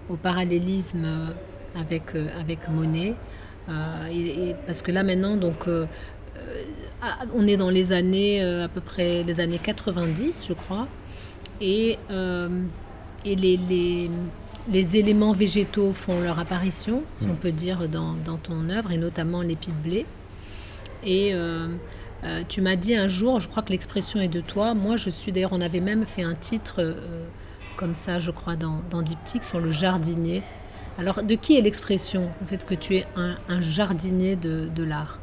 au 0.08 0.16
parallélisme 0.16 1.06
avec 1.78 2.14
euh, 2.14 2.28
avec 2.38 2.68
Monet, 2.68 3.14
euh, 3.68 4.06
et, 4.12 4.54
parce 4.66 4.82
que 4.82 4.92
là 4.92 5.02
maintenant 5.02 5.36
donc. 5.36 5.68
on 7.34 7.46
est 7.46 7.58
dans 7.58 7.70
les 7.70 7.92
années, 7.92 8.42
à 8.42 8.68
peu 8.68 8.80
près 8.80 9.22
les 9.24 9.38
années 9.38 9.60
90, 9.62 10.46
je 10.48 10.54
crois, 10.54 10.88
et, 11.60 11.98
et 13.24 13.36
les, 13.36 13.56
les 13.58 14.10
les 14.72 14.96
éléments 14.96 15.32
végétaux 15.32 15.90
font 15.92 16.20
leur 16.20 16.38
apparition, 16.38 17.02
si 17.12 17.26
Mm. 17.26 17.30
on 17.30 17.34
peut 17.34 17.52
dire, 17.52 17.88
dans, 17.88 18.14
dans 18.24 18.36
ton 18.38 18.68
œuvre, 18.70 18.92
et 18.92 18.96
notamment 18.98 19.42
l'épi 19.42 19.70
de 19.70 19.88
blé. 19.88 20.06
Et 21.04 21.34
euh, 21.34 21.68
euh, 22.24 22.42
tu 22.48 22.62
m'as 22.62 22.76
dit 22.76 22.96
un 22.96 23.08
jour, 23.08 23.40
je 23.40 23.48
crois 23.48 23.62
que 23.62 23.70
l'expression 23.72 24.20
est 24.20 24.28
de 24.28 24.40
toi, 24.40 24.74
moi 24.74 24.96
je 24.96 25.10
suis 25.10 25.32
d'ailleurs, 25.32 25.52
on 25.52 25.60
avait 25.60 25.80
même 25.80 26.06
fait 26.06 26.22
un 26.22 26.34
titre 26.34 26.76
euh, 26.78 26.94
comme 27.76 27.94
ça, 27.94 28.18
je 28.18 28.30
crois, 28.30 28.56
dans, 28.56 28.80
dans 28.90 29.02
Diptyque, 29.02 29.44
sur 29.44 29.60
le 29.60 29.70
jardinier. 29.70 30.42
Alors, 30.96 31.22
de 31.24 31.34
qui 31.34 31.58
est 31.58 31.60
l'expression, 31.60 32.30
le 32.40 32.46
fait 32.46 32.64
que 32.64 32.74
tu 32.74 32.96
es 32.96 33.04
un, 33.16 33.36
un 33.48 33.60
jardinier 33.60 34.36
de, 34.36 34.68
de 34.74 34.84
l'art? 34.84 35.18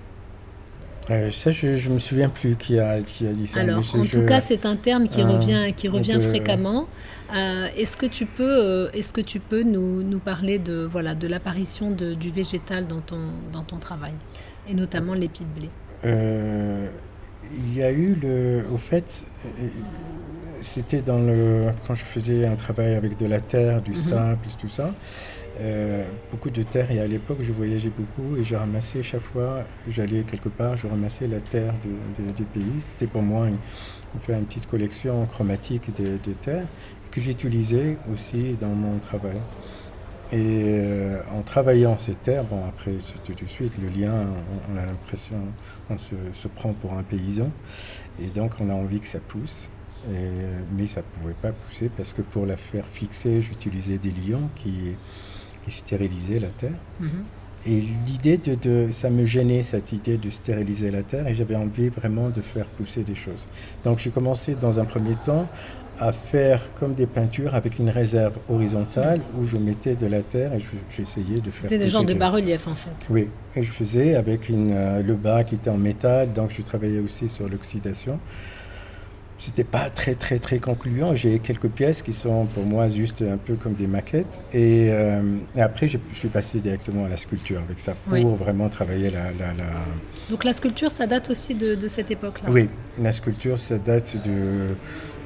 Euh, 1.10 1.32
ça, 1.32 1.52
je 1.52 1.68
ne 1.90 1.96
me 1.96 2.00
souviens 2.00 2.30
plus 2.30 2.56
qui 2.56 2.80
a, 2.80 3.02
qui 3.02 3.28
a 3.28 3.32
dit 3.32 3.48
ça. 3.48 3.60
Alors, 3.62 3.82
je- 3.82 3.98
en 3.98 4.04
je- 4.04 4.12
tout 4.20 4.26
cas, 4.26 4.40
c'est 4.40 4.66
un 4.66 4.76
terme 4.76 5.08
qui 5.08 5.22
Ah, 5.22 5.28
revient, 5.30 5.74
qui 5.76 5.88
revient 5.88 6.14
de- 6.14 6.20
fréquemment. 6.20 6.88
Euh, 7.36 7.68
est-ce 7.76 7.98
que 7.98 8.06
tu 8.06 8.26
peux, 8.26 8.44
euh, 8.44 8.90
est-ce 8.94 9.12
que 9.12 9.22
tu 9.22 9.40
peux 9.40 9.64
nous, 9.64 10.04
nous 10.04 10.20
parler 10.20 10.60
de 10.60 10.88
voilà 10.90 11.16
de 11.16 11.28
l'apparition 11.28 11.90
du 11.92 12.30
végétal 12.32 12.88
dans 12.88 13.02
ton 13.02 13.20
dans 13.52 13.64
ton 13.64 13.78
travail 13.78 14.14
et 14.70 14.74
notamment 14.74 15.14
l'épi 15.14 15.44
de 15.44 15.60
blé? 15.60 15.70
Euh, 16.06 16.88
il 17.54 17.76
y 17.78 17.82
a 17.84 17.92
eu 17.92 18.16
le. 18.22 18.66
Au 18.72 18.78
fait, 18.78 19.26
euh, 19.46 19.68
c'était 20.62 21.02
dans 21.02 21.20
le. 21.20 21.70
Quand 21.88 21.96
je 21.96 22.04
faisais 22.04 22.46
un 22.46 22.56
travail 22.56 22.94
avec 22.94 23.18
de 23.18 23.26
la 23.26 23.40
terre, 23.40 23.82
du 23.82 23.92
Mhm. 23.92 23.96
sable, 23.98 24.40
tout 24.60 24.70
ça. 24.70 24.92
Euh, 25.62 26.04
beaucoup 26.32 26.50
de 26.50 26.64
terre 26.64 26.92
et 26.92 27.00
à 27.00 27.08
l'époque 27.08 27.40
je 27.42 27.54
voyageais 27.54 27.92
beaucoup 27.92 28.36
et 28.38 28.44
je 28.44 28.56
ramassais 28.56 29.04
chaque 29.04 29.22
fois 29.22 29.64
j'allais 29.88 30.24
quelque 30.24 30.50
part 30.50 30.76
je 30.78 30.88
ramassais 30.88 31.28
la 31.28 31.40
terre 31.40 31.74
de- 31.84 32.32
de- 32.32 32.44
pays 32.46 32.80
c'était 32.80 33.08
pour 33.08 33.22
moi 33.22 33.48
une, 33.48 33.58
une 34.30 34.46
petite 34.46 34.68
collection 34.68 35.26
chromatique 35.28 35.94
des 35.96 36.18
des 36.18 36.34
terres 36.34 36.68
que 37.12 37.22
j'utilisais 37.22 37.98
aussi 38.12 38.58
dans 38.60 38.70
mon 38.76 39.00
travail 39.00 39.38
et 40.34 40.38
euh, 40.40 41.22
en 41.38 41.42
travaillant 41.42 41.98
ces 41.98 42.16
terres, 42.16 42.46
bon 42.46 42.64
après 42.66 42.94
tout 43.26 43.34
de 43.34 43.46
suite 43.50 43.78
le 43.80 43.90
lien, 43.90 44.14
on, 44.74 44.78
a 44.78 44.86
l'impression, 44.86 45.36
on 45.90 45.98
se, 45.98 46.16
se 46.32 46.48
prend 46.48 46.74
pour 46.74 46.94
un 46.94 47.04
paysan 47.04 47.52
et 48.22 48.28
donc 48.28 48.54
on 48.62 48.70
a 48.70 48.74
envie 48.74 49.00
que 49.02 49.08
ça 49.08 49.20
pousse. 49.20 49.70
Euh, 50.10 50.60
mais 50.76 50.88
ça 50.88 51.02
ne 51.02 51.06
pouvait 51.20 51.36
pas 51.36 51.52
pousser 51.52 51.90
parce 51.96 52.14
que 52.14 52.24
pour 52.24 52.48
la 52.48 52.58
faire 52.58 52.88
fixer, 52.88 53.40
j'utilisais 53.42 54.00
des 54.00 54.10
lions 54.12 54.50
qui, 54.56 54.96
qui 55.64 55.72
stérilisaient 55.72 56.40
la 56.40 56.48
terre. 56.50 56.78
Mhm. 57.00 57.10
Et 57.68 57.80
l'idée 58.08 58.38
de, 58.38 58.56
de- 58.56 58.92
ça 58.92 59.10
me 59.12 59.24
gênait 59.24 59.62
cette 59.62 59.92
idée 59.92 60.18
de 60.18 60.30
stériliser 60.32 60.90
la 60.90 61.04
terre 61.04 61.28
et 61.28 61.36
j'avais 61.36 61.56
envie 61.56 61.90
vraiment 61.90 62.30
de 62.30 62.42
faire 62.42 62.66
pousser 62.66 63.04
des 63.04 63.14
choses. 63.16 63.48
Donc 63.86 64.00
j'ai 64.00 64.10
commencé 64.10 64.56
dans 64.60 64.80
un 64.80 64.86
premier 64.86 65.14
temps 65.24 65.48
à 66.00 66.12
faire 66.14 66.64
comme 66.80 66.96
des 66.96 67.06
peintures 67.06 67.54
avec 67.54 67.78
une 67.78 67.92
réserve 67.92 68.34
horizontale 68.50 69.22
où 69.38 69.46
je 69.46 69.58
mettais 69.58 69.94
de 69.94 70.08
la 70.08 70.24
terre 70.24 70.52
et 70.56 70.60
je- 70.60 70.66
j'essayais 70.98 71.36
de 71.36 71.52
faire 71.52 71.62
C'était 71.70 71.78
des 71.78 71.90
genres 71.90 72.04
de 72.06 72.16
bas-relief 72.16 72.68
en 72.68 72.74
fait. 72.74 72.90
Oui, 73.12 73.28
et 73.56 73.62
je 73.62 73.72
faisais 73.72 74.16
avec 74.16 74.50
une, 74.50 74.72
euh, 74.72 75.04
le 75.04 75.14
bas 75.14 75.44
qui 75.44 75.54
était 75.54 75.70
en 75.70 75.78
métal, 75.78 76.34
donc 76.34 76.52
je 76.58 76.64
travaillais 76.64 77.00
aussi 77.00 77.30
sur 77.30 77.48
l'oxydation. 77.48 78.18
C'était 79.42 79.64
pas 79.64 79.90
très 79.90 80.14
très 80.14 80.38
très 80.38 80.60
concluant. 80.60 81.16
J'ai 81.16 81.40
quelques 81.40 81.68
pièces 81.70 82.04
qui 82.04 82.14
sont 82.14 82.46
pour 82.46 82.64
moi 82.64 82.90
juste 82.90 83.24
un 83.24 83.38
peu 83.38 83.56
comme 83.56 83.74
des 83.74 83.88
maquettes. 83.88 84.40
Et, 84.54 84.90
euh, 84.92 85.24
et 85.56 85.62
après, 85.62 85.88
je, 85.88 85.98
suis 86.14 86.28
passé 86.28 86.60
directement 86.60 87.06
à 87.06 87.10
la 87.10 87.18
sculpture 87.18 87.60
avec 87.60 87.80
ça 87.80 87.96
pour 88.06 88.14
Oui. 88.14 88.24
vraiment 88.38 88.70
travailler 88.70 89.10
la, 89.10 89.32
la, 89.32 89.48
la- 89.54 89.82
Donc 90.30 90.44
la 90.44 90.54
sculpture, 90.54 90.92
ça 90.92 91.08
date 91.08 91.32
aussi 91.32 91.56
de, 91.56 91.74
de 91.74 91.88
cette 91.88 92.12
époque-là. 92.12 92.50
Oui, 92.52 92.70
la 93.02 93.12
sculpture, 93.12 93.58
ça 93.58 93.80
date 93.80 94.16
de 94.24 94.76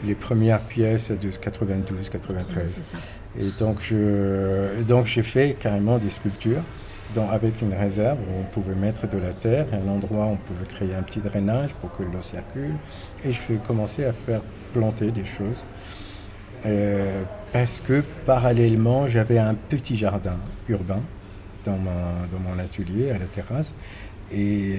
les 0.05 0.15
premières 0.15 0.61
pièces 0.61 1.11
de 1.11 1.29
92, 1.29 2.07
93. 2.09 2.71
C'est 2.71 2.83
ça. 2.85 2.97
Et 3.37 3.49
donc, 3.59 3.81
je, 3.81 4.81
donc 4.83 5.07
j'ai 5.07 5.23
fait 5.23 5.57
carrément 5.59 5.97
des 5.97 6.09
sculptures 6.09 6.63
avec 7.23 7.61
une 7.61 7.73
réserve 7.73 8.17
où 8.19 8.39
on 8.41 8.43
pouvait 8.43 8.75
mettre 8.75 9.07
de 9.07 9.17
la 9.17 9.31
terre, 9.33 9.65
un 9.73 9.87
endroit 9.89 10.25
où 10.25 10.29
on 10.31 10.35
pouvait 10.37 10.65
créer 10.67 10.93
un 10.95 11.01
petit 11.03 11.19
drainage 11.19 11.71
pour 11.81 11.91
que 11.95 12.03
l'eau 12.03 12.21
circule. 12.21 12.75
Et 13.23 13.31
je 13.31 13.39
vais 13.49 13.55
commencer 13.59 14.05
à 14.05 14.13
faire 14.13 14.41
planter 14.73 15.11
des 15.11 15.25
choses. 15.25 15.65
Euh, 16.65 17.21
parce 17.53 17.79
que 17.81 18.03
parallèlement, 18.25 19.07
j'avais 19.07 19.37
un 19.37 19.53
petit 19.55 19.95
jardin 19.95 20.37
urbain 20.67 21.01
dans, 21.63 21.73
dans 21.77 22.39
mon 22.39 22.59
atelier, 22.59 23.11
à 23.11 23.17
la 23.17 23.25
terrasse. 23.25 23.73
Et, 24.33 24.75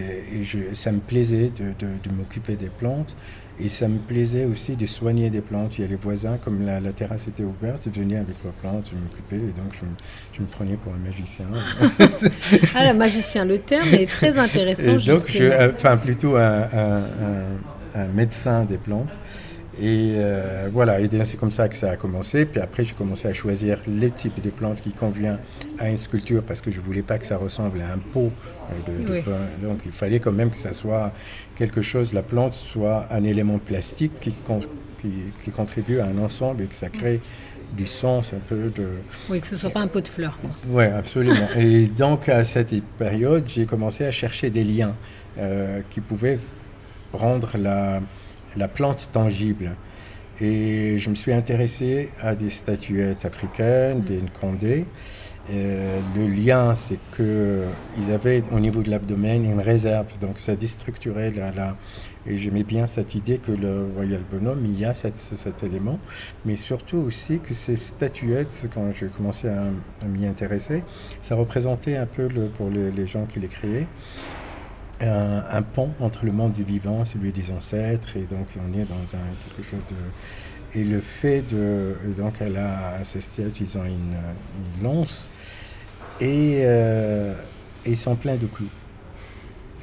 ça 0.73 0.91
me 0.93 0.99
plaisait 0.99 1.51
de- 1.59 1.73
de 1.79 2.11
m'occuper 2.15 2.57
des 2.57 2.69
plantes. 2.69 3.17
Et 3.59 3.69
ça 3.71 3.89
me 3.89 3.97
plaisait 3.99 4.45
aussi 4.45 4.77
de 4.77 4.85
soigner 4.85 5.31
des 5.31 5.41
plantes. 5.41 5.79
Il 5.79 5.83
y 5.83 5.85
a 5.85 5.89
les 5.89 5.97
voisins, 5.97 6.37
comme 6.45 6.67
la, 6.67 6.79
la 6.79 6.93
terrasse 6.93 7.27
était 7.27 7.43
ouverte, 7.43 7.87
ils 7.87 7.93
venaient 7.93 8.19
avec 8.19 8.37
leurs 8.45 8.53
plantes, 8.55 8.91
je 8.93 8.97
m'occupais. 8.99 9.37
Et 9.37 9.53
donc, 9.59 9.73
je, 9.73 9.87
me- 9.87 9.97
je 10.35 10.43
me 10.43 10.47
prenais 10.47 10.77
pour 10.77 10.93
un 10.93 10.99
magicien. 10.99 11.47
Ah, 12.75 12.93
le 12.93 12.99
magicien, 12.99 13.45
le 13.45 13.59
terme 13.59 13.89
est 13.95 14.07
très 14.11 14.39
intéressant. 14.39 14.91
Et 14.91 14.99
donc, 14.99 15.25
je, 15.29 15.45
euh, 15.45 15.73
enfin, 15.75 15.97
plutôt 15.97 16.37
un, 16.37 16.43
un- 16.73 16.99
un- 16.99 18.01
un 18.03 18.07
médecin 18.15 18.65
des 18.65 18.77
plantes. 18.77 19.19
Et 19.79 20.15
euh, 20.17 20.69
voilà, 20.73 21.01
et 21.01 21.09
c'est 21.25 21.37
comme 21.37 21.51
ça 21.51 21.69
que 21.69 21.77
ça 21.77 21.91
a 21.91 21.97
commencé. 21.97 22.47
Puis 22.47 22.61
après, 22.61 22.83
j'ai 22.85 22.95
commencé 22.95 23.29
à 23.29 23.33
choisir 23.35 23.79
les 23.87 24.11
types 24.11 24.41
de 24.41 24.49
plantes 24.51 24.81
qui 24.81 24.93
conviennent 24.93 25.39
à 25.79 25.91
une 25.91 25.99
sculpture 25.99 26.43
parce 26.43 26.63
que 26.63 26.71
je 26.71 26.81
voulais 26.81 27.03
pas 27.03 27.19
que 27.19 27.27
ça 27.27 27.37
ressemble 27.37 27.83
à 27.83 27.93
un 27.93 27.99
pot 27.99 28.33
euh, 28.89 28.93
de, 29.01 29.07
de 29.07 29.13
Oui. 29.13 29.23
pain. 29.23 29.33
Donc, 29.69 29.81
il 29.85 29.93
fallait 29.93 30.19
quand 30.21 30.33
même 30.33 30.51
que 30.51 30.57
ça 30.59 30.73
soit 30.73 31.13
quelque 31.55 31.83
chose, 31.83 32.13
la 32.15 32.23
plante 32.23 32.55
soit 32.55 33.07
un 33.11 33.23
élément 33.25 33.59
plastique 33.59 34.19
qui, 34.21 34.33
con- 34.33 34.61
qui, 35.03 35.13
qui 35.45 35.51
contribue 35.51 36.01
à 36.01 36.07
un 36.07 36.19
ensemble 36.19 36.63
et 36.63 36.67
que 36.67 36.75
ça 36.75 36.89
crée 36.89 37.21
du 37.77 37.85
sens 37.85 38.33
un 38.33 38.39
peu 38.49 38.71
de, 38.75 38.89
Oui, 39.29 39.41
que 39.41 39.47
ce 39.47 39.57
soit 39.57 39.71
pas 39.71 39.81
un 39.81 39.89
pot 39.89 40.01
de 40.01 40.09
fleurs. 40.09 40.39
oui, 40.71 40.85
absolument. 40.85 41.49
Et 41.59 41.87
donc, 41.89 42.29
à 42.31 42.45
cette 42.45 42.73
période, 42.97 43.45
j'ai 43.47 43.67
commencé 43.67 44.05
à 44.07 44.11
chercher 44.11 44.49
des 44.51 44.65
liens 44.65 44.95
euh, 45.39 45.81
qui 45.91 46.01
pouvaient 46.01 46.39
rendre 47.13 47.59
la, 47.59 48.01
la 48.57 48.69
plante 48.69 49.11
tangible. 49.13 49.73
Et 50.41 50.99
je 50.99 51.09
me 51.09 51.15
suis 51.15 51.33
intéressé 51.33 52.11
à 52.21 52.35
des 52.35 52.51
statuettes 52.51 53.25
africaines, 53.25 54.03
des 54.03 54.21
Nkondé. 54.21 54.85
Euh, 55.51 56.01
le 56.17 56.27
lien, 56.27 56.75
c'est 56.75 56.99
qu'ils 57.17 58.13
avaient 58.13 58.43
au 58.53 58.59
niveau 58.59 58.83
de 58.83 58.91
l'abdomen 58.91 59.45
une 59.45 59.61
réserve, 59.61 60.19
donc 60.21 60.39
ça 60.41 60.57
déstructurait 60.57 61.31
la, 61.31 61.53
la- 61.53 61.77
Et 62.27 62.37
j'aimais 62.37 62.65
bien 62.65 62.89
cette 62.89 63.15
idée 63.15 63.39
que 63.39 63.53
le 63.53 63.87
Royal 63.95 64.21
Bonhomme, 64.31 64.63
il 64.67 64.79
y 64.79 64.85
a 64.85 64.93
cet, 64.93 65.17
cet 65.17 65.63
élément, 65.63 66.01
mais 66.45 66.57
surtout 66.57 66.97
aussi 66.99 67.39
que 67.39 67.55
ces 67.55 67.77
statuettes, 67.77 68.69
quand 68.75 68.91
j'ai 68.93 69.07
commencé 69.07 69.49
à, 69.49 69.63
à 70.03 70.07
m'y 70.09 70.27
intéresser, 70.27 70.83
ça 71.23 71.37
représentait 71.37 71.97
un 71.97 72.07
peu, 72.07 72.27
le- 72.29 72.49
pour 72.49 72.69
les, 72.69 72.91
les 72.91 73.07
gens 73.07 73.25
qui 73.27 73.39
les 73.39 73.49
créaient, 73.49 73.87
un, 75.01 75.45
un 75.51 75.63
pont 75.63 75.91
entre 76.01 76.25
le 76.25 76.33
monde 76.33 76.53
du 76.53 76.65
vivant, 76.65 77.05
celui 77.05 77.33
des 77.33 77.51
ancêtres, 77.51 78.17
et 78.17 78.23
donc 78.23 78.47
on 78.57 78.73
est 78.73 78.85
dans 78.85 79.17
un, 79.17 79.55
quelque 79.57 79.69
chose 79.69 79.83
de... 79.89 80.79
Et 80.79 80.85
le 80.85 81.01
fait 81.01 81.43
de... 81.43 81.97
Donc 82.17 82.35
elle 82.41 82.57
a, 82.57 83.03
ces 83.03 83.21
statues, 83.21 83.65
ils 83.65 83.79
ont 83.79 83.85
une, 83.85 84.17
lance, 84.83 85.29
et 86.21 86.61
euh, 86.63 87.35
ils 87.87 87.97
sont 87.97 88.17
pleins 88.17 88.37
de 88.37 88.47
clous. 88.47 88.69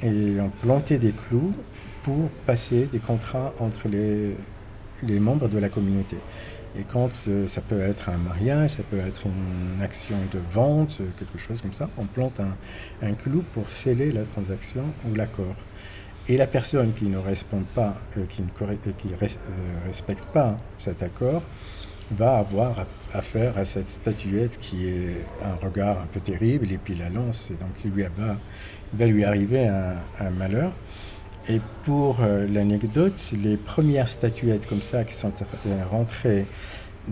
Et 0.02 0.08
ils 0.08 0.40
ont 0.40 0.50
planté 0.62 0.98
des 0.98 1.12
clous 1.12 1.52
pour 2.02 2.28
passer 2.46 2.88
des 2.92 2.98
contrats 2.98 3.54
entre 3.58 3.88
les, 3.88 4.36
les 5.02 5.20
membres 5.20 5.48
de 5.48 5.58
la 5.58 5.68
communauté. 5.68 6.16
Et 6.76 6.82
quand 6.82 7.14
ça 7.14 7.60
peut 7.60 7.80
être 7.80 8.08
un 8.08 8.16
mariage, 8.16 8.70
ça 8.70 8.82
peut 8.82 8.98
être 8.98 9.26
une 9.26 9.80
action 9.80 10.16
de 10.32 10.40
vente, 10.50 11.00
quelque 11.18 11.38
chose 11.38 11.62
comme 11.62 11.72
ça, 11.72 11.88
on 11.98 12.04
plante 12.06 12.40
un, 12.40 13.12
clou 13.12 13.44
pour 13.52 13.68
sceller 13.68 14.10
la 14.10 14.24
transaction 14.24 14.82
ou 15.08 15.14
l'accord. 15.14 15.54
Et 16.26 16.36
la 16.36 16.46
personne 16.46 16.92
qui 16.94 17.04
ne 17.04 17.18
répond 17.18 17.62
pas, 17.74 17.94
euh, 18.16 18.24
qui 18.26 18.42
ne 18.42 18.48
euh, 18.48 18.74
euh, 18.82 19.26
respecte 19.86 20.24
pas 20.32 20.58
cet 20.78 21.02
accord, 21.02 21.42
va 22.10 22.38
avoir 22.38 22.80
aff- 22.80 22.86
affaire 23.12 23.56
à 23.58 23.64
cette 23.64 23.88
statuette 23.88 24.58
qui 24.58 24.88
est 24.88 25.24
un 25.44 25.54
regard 25.64 26.00
un 26.00 26.06
peu 26.06 26.20
terrible 26.20 26.72
et 26.72 26.78
puis 26.78 26.94
la 26.94 27.10
lance, 27.10 27.50
et 27.50 27.54
donc 27.54 27.70
il 27.84 27.90
lui 27.90 28.04
va, 28.16 29.06
lui 29.06 29.24
arriver 29.24 29.68
un 29.68 30.30
malheur. 30.30 30.72
Et 31.48 31.60
pour 31.84 32.20
euh, 32.20 32.46
l'anecdote, 32.46 33.32
les 33.32 33.56
premières 33.56 34.08
statuettes 34.08 34.66
comme 34.66 34.82
ça 34.82 35.04
qui 35.04 35.14
sont 35.14 35.32
rentrées 35.90 36.46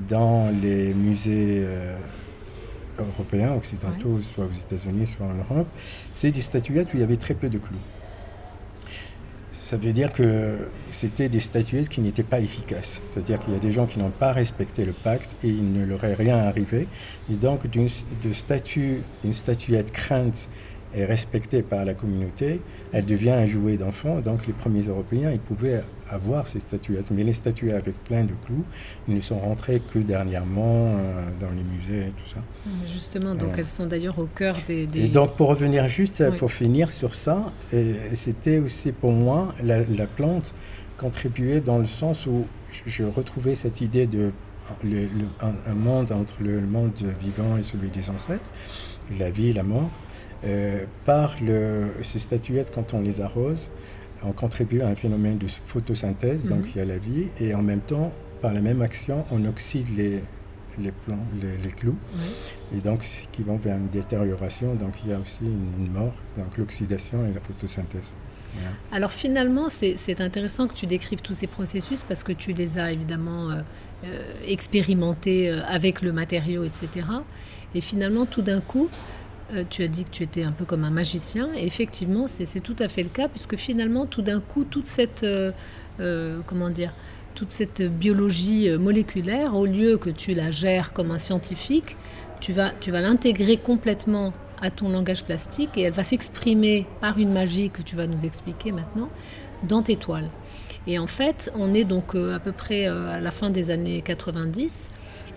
dans 0.08 0.50
les 0.62 0.94
musées 0.94 1.60
euh, 1.60 1.96
européens, 2.98 3.52
occidentaux, 3.54 4.22
soit 4.22 4.46
aux 4.46 4.52
États-Unis, 4.52 5.06
soit 5.06 5.26
en 5.26 5.34
Europe, 5.34 5.68
c'est 6.12 6.30
des 6.30 6.40
statuettes 6.40 6.94
où 6.94 6.96
il 6.96 7.00
y 7.00 7.02
avait 7.02 7.16
très 7.16 7.34
peu 7.34 7.50
de 7.50 7.58
clous. 7.58 7.76
Ça 9.52 9.76
veut 9.76 9.92
dire 9.92 10.12
que 10.12 10.68
c'était 10.90 11.30
des 11.30 11.40
statuettes 11.40 11.88
qui 11.88 12.02
n'étaient 12.02 12.22
pas 12.22 12.40
efficaces. 12.40 13.00
C'est-à-dire 13.06 13.38
qu'il 13.38 13.54
y 13.54 13.56
a 13.56 13.58
des 13.58 13.72
gens 13.72 13.86
qui 13.86 13.98
n'ont 13.98 14.10
pas 14.10 14.32
respecté 14.32 14.84
le 14.84 14.92
pacte 14.92 15.34
et 15.42 15.48
il 15.48 15.72
ne 15.72 15.84
leur 15.84 16.04
est 16.04 16.12
rien 16.12 16.36
arrivé. 16.36 16.88
Et 17.30 17.36
donc, 17.36 17.66
d'une 17.66 17.88
statue, 17.88 19.02
une 19.24 19.32
statuette 19.32 19.90
crainte 19.90 20.50
et 20.94 21.04
respectée 21.04 21.62
par 21.62 21.84
la 21.84 21.94
communauté, 21.94 22.60
elle 22.92 23.06
devient 23.06 23.30
un 23.30 23.46
jouet 23.46 23.76
d'enfant. 23.76 24.20
Donc, 24.20 24.46
les 24.46 24.52
premiers 24.52 24.82
Européens, 24.82 25.30
ils 25.32 25.38
pouvaient 25.38 25.82
à, 26.10 26.18
voir 26.18 26.48
ces 26.48 26.60
statuettes. 26.60 27.10
Mais 27.10 27.24
les 27.24 27.32
statuettes 27.32 27.74
avec 27.74 28.02
plein 28.04 28.24
de 28.24 28.32
clous, 28.44 28.64
ils 29.08 29.14
ne 29.14 29.20
sont 29.20 29.38
rentrées 29.38 29.80
que 29.80 29.98
dernièrement 29.98 30.94
euh, 30.94 31.24
dans 31.40 31.50
les 31.50 31.62
musées 31.62 32.08
et 32.08 32.10
tout 32.10 32.28
ça. 32.34 32.40
Justement, 32.86 33.34
donc 33.34 33.54
elles 33.56 33.64
sont 33.64 33.86
d'ailleurs 33.86 34.18
au 34.18 34.26
cœur 34.26 34.56
des, 34.66 34.88
Et 34.94 35.08
donc 35.08 35.36
pour 35.36 35.48
revenir 35.48 35.88
juste, 35.88 36.22
pour 36.36 36.52
finir 36.52 36.90
sur 36.90 37.14
ça, 37.14 37.50
c'était 38.12 38.58
aussi 38.58 38.92
pour 38.92 39.12
moi, 39.12 39.54
la, 39.62 40.06
plante 40.06 40.52
contribuait 40.98 41.60
dans 41.60 41.78
le 41.78 41.86
sens 41.86 42.26
où 42.26 42.44
je 42.86 43.04
retrouvais 43.04 43.54
cette 43.54 43.80
idée 43.80 44.06
de 44.06 44.32
le, 44.84 45.08
un, 45.40 45.74
monde 45.74 46.12
entre 46.12 46.42
le 46.42 46.60
monde 46.60 46.92
vivant 47.20 47.56
et 47.56 47.62
celui 47.62 47.88
des 47.88 48.10
ancêtres, 48.10 48.48
la 49.18 49.30
vie 49.30 49.48
et 49.48 49.52
la 49.52 49.62
mort. 49.62 49.90
Euh, 50.44 50.84
par 51.04 51.36
le, 51.40 51.92
ces 52.02 52.18
statuettes, 52.18 52.72
quand 52.74 52.94
on 52.94 53.00
les 53.00 53.20
arrose, 53.20 53.70
on 54.24 54.32
contribue 54.32 54.82
à 54.82 54.88
un 54.88 54.94
phénomène 54.94 55.38
de 55.38 55.46
photosynthèse, 55.46 56.46
donc 56.46 56.60
mhm. 56.60 56.66
il 56.74 56.78
y 56.78 56.80
a 56.80 56.84
la 56.84 56.98
vie, 56.98 57.26
et 57.40 57.54
en 57.54 57.62
même 57.62 57.80
temps, 57.80 58.12
par 58.40 58.52
la 58.52 58.60
même 58.60 58.82
action, 58.82 59.24
on 59.30 59.44
oxyde 59.44 59.96
les, 59.96 60.20
les, 60.78 61.70
clous, 61.70 61.96
et 62.76 62.80
donc 62.80 63.04
ce 63.04 63.26
qui 63.30 63.42
vont 63.42 63.56
vers 63.56 63.76
une 63.76 63.88
détérioration, 63.88 64.74
donc 64.74 64.94
il 65.04 65.10
y 65.10 65.14
a 65.14 65.18
aussi 65.18 65.44
une, 65.44 65.92
mort, 65.92 66.14
donc 66.36 66.56
l'oxydation 66.58 67.24
et 67.26 67.32
la 67.32 67.40
photosynthèse. 67.40 68.12
Alors 68.90 69.12
finalement, 69.12 69.68
c'est 69.70 70.20
intéressant 70.20 70.66
que 70.66 70.74
tu 70.74 70.86
décrives 70.86 71.22
tous 71.22 71.34
ces 71.34 71.46
processus 71.46 72.02
parce 72.02 72.22
que 72.22 72.32
tu 72.32 72.52
les 72.52 72.78
as 72.78 72.92
évidemment 72.92 73.50
euh, 73.50 73.60
euh, 74.04 74.18
expérimentés 74.46 75.50
avec 75.50 76.02
le 76.02 76.12
matériau, 76.12 76.62
etc. 76.64 77.06
Et 77.74 77.80
finalement, 77.80 78.26
tout 78.26 78.42
d'un 78.42 78.60
coup, 78.60 78.90
euh, 79.54 79.64
tu 79.68 79.82
as 79.82 79.88
dit 79.88 80.04
que 80.04 80.10
tu 80.10 80.22
étais 80.22 80.44
un 80.44 80.52
peu 80.52 80.64
comme 80.64 80.84
un 80.84 80.90
magicien, 80.90 81.50
et 81.54 81.66
effectivement, 81.66 82.26
c'est 82.26 82.60
tout 82.60 82.76
à 82.78 82.88
fait 82.88 83.02
le 83.02 83.10
cas, 83.10 83.28
puisque 83.28 83.56
finalement, 83.56 84.06
tout 84.06 84.22
d'un 84.22 84.40
coup, 84.40 84.64
toute 84.64 84.86
cette, 84.86 85.24
euh, 85.24 85.52
euh, 86.00 86.40
biologie 87.90 88.70
moléculaire, 88.78 89.54
au 89.54 89.66
lieu 89.66 89.98
que 89.98 90.10
tu 90.10 90.34
la 90.34 90.50
gères 90.50 90.92
comme 90.92 91.10
un 91.10 91.18
scientifique, 91.18 91.96
tu 92.40 92.52
vas, 92.52 92.70
tu 92.80 92.90
vas 92.90 93.00
l'intégrer 93.00 93.58
complètement 93.58 94.32
à 94.60 94.70
ton 94.70 94.88
langage 94.88 95.24
plastique, 95.24 95.70
et 95.76 95.82
elle 95.82 95.92
va 95.92 96.02
s'exprimer 96.02 96.86
par 97.00 97.18
une 97.18 97.32
magie 97.32 97.68
que 97.68 97.82
tu 97.82 97.94
vas 97.94 98.06
nous 98.06 98.24
expliquer 98.24 98.72
maintenant 98.72 99.10
dans 99.64 99.82
tes 99.82 99.96
toiles. 99.96 100.30
Et 100.86 100.98
en 100.98 101.06
fait, 101.06 101.52
on 101.54 101.74
est 101.74 101.84
donc 101.84 102.14
à 102.14 102.38
peu 102.38 102.52
près 102.52 102.86
à 102.86 103.20
la 103.20 103.30
fin 103.30 103.50
des 103.50 103.70
années 103.70 104.02
90. 104.02 104.88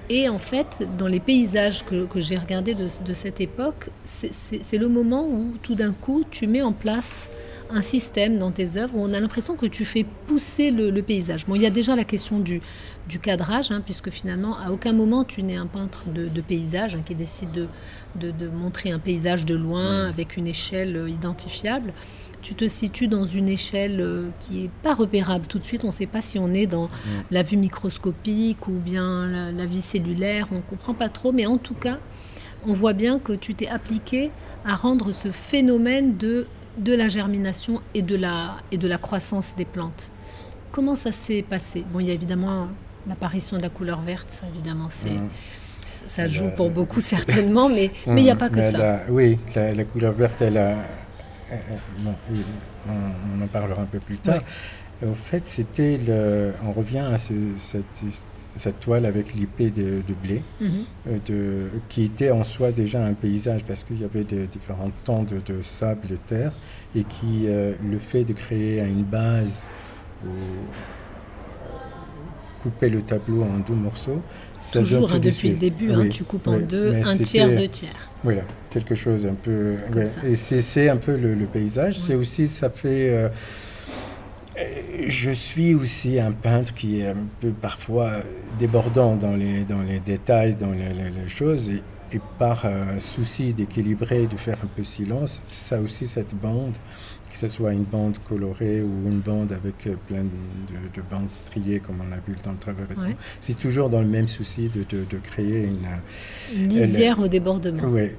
Et 0.10 0.30
en 0.30 0.38
fait, 0.38 0.88
dans 0.98 1.08
les 1.08 1.20
paysages 1.20 1.84
que, 1.86 2.08
j'ai 2.16 2.38
regardés 2.38 2.76
de, 2.76 3.14
cette 3.14 3.42
époque, 3.42 3.90
c'est 4.04 4.78
le 4.78 4.88
moment 4.88 5.28
où 5.28 5.54
tout 5.64 5.76
d'un 5.76 5.94
coup, 5.94 6.24
tu 6.30 6.48
mets 6.48 6.62
en 6.62 6.74
place 6.74 7.32
un 7.72 7.82
système 7.82 8.38
dans 8.38 8.52
tes 8.52 8.78
œuvres 8.78 8.96
où 8.96 9.02
on 9.02 9.12
a 9.14 9.20
l'impression 9.20 9.56
que 9.56 9.66
tu 9.66 9.86
fais 9.86 10.06
pousser 10.28 10.70
le, 10.70 11.02
paysage. 11.02 11.48
Bon, 11.48 11.56
il 11.56 11.64
y 11.64 11.66
a 11.66 11.72
déjà 11.72 11.96
la 11.96 12.04
question 12.04 12.40
du, 12.40 12.62
du 13.10 13.20
cadrage, 13.20 13.72
hein, 13.72 13.82
puisque 13.84 14.12
finalement, 14.12 14.58
à 14.60 14.70
aucun 14.70 14.94
moment, 14.94 15.24
tu 15.24 15.42
n'es 15.42 15.56
un 15.56 15.66
peintre 15.66 16.04
de, 16.10 16.42
paysage 16.42 16.96
hein, 16.96 17.02
qui 17.04 17.16
décide 17.16 17.52
de, 17.52 18.32
de, 18.32 18.48
montrer 18.48 18.92
un 18.92 19.00
paysage 19.00 19.46
de 19.46 19.56
loin 19.56 20.08
avec 20.08 20.38
une 20.38 20.46
échelle 20.46 20.96
euh, 20.96 21.10
identifiable 21.10 21.94
tu 22.46 22.54
te 22.54 22.68
situes 22.68 23.08
dans 23.08 23.26
une 23.26 23.50
échelle 23.50 24.00
euh, 24.00 24.30
qui 24.40 24.62
n'est 24.62 24.70
pas 24.84 24.94
repérable 24.94 25.48
tout 25.48 25.58
de 25.58 25.66
suite. 25.66 25.84
On 25.84 25.88
ne 25.88 25.92
sait 25.92 26.06
pas 26.06 26.22
si 26.22 26.38
on 26.38 26.54
est 26.54 26.68
dans 26.68 26.92
la 27.32 27.42
vue 27.42 27.58
microscopique 27.58 28.68
ou 28.68 28.74
bien 28.74 29.52
la, 29.52 29.66
vie 29.66 29.82
cellulaire. 29.82 30.48
On 30.52 30.58
ne 30.58 30.62
comprend 30.62 30.94
pas 30.94 31.10
trop. 31.10 31.32
Mais 31.32 31.48
en 31.48 31.58
tout 31.58 31.74
cas, 31.74 31.98
on 32.68 32.74
voit 32.74 32.94
bien 32.94 33.18
que 33.18 33.34
tu 33.34 33.56
t'es 33.56 33.68
appliqué 33.68 34.30
à 34.64 34.76
rendre 34.76 35.12
ce 35.12 35.30
phénomène 35.30 36.18
de, 36.18 36.46
de 36.78 36.94
la 36.94 37.08
germination 37.08 37.82
et 37.96 38.04
de 38.04 38.16
la, 38.16 38.58
et 38.72 38.78
de 38.78 38.88
la 38.88 39.00
croissance 39.00 39.56
des 39.56 39.66
plantes. 39.66 40.12
Comment 40.72 40.94
ça 40.94 41.12
s'est 41.12 41.44
passé? 41.50 41.84
Bon, 41.92 42.00
il 42.00 42.06
y 42.06 42.12
a 42.12 42.14
évidemment 42.14 42.68
l'apparition 43.08 43.58
de 43.58 43.64
la 43.64 43.70
couleur 43.70 44.02
verte, 44.02 44.28
ça, 44.30 44.46
évidemment, 44.54 44.88
c'est... 44.90 45.18
Ça 46.08 46.28
joue 46.28 46.50
pour 46.56 46.72
beaucoup 46.72 47.00
certainement, 47.00 47.70
mais 47.70 47.90
il 48.08 48.16
n'y 48.16 48.30
a 48.30 48.36
pas 48.36 48.50
que 48.50 48.62
ça. 48.62 49.02
oui, 49.10 49.38
la, 49.56 49.74
la, 49.74 49.84
couleur 49.86 50.14
verte, 50.14 50.42
elle 50.42 50.58
a, 50.58 50.76
euh, 51.52 51.56
euh, 52.08 52.12
on, 52.88 53.44
en 53.44 53.48
parlera 53.48 53.82
un 53.82 53.86
peu 53.86 54.00
plus 54.00 54.18
tard. 54.18 54.42
En 55.06 55.14
fait, 55.14 55.46
c'était 55.46 56.00
le, 56.08 56.54
on 56.66 56.72
revient 56.72 57.00
à 57.14 57.18
cette, 57.18 58.80
toile 58.80 59.06
avec 59.06 59.36
l'épée 59.36 59.70
de, 59.70 60.02
blé, 60.24 60.42
mhm. 60.62 60.70
euh, 61.08 61.18
de, 61.26 61.70
qui 61.90 62.04
était 62.04 62.32
en 62.32 62.44
soi 62.44 62.72
déjà 62.72 63.04
un 63.04 63.14
paysage 63.14 63.64
parce 63.66 63.84
qu'il 63.84 64.02
y 64.02 64.06
avait 64.06 64.24
des 64.24 64.48
différents 64.48 64.92
temps 65.04 65.24
de, 65.24 65.62
sable, 65.62 66.08
de 66.08 66.16
terre, 66.16 66.54
et 66.96 67.04
qui, 67.04 67.48
le 67.48 68.00
fait 68.00 68.24
de 68.24 68.34
créer 68.34 68.80
une 68.80 69.04
base, 69.04 69.68
couper 72.62 72.90
le 72.90 73.02
tableau 73.02 73.44
en 73.44 73.60
deux 73.60 73.76
morceaux, 73.76 74.22
Toujours 74.72 75.14
hein, 75.14 75.20
depuis 75.20 75.50
le 75.52 75.58
début, 75.58 75.92
hein, 75.92 76.08
tu 76.10 76.24
coupes 76.24 76.48
en 76.48 76.60
deux, 76.60 76.96
un 77.06 77.18
tiers, 77.18 77.54
deux 77.56 77.68
tiers. 77.68 77.96
Voilà, 78.24 78.42
quelque 78.70 78.96
chose 78.96 79.26
un 79.26 79.34
peu. 79.34 79.76
Et 80.24 80.36
c'est 80.36 80.90
un 80.90 80.98
peu 80.98 81.16
le, 81.16 81.46
paysage. 81.46 82.00
C'est 82.00 82.16
aussi, 82.16 82.48
ça 82.48 82.70
fait. 82.70 83.10
Euh, 83.10 83.30
je 85.08 85.32
suis 85.32 85.76
aussi 85.76 86.20
un 86.20 86.32
peintre 86.32 86.74
qui 86.74 87.02
est 87.02 87.08
un 87.08 87.28
peu 87.42 87.50
parfois 87.50 88.12
débordant 88.58 89.16
dans 89.16 89.36
les, 89.36 89.64
dans 89.66 89.82
les 89.82 90.00
détails, 90.00 90.56
dans 90.56 90.72
les, 90.72 91.30
choses. 91.30 91.70
Et, 91.70 91.82
par 92.40 92.62
euh, 92.64 92.98
souci 93.00 93.54
d'équilibrer, 93.54 94.28
de 94.28 94.38
faire 94.38 94.58
un 94.64 94.68
peu 94.74 94.86
silence, 94.86 95.44
ça 95.48 95.82
aussi, 95.82 96.08
cette 96.08 96.34
bande 96.34 96.78
que 97.32 97.38
ce 97.38 97.48
soit 97.48 97.74
une 97.74 97.84
bande 97.84 98.18
colorée 98.28 98.82
ou 98.82 99.10
une 99.10 99.20
bande 99.20 99.52
avec 99.52 99.88
euh, 99.88 99.96
plein 100.08 100.24
de, 100.24 101.02
bandes 101.12 101.30
striées, 101.30 101.80
comme 101.80 101.98
on 102.00 102.14
a 102.14 102.20
vu 102.26 102.36
dans 102.44 102.52
le 102.52 102.58
travail 102.58 102.86
récent. 102.88 103.08
C'est 103.42 103.60
toujours 103.60 103.90
dans 103.90 104.02
le 104.02 104.08
même 104.08 104.28
souci 104.28 104.70
de, 104.70 104.84
de, 104.84 105.18
créer 105.18 105.66
une, 105.66 105.88
une 106.56 106.70
lisière 106.70 107.20
au 107.20 107.28
débordement. 107.28 107.84
Oui. 107.88 108.12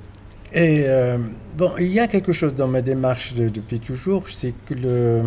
Et 0.53 0.85
euh, 0.87 1.19
bon, 1.57 1.73
il 1.79 1.89
y 1.89 1.99
a 1.99 2.07
quelque 2.07 2.33
chose 2.33 2.55
dans 2.55 2.69
ma 2.69 2.83
démarche 2.83 3.35
depuis 3.35 3.81
toujours, 3.81 4.29
c'est 4.29 4.55
que 4.65 4.75
le... 4.75 5.23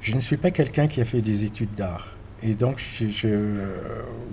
je 0.00 0.14
ne 0.14 0.20
suis 0.20 0.36
pas 0.36 0.50
quelqu'un 0.50 0.86
qui 0.86 1.00
a 1.00 1.04
fait 1.04 1.20
des 1.20 1.44
études 1.44 1.74
d'art. 1.74 2.12
Et 2.42 2.54
donc, 2.54 2.78
je, 2.78 3.28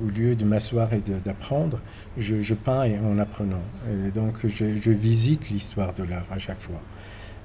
au 0.04 0.10
lieu 0.10 0.36
de 0.36 0.45
m'asseoir 0.45 0.93
et 0.93 1.02
d'apprendre, 1.26 1.80
je, 2.17 2.41
je, 2.41 2.54
peins 2.54 2.91
en 3.04 3.17
apprenant. 3.17 3.63
Et 3.89 4.12
donc, 4.12 4.45
je 4.45 4.91
visite 4.91 5.49
l'histoire 5.49 5.93
de 5.93 6.04
l'art 6.04 6.28
à 6.30 6.38
chaque 6.38 6.62
fois. 6.62 6.82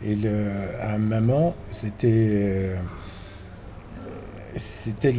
Et 0.04 0.14
le, 0.14 0.50
à 0.80 0.98
moment, 0.98 1.54
c'était. 1.70 2.08
Euh, 2.08 2.76
c'était 4.56 5.14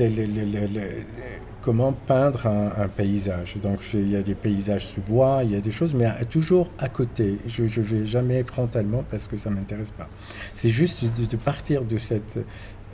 comment 1.61 1.93
peindre 1.93 2.47
un, 2.47 2.87
paysage. 2.87 3.57
Donc 3.61 3.79
il 3.93 4.09
y 4.09 4.15
a 4.15 4.21
des 4.21 4.35
paysages 4.35 4.85
sous 4.85 5.01
bois, 5.01 5.41
il 5.43 5.51
y 5.51 5.55
a 5.55 5.61
des 5.61 5.71
choses, 5.71 5.93
mais 5.93 6.09
toujours 6.29 6.69
à 6.79 6.89
côté. 6.89 7.37
Je 7.45 7.63
ne 7.63 7.85
vais 7.85 8.05
jamais 8.05 8.43
frontalement 8.43 9.03
parce 9.09 9.27
que 9.27 9.37
ça 9.37 9.49
ne 9.49 9.55
m'intéresse 9.55 9.91
pas. 9.91 10.09
C'est 10.55 10.69
juste 10.69 11.05
de, 11.29 11.37
partir 11.37 11.85
de, 11.85 11.97
cette, 11.97 12.39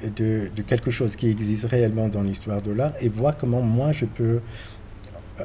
de, 0.04 0.50
de, 0.56 0.62
quelque 0.62 0.92
chose 0.92 1.16
qui 1.16 1.30
existe 1.30 1.66
réellement 1.66 2.10
dans 2.10 2.22
l'histoire 2.22 2.62
de 2.62 2.72
l'art 2.72 2.94
et 3.00 3.10
voir 3.10 3.38
comment 3.38 3.62
moi 3.62 3.92
je 3.92 4.06
peux 4.06 4.42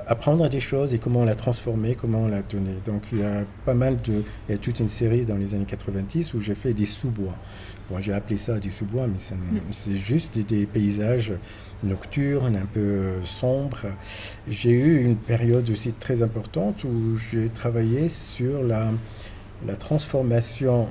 apprendre 0.07 0.48
des 0.48 0.61
choses 0.61 0.94
et 0.94 0.98
comment 0.98 1.24
la 1.24 1.35
transformer, 1.35 1.94
comment 1.94 2.29
la 2.29 2.42
donner. 2.42 2.76
Donc 2.87 3.03
il 3.12 3.18
y 3.18 3.24
a 3.24 3.44
pas 3.64 3.74
mal 3.74 4.00
de... 4.03 4.22
Il 4.48 4.53
y 4.53 4.55
a 4.55 4.59
toute 4.59 4.81
une 4.81 4.88
série 4.88 5.24
dans 5.24 5.37
les 5.37 5.55
années 5.55 5.64
90 5.64 6.35
où 6.35 6.40
j'ai 6.40 6.55
fait 6.55 6.72
des 6.72 6.87
sous-bois. 6.87 7.35
Bon, 7.90 8.00
j'ai 8.00 8.12
appelé 8.12 8.38
ça 8.38 8.59
du 8.59 8.70
sous-bois, 8.70 9.07
mais 9.09 9.18
c'est 9.18 9.90
mm. 9.90 9.94
juste 9.94 10.38
des, 10.38 10.66
paysages 10.66 11.33
nocturnes, 11.83 12.57
un 12.57 12.66
peu 12.66 13.14
sombres. 13.24 13.87
J'ai 14.48 14.70
eu 14.70 15.03
une 15.03 15.16
période 15.16 15.68
aussi 15.70 15.92
très 15.92 16.22
importante 16.22 16.85
où 16.85 17.16
j'ai 17.16 17.48
travaillé 17.48 18.09
sur 18.09 18.62
la, 18.62 18.92
la 19.66 19.74
transformation 19.74 20.88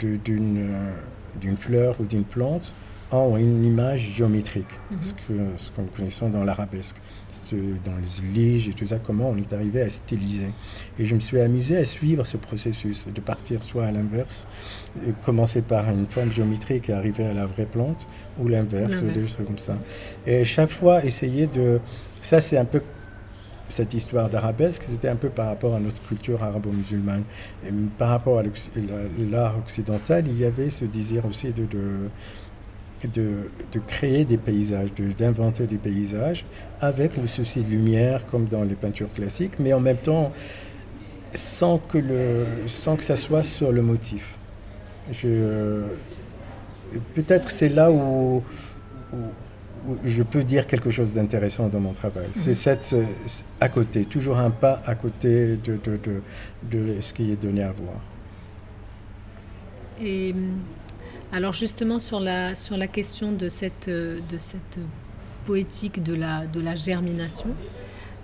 d'une 0.00 1.56
fleur 1.56 1.96
ou 2.00 2.06
d'une 2.06 2.24
plante 2.24 2.72
en 3.10 3.36
une 3.36 3.64
image 3.64 4.12
géométrique, 4.14 4.66
mm-hmm. 4.92 5.02
ce 5.02 5.12
que 5.14 5.34
ce 5.56 5.70
que 5.70 5.80
nous 5.80 5.88
connaissons 5.88 6.28
dans 6.28 6.44
l'arabesque 6.44 6.96
dans 7.84 7.96
les 7.96 8.28
liges 8.32 8.68
et 8.68 8.72
tout 8.72 8.86
ça, 8.86 8.98
comment 8.98 9.30
on 9.30 9.36
est 9.36 9.52
arrivé 9.52 9.82
à 9.82 9.90
styliser. 9.90 10.50
Et 10.98 11.04
je 11.04 11.14
me 11.14 11.20
suis 11.20 11.40
amusé 11.40 11.76
à 11.76 11.84
suivre 11.84 12.24
ce 12.24 12.36
processus, 12.36 13.06
de 13.12 13.20
partir 13.20 13.62
soit 13.62 13.86
à 13.86 13.92
l'inverse, 13.92 14.46
euh, 15.06 15.12
commencer 15.24 15.62
par 15.62 15.88
une 15.90 16.06
forme 16.06 16.30
géométrique 16.30 16.90
et 16.90 16.92
arriver 16.92 17.24
à 17.26 17.34
la 17.34 17.46
vraie 17.46 17.66
plante, 17.66 18.06
ou 18.38 18.48
l'inverse, 18.48 19.02
des 19.02 19.22
choses 19.22 19.38
comme 19.46 19.58
ça. 19.58 19.74
Et 20.26 20.44
chaque 20.44 20.70
fois, 20.70 21.04
essayer 21.04 21.46
de... 21.46 21.80
Ça, 22.22 22.40
c'est 22.40 22.58
un 22.58 22.64
peu 22.64 22.82
cette 23.70 23.92
histoire 23.92 24.30
d'arabesque, 24.30 24.84
c'était 24.86 25.08
un 25.08 25.16
peu 25.16 25.28
par 25.28 25.46
rapport 25.46 25.74
à 25.74 25.80
notre 25.80 26.00
culture 26.02 26.42
arabo-musulmane. 26.42 27.24
Par 27.98 28.08
rapport 28.08 28.38
à 28.38 28.42
l'art 29.30 29.58
occidental, 29.58 30.26
il 30.26 30.38
y 30.38 30.46
avait 30.46 30.70
ce 30.70 30.86
désir 30.86 31.26
aussi 31.26 31.52
de, 31.52 31.66
de 31.66 32.08
de, 33.04 33.50
de, 33.72 33.78
créer 33.78 34.24
des 34.24 34.38
paysages, 34.38 34.90
d'inventer 35.16 35.66
des 35.66 35.76
paysages 35.76 36.44
avec 36.80 37.16
le 37.16 37.26
souci 37.26 37.62
de 37.62 37.70
lumière 37.70 38.26
comme 38.26 38.46
dans 38.46 38.64
les 38.64 38.74
peintures 38.74 39.12
classiques, 39.12 39.58
mais 39.58 39.72
en 39.72 39.80
même 39.80 39.98
temps 39.98 40.32
sans 41.34 41.78
que, 41.78 41.98
le, 41.98 42.46
sans 42.66 42.96
que 42.96 43.04
ça 43.04 43.16
soit 43.16 43.42
sur 43.42 43.72
le 43.72 43.82
motif. 43.82 44.36
Peut-être 47.14 47.50
c'est 47.50 47.68
là 47.68 47.90
où, 47.90 48.42
je 50.04 50.22
peux 50.22 50.44
dire 50.44 50.66
quelque 50.66 50.90
chose 50.90 51.14
d'intéressant 51.14 51.68
dans 51.68 51.80
mon 51.80 51.92
travail. 51.92 52.28
C'est 52.34 52.54
cette, 52.54 52.94
à 53.60 53.68
côté, 53.68 54.04
toujours 54.04 54.38
un 54.38 54.50
pas 54.50 54.82
à 54.84 54.94
côté 54.94 55.56
de, 55.56 55.78
de, 55.82 55.98
de, 56.64 57.00
ce 57.00 57.14
qui 57.14 57.30
est 57.30 57.36
donné 57.36 57.62
à 57.62 57.72
voir. 57.72 58.00
Et 60.00 60.34
alors 61.32 61.52
justement 61.52 61.98
sur 61.98 62.20
la, 62.20 62.54
sur 62.54 62.76
la 62.76 62.86
question 62.86 63.32
de 63.32 63.48
cette, 63.48 63.88
de 63.88 64.38
cette 64.38 64.78
poétique 65.44 66.02
de 66.02 66.14
la, 66.14 66.46
de 66.46 66.60
la 66.60 66.74
germination, 66.74 67.54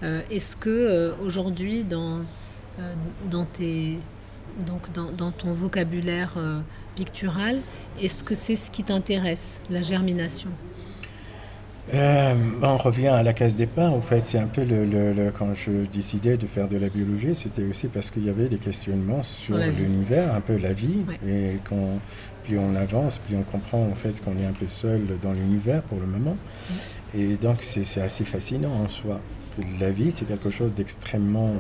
euh, 0.02 0.20
est-ce 0.30 0.56
que 0.56 0.68
euh, 0.68 1.12
aujourd'hui 1.24 1.86
euh, 1.92 2.22
dans, 3.30 3.46
ton 5.32 5.52
vocabulaire 5.52 6.34
pictural, 6.96 7.60
est-ce 8.00 8.22
que 8.22 8.34
c'est 8.34 8.56
ce 8.56 8.70
qui 8.70 8.84
t'intéresse, 8.84 9.60
la 9.70 9.80
germination? 9.82 10.50
Euh, 11.92 12.34
on 12.62 12.76
revient 12.78 13.08
à 13.08 13.22
la 13.22 13.34
case 13.34 13.56
départ. 13.56 13.92
En 13.92 14.00
fait, 14.00 14.20
c'est 14.20 14.38
un 14.38 14.46
peu 14.46 14.64
le, 14.64 15.30
quand 15.30 15.52
je 15.54 15.84
décidais 15.92 16.36
de 16.36 16.46
faire 16.46 16.66
de 16.66 16.78
la 16.78 16.88
biologie, 16.88 17.34
c'était 17.34 17.64
aussi 17.64 17.88
parce 17.88 18.10
qu'il 18.10 18.24
y 18.24 18.30
avait 18.30 18.48
des 18.48 18.58
questionnements 18.58 19.22
sur, 19.22 19.58
l'univers, 19.58 20.34
un 20.34 20.40
peu 20.40 20.56
la 20.56 20.72
vie, 20.72 21.04
et 21.26 21.58
qu'on, 21.68 21.98
plus 22.44 22.58
on 22.58 22.74
avance, 22.74 23.18
plus 23.18 23.36
on 23.36 23.42
comprend 23.42 23.82
en 23.82 23.94
fait 23.94 24.22
qu'on 24.24 24.38
est 24.38 24.46
un 24.46 24.52
peu 24.52 24.66
seul 24.66 25.02
dans 25.20 25.32
l'univers 25.32 25.82
pour 25.82 25.98
le 26.00 26.06
moment. 26.06 26.36
Et 27.14 27.36
donc 27.36 27.58
c'est 27.60 28.00
assez 28.00 28.24
fascinant 28.24 28.72
en 28.84 28.88
soi 28.88 29.20
que 29.56 29.62
la 29.78 29.90
vie, 29.90 30.10
c'est 30.10 30.24
quelque 30.24 30.50
chose 30.50 30.72
d'extrêmement 30.74 31.52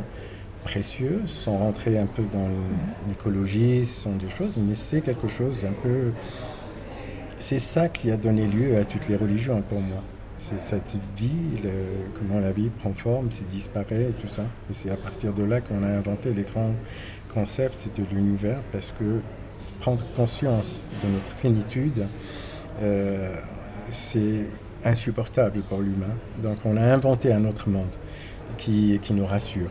précieux, 0.64 1.20
sans 1.26 1.58
rentrer 1.58 1.98
un 1.98 2.06
peu 2.06 2.22
dans 2.32 2.48
l'écologie, 3.08 3.84
sont 3.84 4.16
des 4.16 4.30
choses, 4.30 4.56
mais 4.56 4.74
c'est 4.74 5.02
quelque 5.02 5.28
chose 5.28 5.66
un 5.66 5.74
peu... 5.82 6.12
C'est 7.38 7.58
ça 7.58 7.88
qui 7.90 8.10
a 8.10 8.16
donné 8.16 8.46
lieu 8.46 8.78
à 8.78 8.84
toutes 8.84 9.08
les 9.08 9.16
religions 9.16 9.60
pour 9.68 9.80
moi. 9.80 10.02
C'est 10.38 10.60
cette 10.60 10.96
vie, 11.16 11.62
comment 12.18 12.40
la 12.40 12.52
vie 12.52 12.68
prend 12.68 12.92
forme, 12.92 13.28
c'est 13.30 13.48
disparaît 13.48 14.08
et 14.10 14.12
tout 14.12 14.32
ça. 14.32 14.42
Et 14.68 14.72
c'est 14.72 14.90
à 14.90 14.96
partir 14.96 15.32
de 15.32 15.44
là 15.44 15.60
qu'on 15.60 15.82
a 15.82 15.88
inventé 15.88 16.32
les 16.34 16.42
grands 16.42 16.74
concepts 17.32 17.88
de 17.98 18.04
l'univers 18.14 18.58
parce 18.72 18.92
que 18.92 19.20
prendre 19.80 20.04
conscience 20.16 20.82
de 21.02 21.08
notre 21.08 21.32
finitude, 21.36 22.06
euh, 22.82 23.34
c'est 23.88 24.46
insupportable 24.84 25.60
pour 25.62 25.80
l'humain. 25.80 26.14
Donc 26.42 26.58
on 26.64 26.76
a 26.76 26.82
inventé 26.82 27.32
un 27.32 27.44
autre 27.44 27.68
monde 27.68 27.94
qui, 28.58 28.98
qui 29.02 29.12
nous 29.12 29.26
rassure. 29.26 29.70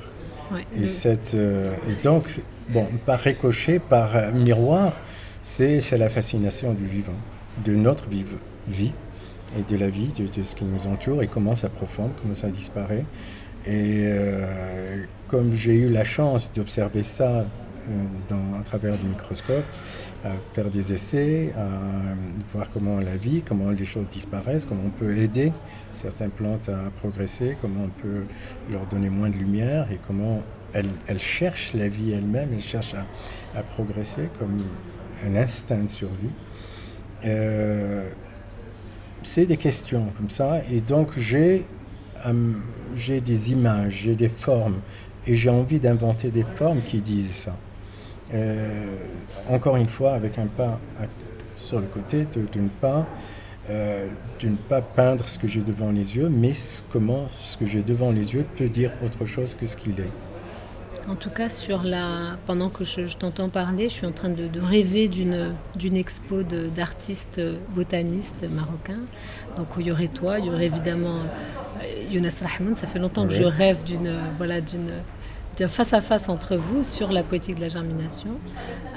et, 0.78 0.88
cette, 0.88 1.34
euh, 1.36 1.74
et 1.90 2.02
donc, 2.04 2.40
bon, 2.70 2.88
par 3.06 3.20
ricochet, 3.20 3.80
par 3.80 4.34
miroir, 4.34 4.94
c'est 5.42 5.82
la 5.98 6.10
fascination 6.10 6.74
du 6.74 6.86
vivant, 6.86 7.20
de 7.66 7.76
notre 7.76 8.08
vie 8.08 8.94
et 9.58 9.64
de 9.64 9.78
la 9.78 9.90
vie, 9.90 10.12
de, 10.14 10.44
ce 10.44 10.56
qui 10.56 10.66
nous 10.66 10.88
entoure 10.88 11.22
et 11.22 11.28
comment 11.28 11.56
ça 11.56 11.70
profonde, 11.70 12.12
comment 12.22 12.34
ça 12.34 12.50
disparaît. 12.50 13.06
Et 13.66 14.04
euh, 14.06 15.06
comme 15.28 15.54
j'ai 15.54 15.76
eu 15.76 15.90
la 15.90 16.04
chance 16.04 16.52
d'observer 16.52 17.04
ça 17.04 17.46
euh, 17.46 18.60
à 18.60 18.64
travers 18.64 18.98
du 18.98 19.06
microscope, 19.06 19.64
à 20.26 20.32
faire 20.54 20.70
des 20.70 20.94
essais, 20.94 21.54
à 21.58 21.68
voir 22.52 22.70
comment 22.72 23.00
la 23.00 23.18
vie, 23.18 23.42
comment 23.46 23.70
les 23.70 23.86
choses 23.86 24.08
disparaissent, 24.10 24.66
comment 24.66 24.84
on 24.86 24.90
peut 24.90 25.18
aider 25.18 25.54
certaines 25.92 26.32
plantes 26.32 26.70
à 26.70 26.90
progresser, 27.00 27.58
comment 27.62 27.86
on 27.86 28.02
peut 28.02 28.24
leur 28.72 28.86
donner 28.88 29.10
moins 29.10 29.30
de 29.30 29.38
lumière 29.38 29.88
et 29.92 30.00
comment 30.08 30.42
elles, 30.74 31.20
cherchent 31.20 31.74
la 31.74 31.88
vie 31.88 32.14
elle-même, 32.14 32.50
elles 32.54 32.62
cherchent 32.62 32.96
à, 32.96 33.06
à, 33.58 33.64
progresser 33.64 34.30
comme 34.40 34.64
un 35.26 35.36
instinct 35.36 35.84
de 35.84 35.90
survie. 35.90 36.32
Euh, 39.24 39.26
c'est 39.26 39.46
des 39.46 39.58
questions 39.58 40.08
comme 40.18 40.30
ça. 40.30 40.62
Et 40.72 40.82
donc, 40.82 41.18
j'ai 41.18 41.66
euh, 42.26 42.54
j'ai 42.96 43.22
des 43.22 43.52
images, 43.52 44.02
j'ai 44.04 44.16
des 44.16 44.30
formes. 44.30 44.82
Et 45.26 45.36
j'ai 45.36 45.50
envie 45.50 45.80
d'inventer 45.80 46.30
des 46.32 46.44
formes 46.44 46.82
qui 46.82 47.02
disent 47.02 47.32
ça. 47.32 47.56
Euh, 48.34 48.98
encore 49.50 49.78
une 49.78 49.88
fois, 49.88 50.14
avec 50.14 50.38
un 50.38 50.48
pas 50.48 50.80
sur 51.56 51.80
le 51.80 51.86
côté, 51.86 52.26
de, 52.36 52.60
ne 52.60 52.68
euh, 53.70 54.08
pas 54.68 54.82
peindre 54.82 55.28
ce 55.28 55.40
que 55.40 55.48
j'ai 55.48 55.62
devant 55.62 55.92
les 55.92 56.18
yeux, 56.18 56.30
mais 56.30 56.52
comment 56.90 57.28
ce 57.38 57.58
que 57.58 57.66
j'ai 57.66 57.84
devant 57.84 58.12
les 58.12 58.34
yeux 58.34 58.46
peut 58.58 58.70
dire 58.70 58.92
autre 59.04 59.26
chose 59.26 59.56
que 59.56 59.66
ce 59.66 59.78
qu'il 59.78 60.00
est. 60.00 60.33
En 61.10 61.16
tout 61.16 61.30
cas, 61.30 61.50
sur 61.50 61.84
la... 61.84 62.38
pendant 62.46 62.70
que 62.70 62.84
je, 62.84 63.18
t'entends 63.18 63.50
parler, 63.50 63.90
je 63.90 63.94
suis 63.94 64.06
en 64.06 64.12
train 64.12 64.30
de, 64.30 64.50
rêver 64.60 65.08
d'une, 65.08 65.54
d'une 65.76 65.98
expo 65.98 66.44
d'artistes 66.44 67.42
botanistes 67.76 68.46
marocains. 68.50 69.02
Donc 69.58 69.68
il 69.80 69.88
y 69.88 69.92
aurait 69.92 70.08
toi, 70.08 70.40
il 70.40 70.46
y 70.46 70.50
aurait 70.50 70.66
évidemment 70.66 71.20
euh, 71.82 72.12
Younes 72.12 72.30
Rahmoun. 72.42 72.76
Ça 72.76 72.88
fait 72.88 73.00
longtemps 73.00 73.28
que 73.28 73.34
je 73.34 73.44
rêve 73.44 73.84
d'une, 73.84 74.18
voilà, 74.38 74.62
d'une, 74.62 74.92
d'un 75.58 75.68
face-à-face 75.68 76.30
entre 76.30 76.56
vous 76.56 76.84
sur 76.84 77.12
la 77.12 77.24
poétique 77.24 77.56
de 77.56 77.62
la 77.62 77.70
germination, 77.70 78.40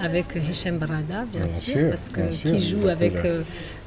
avec 0.00 0.36
Hichem 0.36 0.78
Barada, 0.78 1.24
bien, 1.30 1.46
sûr, 1.48 1.90
parce 1.90 2.08
que, 2.08 2.20
qui 2.30 2.58
joue 2.58 2.88
avec 2.88 3.16
euh, 3.16 3.42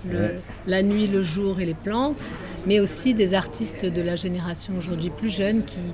le, 0.08 0.36
la 0.67 0.84
nuit, 0.84 1.08
le 1.08 1.21
jour 1.21 1.60
et 1.60 1.65
les 1.65 1.73
plantes, 1.73 2.25
mais 2.65 2.79
aussi 2.79 3.13
des 3.13 3.34
artistes 3.34 3.86
de 3.86 4.01
la 4.01 4.15
génération 4.15 4.73
aujourd'hui 4.77 5.10
plus 5.10 5.29
jeune 5.29 5.63
qui 5.63 5.93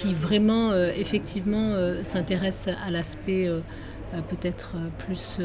qui 0.00 0.14
vraiment 0.14 0.70
euh, 0.70 0.90
effectivement 0.96 1.72
euh, 1.72 2.02
s'intéresse 2.02 2.68
à 2.68 2.90
l'aspect 2.90 3.46
euh, 3.46 3.60
peut-être 4.28 4.76
plus 4.98 5.36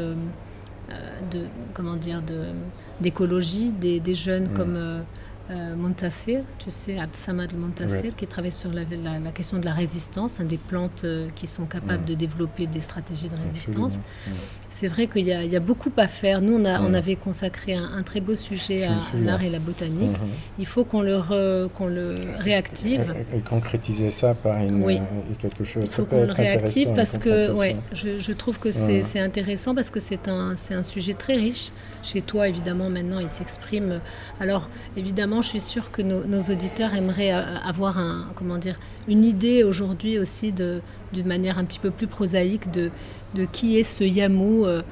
de 1.32 1.40
comment 1.74 1.96
dire 1.96 2.22
de 2.22 2.46
d'écologie 3.02 3.72
des, 3.72 4.00
des, 4.00 4.16
jeunes 4.16 4.46
mm. 4.52 4.54
comme 4.54 4.78
euh, 5.52 5.76
tu 6.60 6.72
sais, 6.72 6.98
Absamad 6.98 7.56
Montasser, 7.56 8.10
qui 8.10 8.26
travaille 8.26 8.52
sur 8.52 8.72
la, 8.74 8.82
la, 8.84 9.32
question 9.32 9.60
de 9.60 9.66
la 9.66 9.74
résistance, 9.74 10.40
hein, 10.40 10.46
des 10.46 10.58
plantes 10.58 11.04
euh, 11.04 11.28
qui 11.36 11.46
sont 11.46 11.66
capables 11.66 12.06
de 12.06 12.16
développer 12.16 12.66
des 12.68 12.80
stratégies 12.80 13.30
de 13.30 13.36
résistance. 13.36 14.00
C'est 14.70 14.88
vrai 14.88 15.08
qu'il 15.08 15.26
y, 15.26 15.30
y, 15.30 15.56
a 15.56 15.60
beaucoup 15.60 15.92
à 15.98 16.08
faire. 16.08 16.42
Nous, 16.42 16.54
on, 16.54 16.66
a, 16.66 16.82
on 16.82 16.94
avait 16.94 17.16
consacré 17.16 17.76
un, 17.76 18.04
très 18.04 18.22
beau 18.22 18.36
sujet 18.36 18.86
à 18.86 18.98
l'art 19.24 19.44
et 19.44 19.50
la 19.50 19.60
botanique. 19.60 20.12
Mm-hmm. 20.12 20.60
Il 20.60 20.66
faut 20.66 20.84
qu'on 20.84 21.02
le, 21.02 22.16
réactive. 22.40 23.14
Et, 23.34 23.40
concrétiser 23.40 24.12
ça 24.12 24.34
par 24.34 24.58
une, 24.58 24.84
euh, 24.84 24.98
quelque 25.40 25.64
chose. 25.64 25.84
Il 25.86 25.90
faut 25.90 26.06
qu'on 26.06 26.26
le 26.26 26.34
réactive 26.34 26.92
parce 26.96 27.18
que 27.18 27.52
ouais, 27.54 27.78
je, 27.94 28.20
je 28.20 28.34
trouve 28.34 28.60
que 28.60 28.72
c'est 28.72 29.20
intéressant 29.20 29.76
parce 29.76 29.90
que 29.90 30.00
c'est 30.00 30.28
un, 30.28 30.56
un 30.72 30.84
sujet 30.84 31.14
très 31.14 31.36
riche. 31.36 31.72
Chez 32.06 32.22
toi, 32.22 32.48
évidemment, 32.48 32.88
maintenant, 32.88 33.18
il 33.18 33.30
s'exprime. 33.30 34.00
Alors, 34.40 34.70
évidemment, 34.96 35.42
je 35.42 35.50
suis 35.50 35.60
sûre 35.60 35.90
que 35.90 36.04
nos, 36.04 36.40
auditeurs 36.40 36.94
aimeraient 36.94 37.34
euh, 37.34 37.58
avoir 37.66 37.98
comment 38.36 38.60
dire, 38.60 38.78
une 39.08 39.26
idée 39.26 39.64
aujourd'hui 39.64 40.20
aussi 40.20 40.52
d'une 40.52 40.82
manière 41.26 41.58
un 41.58 41.66
petit 41.66 41.80
peu 41.80 41.90
plus 41.90 42.06
prosaïque 42.06 42.70
de, 42.70 42.92
qui 43.52 43.80
est 43.80 43.84
ce 43.84 44.04
Yamou 44.04 44.68
euh, 44.68 44.84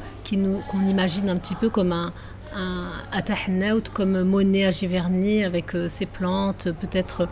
qu'on 0.67 0.85
imagine 0.87 1.29
un 1.29 1.35
petit 1.35 1.53
peu 1.53 1.69
comme 1.69 1.91
un, 1.91 2.11
un 2.55 3.79
comme 3.93 4.23
Monet 4.23 4.65
à 4.65 4.71
Giverny 4.71 5.43
avec 5.43 5.75
euh, 5.75 5.87
ses 5.89 6.07
plantes, 6.07 6.69
peut-être 6.79 7.27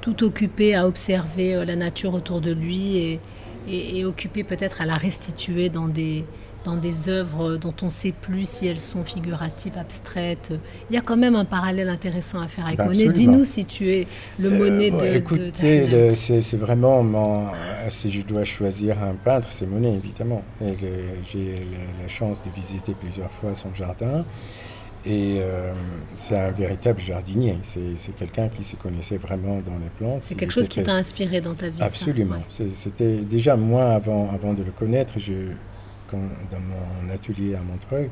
tout 0.00 0.24
occupé 0.24 0.74
à 0.74 0.88
observer 0.88 1.64
la 1.64 1.76
nature 1.76 2.14
autour 2.14 2.40
de 2.40 2.50
lui 2.50 3.20
et 3.68 4.04
occupé 4.04 4.42
peut-être 4.42 4.80
à 4.80 4.86
la 4.86 4.96
restituer 4.96 5.68
dans 5.68 5.86
des, 5.86 6.24
dans 6.66 6.76
des 6.76 7.08
œuvres 7.08 7.56
dont 7.56 7.74
on 7.80 7.86
ne 7.86 7.90
sait 7.90 8.12
plus 8.12 8.48
si 8.48 8.66
elles 8.66 8.80
sont 8.80 9.04
figuratives, 9.04 9.78
abstraites. 9.78 10.52
Il 10.90 10.94
y 10.94 10.98
a 10.98 11.00
quand 11.00 11.16
même 11.16 11.36
un 11.36 11.44
parallèle 11.44 11.88
intéressant 11.88 12.40
à 12.40 12.48
faire 12.48 12.66
avec 12.66 12.78
ben, 12.78 12.86
Monet. 12.86 13.08
Dis-nous 13.08 13.44
si 13.44 13.64
tu 13.64 13.88
es 13.88 14.06
le 14.40 14.52
euh, 14.52 14.58
Monet 14.58 14.90
de. 14.90 15.16
Écoutez, 15.16 16.10
c'est 16.10 16.56
vraiment 16.56 17.02
mon, 17.02 17.46
si 17.88 18.10
je 18.10 18.22
dois 18.22 18.44
choisir 18.44 19.00
un 19.02 19.14
peintre, 19.14 19.48
c'est 19.50 19.66
Monet 19.66 19.94
évidemment. 19.94 20.42
J'ai 20.60 21.62
la, 22.02 22.08
chance 22.08 22.40
de 22.42 22.50
visiter 22.50 22.94
plusieurs 22.94 23.30
fois 23.30 23.54
son 23.54 23.72
jardin. 23.74 24.24
Et 25.04 25.38
euh, 25.38 25.72
c'est 26.16 26.36
un 26.36 26.50
véritable 26.50 27.00
jardinier. 27.00 27.58
C'est 27.62 28.16
quelqu'un 28.16 28.48
qui 28.48 28.64
se 28.64 28.74
connaissait 28.74 29.18
vraiment 29.18 29.58
dans 29.58 29.78
les 29.78 29.90
plantes. 29.96 30.24
C'est 30.24 30.34
quelque 30.34 30.50
chose 30.50 30.66
qui 30.66 30.82
t'a 30.82 30.94
inspiré 30.94 31.40
dans 31.40 31.54
ta 31.54 31.68
vie. 31.68 31.80
Absolument. 31.80 32.42
C'était 32.48 33.18
déjà 33.18 33.54
moi 33.54 33.92
avant, 33.92 34.32
avant 34.34 34.52
de 34.52 34.64
le 34.64 34.72
connaître. 34.72 35.14
Je, 35.18 35.52
dans 36.14 36.60
mon 36.60 37.12
atelier 37.12 37.54
à 37.54 37.60
Montreuil, 37.60 38.10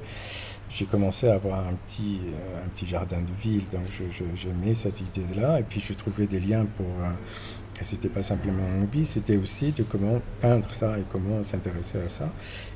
j'ai 0.70 0.86
commencé 0.86 1.28
à 1.28 1.34
avoir 1.34 1.60
un 1.60 1.74
petit, 1.86 2.20
euh, 2.24 2.64
un 2.64 2.68
petit 2.68 2.86
jardin 2.86 3.20
de 3.20 3.32
ville. 3.40 3.62
Donc, 3.70 3.82
j'aimais 4.34 4.74
cette 4.74 5.00
idée-là. 5.00 5.60
Et 5.60 5.62
puis, 5.62 5.80
je 5.80 5.92
trouvais 5.92 6.26
des 6.26 6.40
liens 6.40 6.66
pour. 6.76 6.86
Euh, 6.86 7.10
c'était 7.80 8.08
pas 8.08 8.22
simplement 8.22 8.62
un 8.62 8.84
hobby, 8.84 9.04
c'était 9.04 9.36
aussi 9.36 9.72
de 9.72 9.82
comment 9.82 10.20
peindre 10.40 10.72
ça 10.72 10.96
et 10.96 11.02
comment 11.10 11.42
s'intéresser 11.42 11.98
à 11.98 12.08
ça. 12.08 12.30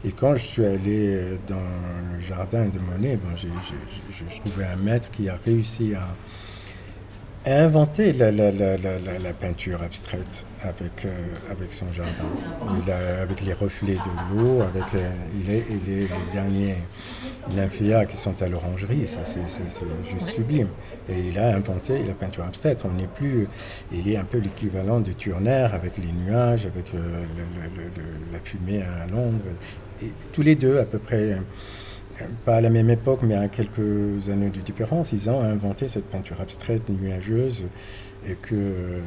Et 0.05 0.11
quand 0.11 0.35
je 0.35 0.43
suis 0.43 0.65
allé 0.65 1.15
euh, 1.15 1.37
dans 1.47 1.55
le 1.57 2.21
jardin 2.21 2.67
de 2.67 2.81
Monet, 2.81 3.17
bon, 3.17 3.29
je 3.37 4.41
trouvais 4.41 4.65
un 4.65 4.77
maître 4.77 5.09
qui 5.13 5.29
a 5.29 5.39
réussi 5.45 5.95
à 5.95 6.09
a 7.49 7.65
inventé 7.65 8.13
la, 8.13 8.31
la, 8.31 8.51
la, 8.51 8.77
la 8.77 9.33
peinture 9.33 9.83
abstraite 9.83 10.47
avec, 10.63 11.05
euh, 11.05 11.11
avec 11.51 11.73
son 11.73 11.91
jardin, 11.93 12.13
il 12.83 12.91
a, 12.91 13.23
avec 13.23 13.43
les 13.43 13.53
reflets 13.53 13.95
de 13.95 14.35
l'eau, 14.37 14.63
avec 14.63 14.95
euh, 14.95 15.11
les, 15.47 15.65
les, 15.87 16.01
les, 16.01 16.09
derniers 16.33 16.77
lymphéas 17.55 18.07
qui 18.07 18.17
sont 18.17 18.41
à 18.43 18.49
l'orangerie, 18.49 19.07
ça 19.07 19.25
c'est 19.25 19.41
juste 20.11 20.31
sublime. 20.31 20.69
Et 21.09 21.29
il 21.29 21.39
a 21.39 21.55
inventé 21.55 22.03
la 22.03 22.15
peinture 22.15 22.45
abstraite. 22.45 22.85
On 22.85 22.93
n'est 22.93 23.07
plus, 23.07 23.47
il 23.93 24.09
est 24.11 24.17
un 24.17 24.25
peu 24.25 24.39
l'équivalent 24.39 25.01
de 25.01 25.13
Turner 25.13 25.69
avec 25.73 25.97
les 25.97 26.13
nuages, 26.13 26.67
avec 26.67 26.93
euh, 26.95 27.25
la 28.33 28.39
fumée 28.43 28.83
à 28.83 29.07
Londres. 29.07 29.45
Et 30.03 30.13
tous 30.33 30.43
les 30.43 30.55
deux 30.55 30.79
à 30.79 30.85
peu 30.85 30.99
près 30.99 31.39
pas 32.45 32.57
à 32.57 32.61
la 32.61 32.71
même 32.71 32.91
époque, 32.91 33.21
mais 33.23 33.35
à 33.35 33.49
quelques 33.49 34.29
années 34.29 34.51
de 34.51 34.61
différence, 34.61 35.13
ils 35.13 35.29
ont 35.31 35.41
inventé 35.41 35.89
cette 35.89 36.07
peinture 36.07 36.41
abstraite, 36.41 36.83
nuageuse, 36.89 37.69
et 38.27 38.35
que, 38.35 39.01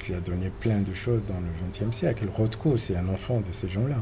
qui 0.00 0.14
a 0.14 0.20
donné 0.20 0.50
plein 0.60 0.80
de 0.80 0.92
choses 0.94 1.22
dans 1.26 1.34
le 1.34 1.68
XXe 1.68 1.96
siècle. 1.96 2.26
Rothko, 2.32 2.76
c'est 2.76 2.96
un 2.96 3.08
enfant 3.08 3.40
de 3.40 3.52
ces 3.52 3.68
gens-là. 3.68 3.96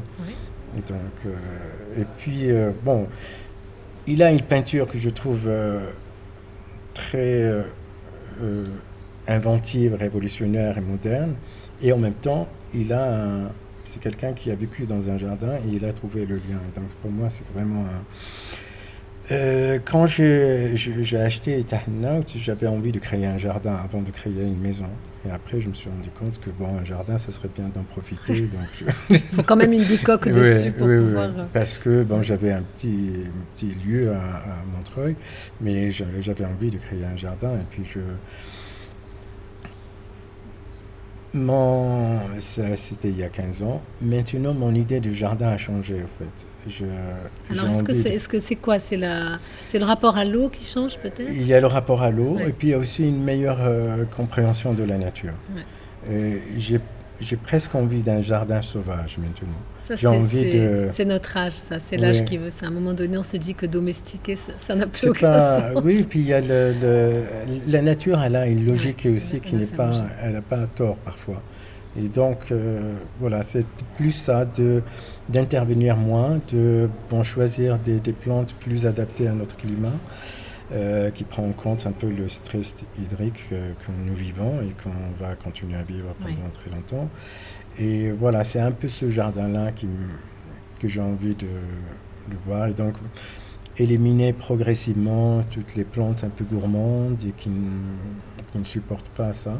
Et, 0.77 0.81
donc, 0.81 0.97
euh, 1.25 2.01
et 2.01 2.05
puis, 2.17 2.51
euh, 2.51 2.71
bon, 2.83 3.07
il 4.07 4.21
a 4.23 4.31
une 4.31 4.41
peinture 4.41 4.87
que 4.87 4.97
je 4.97 5.09
trouve 5.09 5.43
euh, 5.47 5.79
très 6.93 7.63
inventive, 9.27 9.95
révolutionnaire 9.95 10.77
et 10.77 10.81
moderne, 10.81 11.35
et 11.81 11.93
en 11.93 11.97
même 11.97 12.13
temps, 12.13 12.47
il 12.73 12.91
a 12.91 13.23
un 13.23 13.51
c'est 13.85 14.01
quelqu'un 14.01 14.33
qui 14.33 14.51
a 14.51 14.55
vécu 14.55 14.85
dans 14.85 15.09
un 15.09 15.17
jardin 15.17 15.55
et 15.65 15.69
il 15.69 15.85
a 15.85 15.93
trouvé 15.93 16.25
le 16.25 16.35
lien. 16.35 16.59
Donc 16.75 16.87
pour 17.01 17.11
moi, 17.11 17.29
c'est 17.29 17.45
vraiment 17.53 17.85
euh, 19.31 19.79
quand 19.83 20.05
j'ai 20.05 20.73
acheté 21.17 21.63
Tahnout, 21.63 22.25
j'avais 22.35 22.67
envie 22.67 22.91
de 22.91 22.99
créer 22.99 23.25
un 23.25 23.37
jardin 23.37 23.75
avant 23.75 24.01
de 24.01 24.11
créer 24.11 24.43
une 24.43 24.59
maison. 24.59 24.87
Et 25.25 25.31
après, 25.31 25.61
je 25.61 25.69
me 25.69 25.73
suis 25.73 25.89
rendu 25.89 26.09
compte 26.09 26.37
que 26.41 26.49
bon, 26.49 26.77
un 26.77 26.83
jardin, 26.83 27.17
ça 27.17 27.31
serait 27.31 27.49
bien 27.55 27.69
d'en 27.73 27.83
profiter. 27.83 28.33
Il 29.09 29.21
faut 29.21 29.43
quand 29.43 29.55
même 29.55 29.71
une 29.71 29.83
bicoque 29.83 30.27
dessus 30.31 30.71
pour 30.71 30.87
pouvoir. 30.87 31.29
Oui. 31.33 31.43
Parce 31.53 31.77
que 31.77 32.03
bon, 32.03 32.21
j'avais 32.21 32.51
un 32.51 32.61
petit, 32.61 33.11
petit 33.55 33.73
lieu 33.85 34.11
à, 34.11 34.19
à 34.19 34.63
Montreuil, 34.75 35.15
mais 35.61 35.91
j'avais 35.91 36.45
envie 36.45 36.71
de 36.71 36.77
créer 36.77 37.05
un 37.05 37.15
jardin. 37.15 37.53
Et 37.53 37.65
puis 37.69 37.83
je 37.85 38.01
mon, 41.33 42.19
ça, 42.39 42.75
c'était 42.75 43.09
il 43.09 43.17
y 43.17 43.23
a 43.23 43.29
15 43.29 43.63
ans. 43.63 43.81
Maintenant, 44.01 44.53
mon 44.53 44.73
idée 44.73 44.99
du 44.99 45.13
jardin 45.13 45.47
a 45.47 45.57
changé, 45.57 45.95
en 45.95 46.23
fait. 46.23 46.47
Je, 46.67 46.85
Alors, 47.49 47.71
est-ce 47.71 47.83
que, 47.83 47.93
c'est, 47.93 48.29
que 48.29 48.39
c'est 48.39 48.55
quoi? 48.55 48.79
C'est, 48.79 48.97
la, 48.97 49.39
c'est 49.67 49.79
le 49.79 49.85
rapport 49.85 50.17
à 50.17 50.25
l'eau 50.25 50.49
qui 50.49 50.63
change, 50.63 50.97
peut-être? 50.99 51.29
Il 51.29 51.45
y 51.45 51.53
a 51.53 51.59
le 51.59 51.67
rapport 51.67 52.03
à 52.03 52.11
l'eau, 52.11 52.39
et 52.39 52.51
puis 52.51 52.69
il 52.69 52.71
y 52.71 52.73
a 52.73 52.77
aussi 52.77 53.07
une 53.07 53.21
meilleure 53.23 53.59
euh, 53.61 54.05
compréhension 54.05 54.73
de 54.73 54.83
la 54.83 54.97
nature. 54.97 55.33
Ouais. 56.07 56.41
j'ai 56.57 56.79
j'ai 57.23 57.35
presque 57.35 57.75
envie 57.75 58.01
d'un 58.01 58.21
jardin 58.21 58.61
sauvage 58.61 59.17
maintenant. 59.17 59.95
J'ai 59.95 60.07
envie 60.07 60.49
de. 60.49 60.89
C'est 60.91 61.05
notre 61.05 61.35
âge, 61.35 61.53
ça. 61.53 61.79
C'est 61.79 61.97
l'âge 61.97 62.23
qui 62.25 62.37
veut 62.37 62.51
ça. 62.51 62.65
À 62.65 62.69
un 62.69 62.71
moment 62.71 62.93
donné, 62.93 63.17
on 63.17 63.23
se 63.23 63.37
dit 63.37 63.53
que 63.53 63.65
domestiquer, 63.65 64.35
ça 64.35 64.75
n'a 64.75 64.87
plus 64.87 65.09
aucun 65.09 65.27
pas... 65.27 65.59
sens. 65.73 65.81
Oui, 65.83 66.05
puis 66.07 66.19
il 66.19 66.27
y 66.27 66.33
a 66.33 66.41
le, 66.41 67.23
la 67.67 67.81
nature, 67.81 68.21
elle 68.21 68.35
a 68.35 68.47
une 68.47 68.65
logique 68.65 69.07
aussi 69.13 69.39
qui 69.39 69.55
n'est 69.55 69.65
pas, 69.65 69.91
elle 70.21 70.33
n'a 70.33 70.41
pas 70.41 70.67
tort 70.67 70.97
parfois. 70.97 71.41
Et 71.95 72.07
donc, 72.07 72.51
euh, 72.51 72.95
voilà, 73.19 73.43
c'est 73.43 73.67
plus 73.97 74.13
ça 74.13 74.45
de 74.45 74.81
d'intervenir 75.29 75.95
moins, 75.95 76.39
de 76.51 76.89
bon, 77.09 77.23
choisir 77.23 77.77
des, 77.77 77.99
des, 77.99 78.13
plantes 78.13 78.53
plus 78.59 78.85
adaptées 78.87 79.27
à 79.27 79.31
notre 79.31 79.55
climat. 79.55 79.93
Euh, 80.71 81.11
qui 81.11 81.25
prend 81.25 81.45
en 81.45 81.51
compte 81.51 81.85
un 81.85 81.91
peu 81.91 82.09
le 82.09 82.27
stress 82.29 82.73
hydrique 82.97 83.49
que 83.49 83.91
nous 84.05 84.15
vivons 84.15 84.61
et 84.61 84.73
qu'on 84.81 85.23
va 85.23 85.35
continuer 85.35 85.75
à 85.75 85.83
vivre 85.83 86.15
pendant 86.15 86.49
très 86.53 86.69
longtemps. 86.71 87.09
Et 87.77 88.11
voilà, 88.11 88.43
c'est 88.43 88.61
un 88.61 88.71
peu 88.71 88.87
ce 88.87 89.09
jardin-là 89.09 89.71
que 89.71 90.87
j'ai 90.87 91.01
envie 91.01 91.35
de, 91.35 91.47
de, 91.47 92.37
voir. 92.45 92.67
Et 92.67 92.73
donc, 92.73 92.95
éliminer 93.77 94.33
progressivement 94.33 95.43
toutes 95.51 95.75
les 95.75 95.83
plantes 95.83 96.23
un 96.23 96.29
peu 96.29 96.45
gourmandes 96.45 97.23
et 97.23 97.31
qui, 97.31 97.51
qui 98.51 98.57
ne 98.57 98.63
supportent 98.63 99.09
pas 99.09 99.33
ça. 99.33 99.59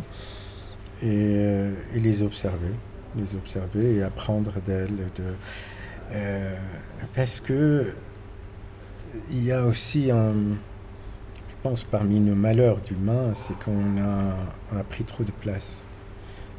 Et, 1.02 1.08
euh, 1.10 1.74
et, 1.96 2.00
les 2.00 2.24
observer, 2.24 2.72
les 3.18 3.36
observer 3.36 3.96
et 3.96 4.04
apprendre 4.04 4.54
d'elles. 4.66 4.96
De, 5.16 5.24
euh, 6.14 6.56
parce 7.16 7.40
que 7.40 7.94
il 9.32 9.44
y 9.44 9.52
a 9.52 9.66
aussi 9.66 10.12
un 10.12 10.34
pense 11.64 11.86
parmi 11.86 12.20
nos 12.20 12.36
malheurs 12.36 12.82
d'humains, 12.82 13.34
c'est 13.36 13.58
qu'on 13.58 13.98
a, 13.98 14.36
on 14.72 14.78
a 14.78 14.84
pris 14.84 15.06
trop 15.06 15.24
de 15.24 15.32
place 15.32 15.82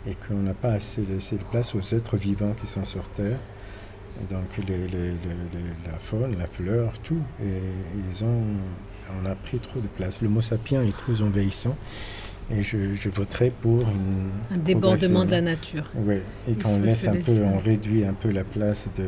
et 0.09 0.15
qu'on 0.15 0.39
n'a 0.39 0.55
pas 0.55 0.73
assez 0.73 1.03
laissé 1.03 1.37
de 1.37 1.43
place 1.45 1.75
aux 1.75 1.95
êtres 1.95 2.17
vivants 2.17 2.55
qui 2.59 2.67
sont 2.67 2.85
sur 2.85 3.07
Terre. 3.11 3.39
donc 4.31 4.57
les, 4.67 4.89
les, 4.89 5.11
la 5.87 5.99
faune, 5.99 6.37
la 6.39 6.47
fleur, 6.47 6.99
tout. 7.01 7.21
Et 7.43 7.61
ils 8.09 8.25
ont, 8.25 8.43
on 9.23 9.27
a 9.27 9.35
pris 9.35 9.61
trop 9.61 9.81
de 9.81 9.89
place. 9.89 10.23
Le 10.23 10.29
mot 10.29 10.41
sapien 10.41 10.83
est 10.83 10.97
trop 10.97 11.23
envahissant. 11.23 11.77
Et 12.51 12.61
je, 12.63 12.95
je 12.95 13.09
voterai 13.09 13.51
pour 13.51 13.87
un 14.53 14.59
débordement 14.59 15.25
de 15.25 15.31
la 15.31 15.41
nature. 15.41 15.85
Oui, 15.95 16.19
et 16.47 16.55
qu'on 16.55 16.79
laisse 16.81 17.09
un 17.09 17.17
peu, 17.17 17.43
on 17.43 17.59
réduit 17.59 18.05
un 18.05 18.13
peu 18.13 18.31
la 18.31 18.45
place 18.45 18.87
des 18.95 19.03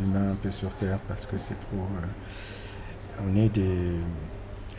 humains 0.00 0.30
un 0.30 0.36
peu 0.36 0.52
sur 0.52 0.72
Terre 0.76 1.00
parce 1.08 1.26
que 1.26 1.38
c'est 1.38 1.58
trop. 1.58 1.78
Euh, 1.78 3.24
on 3.28 3.36
est 3.36 3.48
des 3.48 3.96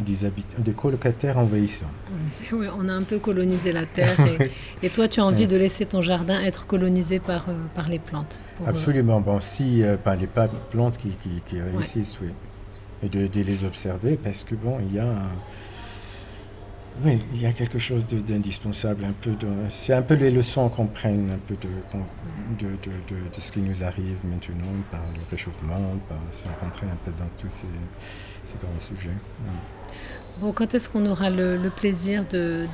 des, 0.04 0.74
colocataires 0.74 1.38
envahissants. 1.38 1.92
Oui, 2.52 2.68
on 2.78 2.88
a 2.88 2.94
un 2.94 3.02
peu 3.04 3.20
colonisé 3.20 3.72
la 3.72 3.86
terre 3.86 4.18
et, 4.82 4.90
toi 4.94 5.08
tu 5.08 5.20
as 5.20 5.26
envie 5.26 5.48
de 5.48 5.58
laisser 5.58 5.86
ton 5.86 6.02
jardin 6.02 6.42
être 6.42 6.66
colonisé 6.66 7.20
par, 7.20 7.50
euh, 7.50 7.54
par 7.76 7.90
les 7.90 8.00
plantes. 8.00 8.42
Euh, 8.62 8.70
Absolument, 8.70 9.22
bon, 9.22 9.40
si 9.40 9.84
euh, 9.84 9.98
par 9.98 10.16
les 10.16 10.28
plantes 10.28 10.98
qui, 10.98 11.10
qui, 11.46 11.62
réussissent, 11.62 12.18
oui. 12.22 12.30
Et 13.04 13.10
de, 13.10 13.28
de, 13.28 13.42
les 13.42 13.64
observer 13.64 14.18
parce 14.22 14.44
que 14.44 14.56
bon, 14.56 14.78
il 14.88 14.96
y 14.96 15.00
a... 15.00 15.08
Oui, 17.06 17.24
il 17.34 17.42
y 17.42 17.46
a 17.46 17.54
quelque 17.54 17.80
chose 17.80 18.06
d'indispensable, 18.08 19.06
un 19.06 19.14
peu 19.14 19.32
c'est 19.70 19.94
un 19.94 20.02
peu 20.02 20.16
les 20.16 20.32
leçons 20.32 20.68
qu'on 20.68 20.88
prenne 20.88 21.32
un 21.32 21.38
peu 21.38 21.56
de, 21.56 21.70
de, 22.60 22.72
de, 22.72 23.16
de, 23.16 23.40
ce 23.40 23.54
qui 23.54 23.62
nous 23.62 23.86
arrive 23.86 24.18
maintenant 24.26 24.74
par 24.92 25.00
le 25.14 25.22
réchauffement, 25.32 25.98
par 26.10 26.20
se 26.32 26.48
rentrer 26.62 26.88
un 26.88 26.98
peu 27.06 27.12
dans 27.12 27.30
tous 27.38 27.50
ces, 27.50 27.68
ces 28.46 28.58
grands 28.58 28.80
sujets. 28.80 29.16
Bon, 30.42 30.54
quand 30.54 30.74
est-ce 30.74 30.90
qu'on 30.90 31.06
aura 31.06 31.30
le, 31.30 31.58
plaisir 31.76 32.24
de, 32.30 32.68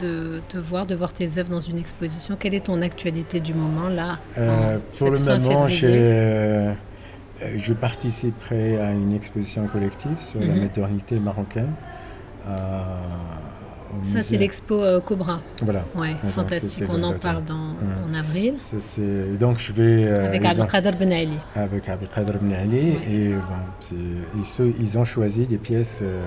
te 0.48 0.58
voir, 0.58 0.86
de 0.86 0.94
voir 0.94 1.14
tes 1.14 1.38
œuvres 1.38 1.50
dans 1.50 1.60
une 1.60 1.78
exposition? 1.78 2.36
Quelle 2.40 2.54
est 2.54 2.66
ton 2.66 2.82
actualité 2.82 3.40
du 3.40 3.54
moment 3.54 3.90
là? 3.90 4.20
Euh, 4.38 4.78
Pour 4.98 5.10
le 5.10 5.20
moment, 5.20 5.68
euh, 5.84 6.74
je 7.58 7.74
participerai 7.74 8.80
à 8.80 8.92
une 8.92 9.14
exposition 9.14 9.66
collective 9.68 10.20
sur 10.20 10.40
la 10.40 10.48
mhm. 10.48 10.62
modernité 10.62 11.20
marocaine. 11.20 11.74
Ça, 14.02 14.24
c'est 14.24 14.38
l'expo 14.38 14.76
euh, 14.76 15.00
Cobra. 15.00 15.42
Voilà. 15.62 15.86
Ouais, 15.96 16.16
fantastique. 16.32 16.86
On 16.90 17.02
en 17.04 17.14
parle 17.14 17.44
dans, 17.44 17.76
en 18.08 18.14
avril. 18.14 18.56
Donc, 19.40 19.60
je 19.60 19.72
vais. 19.72 20.06
Euh, 20.06 20.28
avec 20.28 20.44
Abdelkader 20.46 20.92
Ben 21.00 21.12
Ali. 21.12 21.38
Avec 21.56 21.90
Abdelkader 21.90 22.34
Ben 22.42 22.54
Ali. 22.54 22.96
Et 23.10 23.34
bon, 23.34 23.96
ils, 24.38 24.74
ils, 24.80 24.98
ont 24.98 25.06
choisi 25.06 25.46
des 25.46 25.58
pièces, 25.58 26.00
euh, 26.02 26.26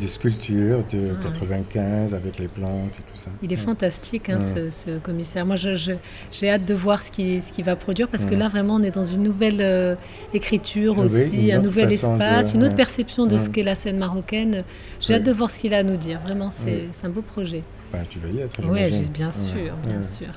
de 0.00 0.06
sculptures 0.06 0.84
de 0.90 1.14
95 1.22 2.14
avec 2.14 2.38
les 2.38 2.48
plantes 2.48 2.98
et 2.98 3.02
tout 3.02 3.18
ça. 3.18 3.30
Il 3.42 3.52
est 3.52 3.56
fantastique, 3.56 4.28
hein, 4.28 4.38
ce, 4.38 4.98
commissaire. 4.98 5.46
Moi, 5.46 5.56
j'ai 5.56 6.50
hâte 6.50 6.64
de 6.64 6.74
voir 6.74 7.02
ce 7.02 7.10
qu'il 7.10 7.42
ce 7.42 7.52
qui 7.52 7.62
va 7.62 7.76
produire 7.76 8.08
parce 8.08 8.24
que 8.24 8.34
là, 8.34 8.48
vraiment, 8.48 8.74
on 8.74 8.82
est 8.82 8.94
dans 8.94 9.04
une 9.04 9.22
nouvelle 9.22 9.96
écriture 10.32 10.98
aussi, 10.98 11.52
un 11.52 11.60
nouvel 11.60 11.92
espace, 11.92 12.54
une 12.54 12.64
autre 12.64 12.74
perception 12.74 13.26
de 13.26 13.38
ce 13.38 13.50
qu'est 13.50 13.62
la 13.62 13.74
scène 13.74 13.98
marocaine. 13.98 14.64
J'ai 15.00 15.14
hâte 15.14 15.22
de 15.22 15.32
voir 15.32 15.50
ce 15.50 15.60
qu'il 15.60 15.74
a 15.74 15.78
à 15.78 15.82
nous 15.82 15.96
dire. 15.96 16.20
Vraiment, 16.20 16.50
c'est 16.50 16.88
un 17.04 17.10
beau 17.10 17.22
projet. 17.22 17.62
Bah, 17.92 17.98
tu 18.08 18.18
vas 18.18 18.28
y 18.28 18.40
être. 18.40 18.60
Oui, 18.68 19.08
bien 19.08 19.30
sûr, 19.30 19.74
bien 19.86 20.02
sûr. 20.02 20.28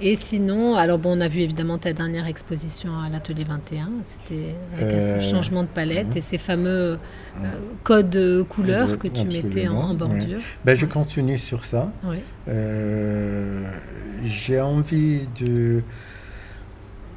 Et 0.00 0.14
sinon, 0.14 0.74
alors 0.74 0.98
bon, 0.98 1.16
on 1.16 1.20
a 1.20 1.28
vu 1.28 1.40
évidemment 1.40 1.78
ta 1.78 1.92
dernière 1.92 2.26
exposition 2.26 2.98
à 2.98 3.08
l'atelier 3.08 3.44
21. 3.44 3.88
C'était 4.02 4.54
avec 4.76 5.02
ce 5.02 5.14
euh, 5.14 5.20
changement 5.20 5.62
de 5.62 5.68
palette 5.68 6.16
et 6.16 6.20
ces 6.20 6.38
fameux 6.38 6.98
euh, 6.98 6.98
codes 7.84 8.46
couleurs 8.48 8.98
que 8.98 9.08
tu 9.08 9.26
mettais 9.26 9.68
en, 9.68 9.94
bordure. 9.94 10.40
Ben, 10.64 10.74
je 10.74 10.86
continue 10.86 11.38
sur 11.38 11.64
ça. 11.64 11.92
Euh, 12.48 13.70
j'ai 14.24 14.60
envie 14.60 15.28
de 15.40 15.82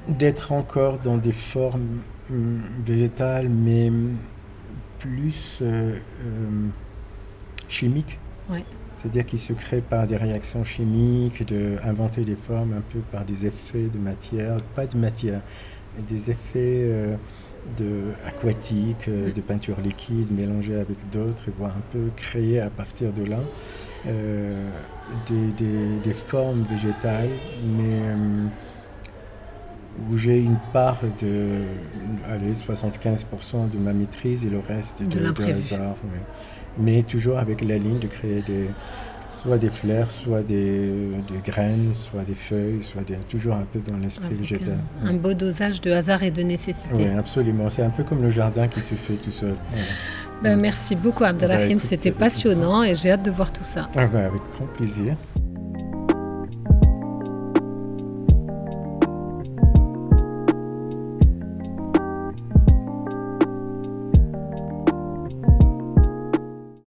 d'être 0.08 0.52
encore 0.52 0.98
dans 0.98 1.18
des 1.18 1.32
formes 1.32 2.00
hum, 2.30 2.62
végétales, 2.86 3.50
mais 3.50 3.92
plus 5.00 5.64
chimiques. 7.68 8.20
Ouais. 8.50 8.64
C'est-à-dire 9.02 9.26
qu'il 9.26 9.40
se 9.40 9.54
crée 9.54 9.82
par 9.82 10.06
des 10.06 10.16
réactions 10.16 10.64
chimiques, 10.64 11.48
de 11.48 11.78
inventer 11.84 12.24
des 12.24 12.36
formes 12.36 12.74
un 12.74 12.82
peu 12.82 13.00
par 13.12 13.26
des 13.26 13.48
effets 13.48 13.88
de 13.92 13.98
matière, 13.98 14.58
pas 14.76 14.86
de 14.86 14.96
matière, 14.96 15.42
mais 15.96 16.04
des 16.04 16.30
effets 16.30 16.84
euh, 16.84 17.16
de, 17.78 18.12
aquatiques, 18.28 19.08
euh, 19.08 19.32
de 19.32 19.42
peinture 19.42 19.82
liquide 19.82 20.32
mélangées 20.32 20.76
avec 20.76 20.98
d'autres, 21.12 21.48
et 21.48 21.52
voir 21.58 21.72
un 21.72 21.82
peu 21.92 22.10
créer 22.16 22.60
à 22.60 22.70
partir 22.70 23.12
de 23.12 23.26
là. 23.26 23.40
Euh, 24.08 24.70
des, 25.28 26.14
formes 26.14 26.64
végétales, 26.70 27.30
mais 27.66 28.02
où 30.10 30.16
j'ai 30.16 30.40
une 30.40 30.58
part 30.74 31.00
de 31.22 31.62
allez, 32.30 32.54
75% 32.54 33.70
de 33.70 33.78
ma 33.78 33.94
maîtrise 33.94 34.46
et 34.46 34.50
le 34.50 34.60
reste 34.60 35.04
de, 35.04 35.32
de, 35.32 35.44
hasard. 35.44 35.96
Mais 36.78 37.02
toujours 37.04 37.38
avec 37.38 37.62
la 37.62 37.78
ligne 37.78 38.00
de 38.00 38.08
créer 38.08 38.42
des, 38.42 38.70
soit 39.30 39.58
des 39.58 39.70
fleurs, 39.70 40.12
soit 40.12 40.44
des, 40.44 41.10
graines, 41.44 41.94
soit 41.94 42.24
des 42.24 42.36
feuilles, 42.36 42.84
soit 42.84 43.04
toujours 43.30 43.56
un 43.56 43.66
peu 43.72 43.80
dans 43.80 43.98
l'esprit 43.98 44.36
végétal. 44.36 44.78
Un, 45.04 45.14
beau 45.14 45.34
dosage 45.34 45.82
de 45.82 45.92
hasard 45.92 46.24
et 46.24 46.32
de 46.32 46.44
nécessité. 46.44 47.10
Oui, 47.10 47.18
absolument. 47.18 47.70
C'est 47.70 47.84
un 47.84 47.90
peu 47.90 48.04
comme 48.04 48.22
le 48.22 48.30
jardin 48.30 48.68
qui 48.68 48.82
se 48.82 48.96
fait 48.96 49.16
tout 49.16 49.32
seul. 49.32 49.56
Ben, 50.44 50.60
merci 50.60 50.96
beaucoup 50.96 51.24
Abdelrahim, 51.24 51.78
bah, 51.78 51.84
c'était 51.86 52.12
passionnant 52.12 52.84
et 52.84 52.96
j'ai 52.96 53.12
hâte 53.12 53.24
de 53.24 53.32
voir 53.32 53.52
tout 53.52 53.64
ça. 53.64 53.88
Ah, 53.96 54.08
ben, 54.08 54.26
avec 54.26 54.42
grand 54.56 54.66
plaisir. 54.74 55.16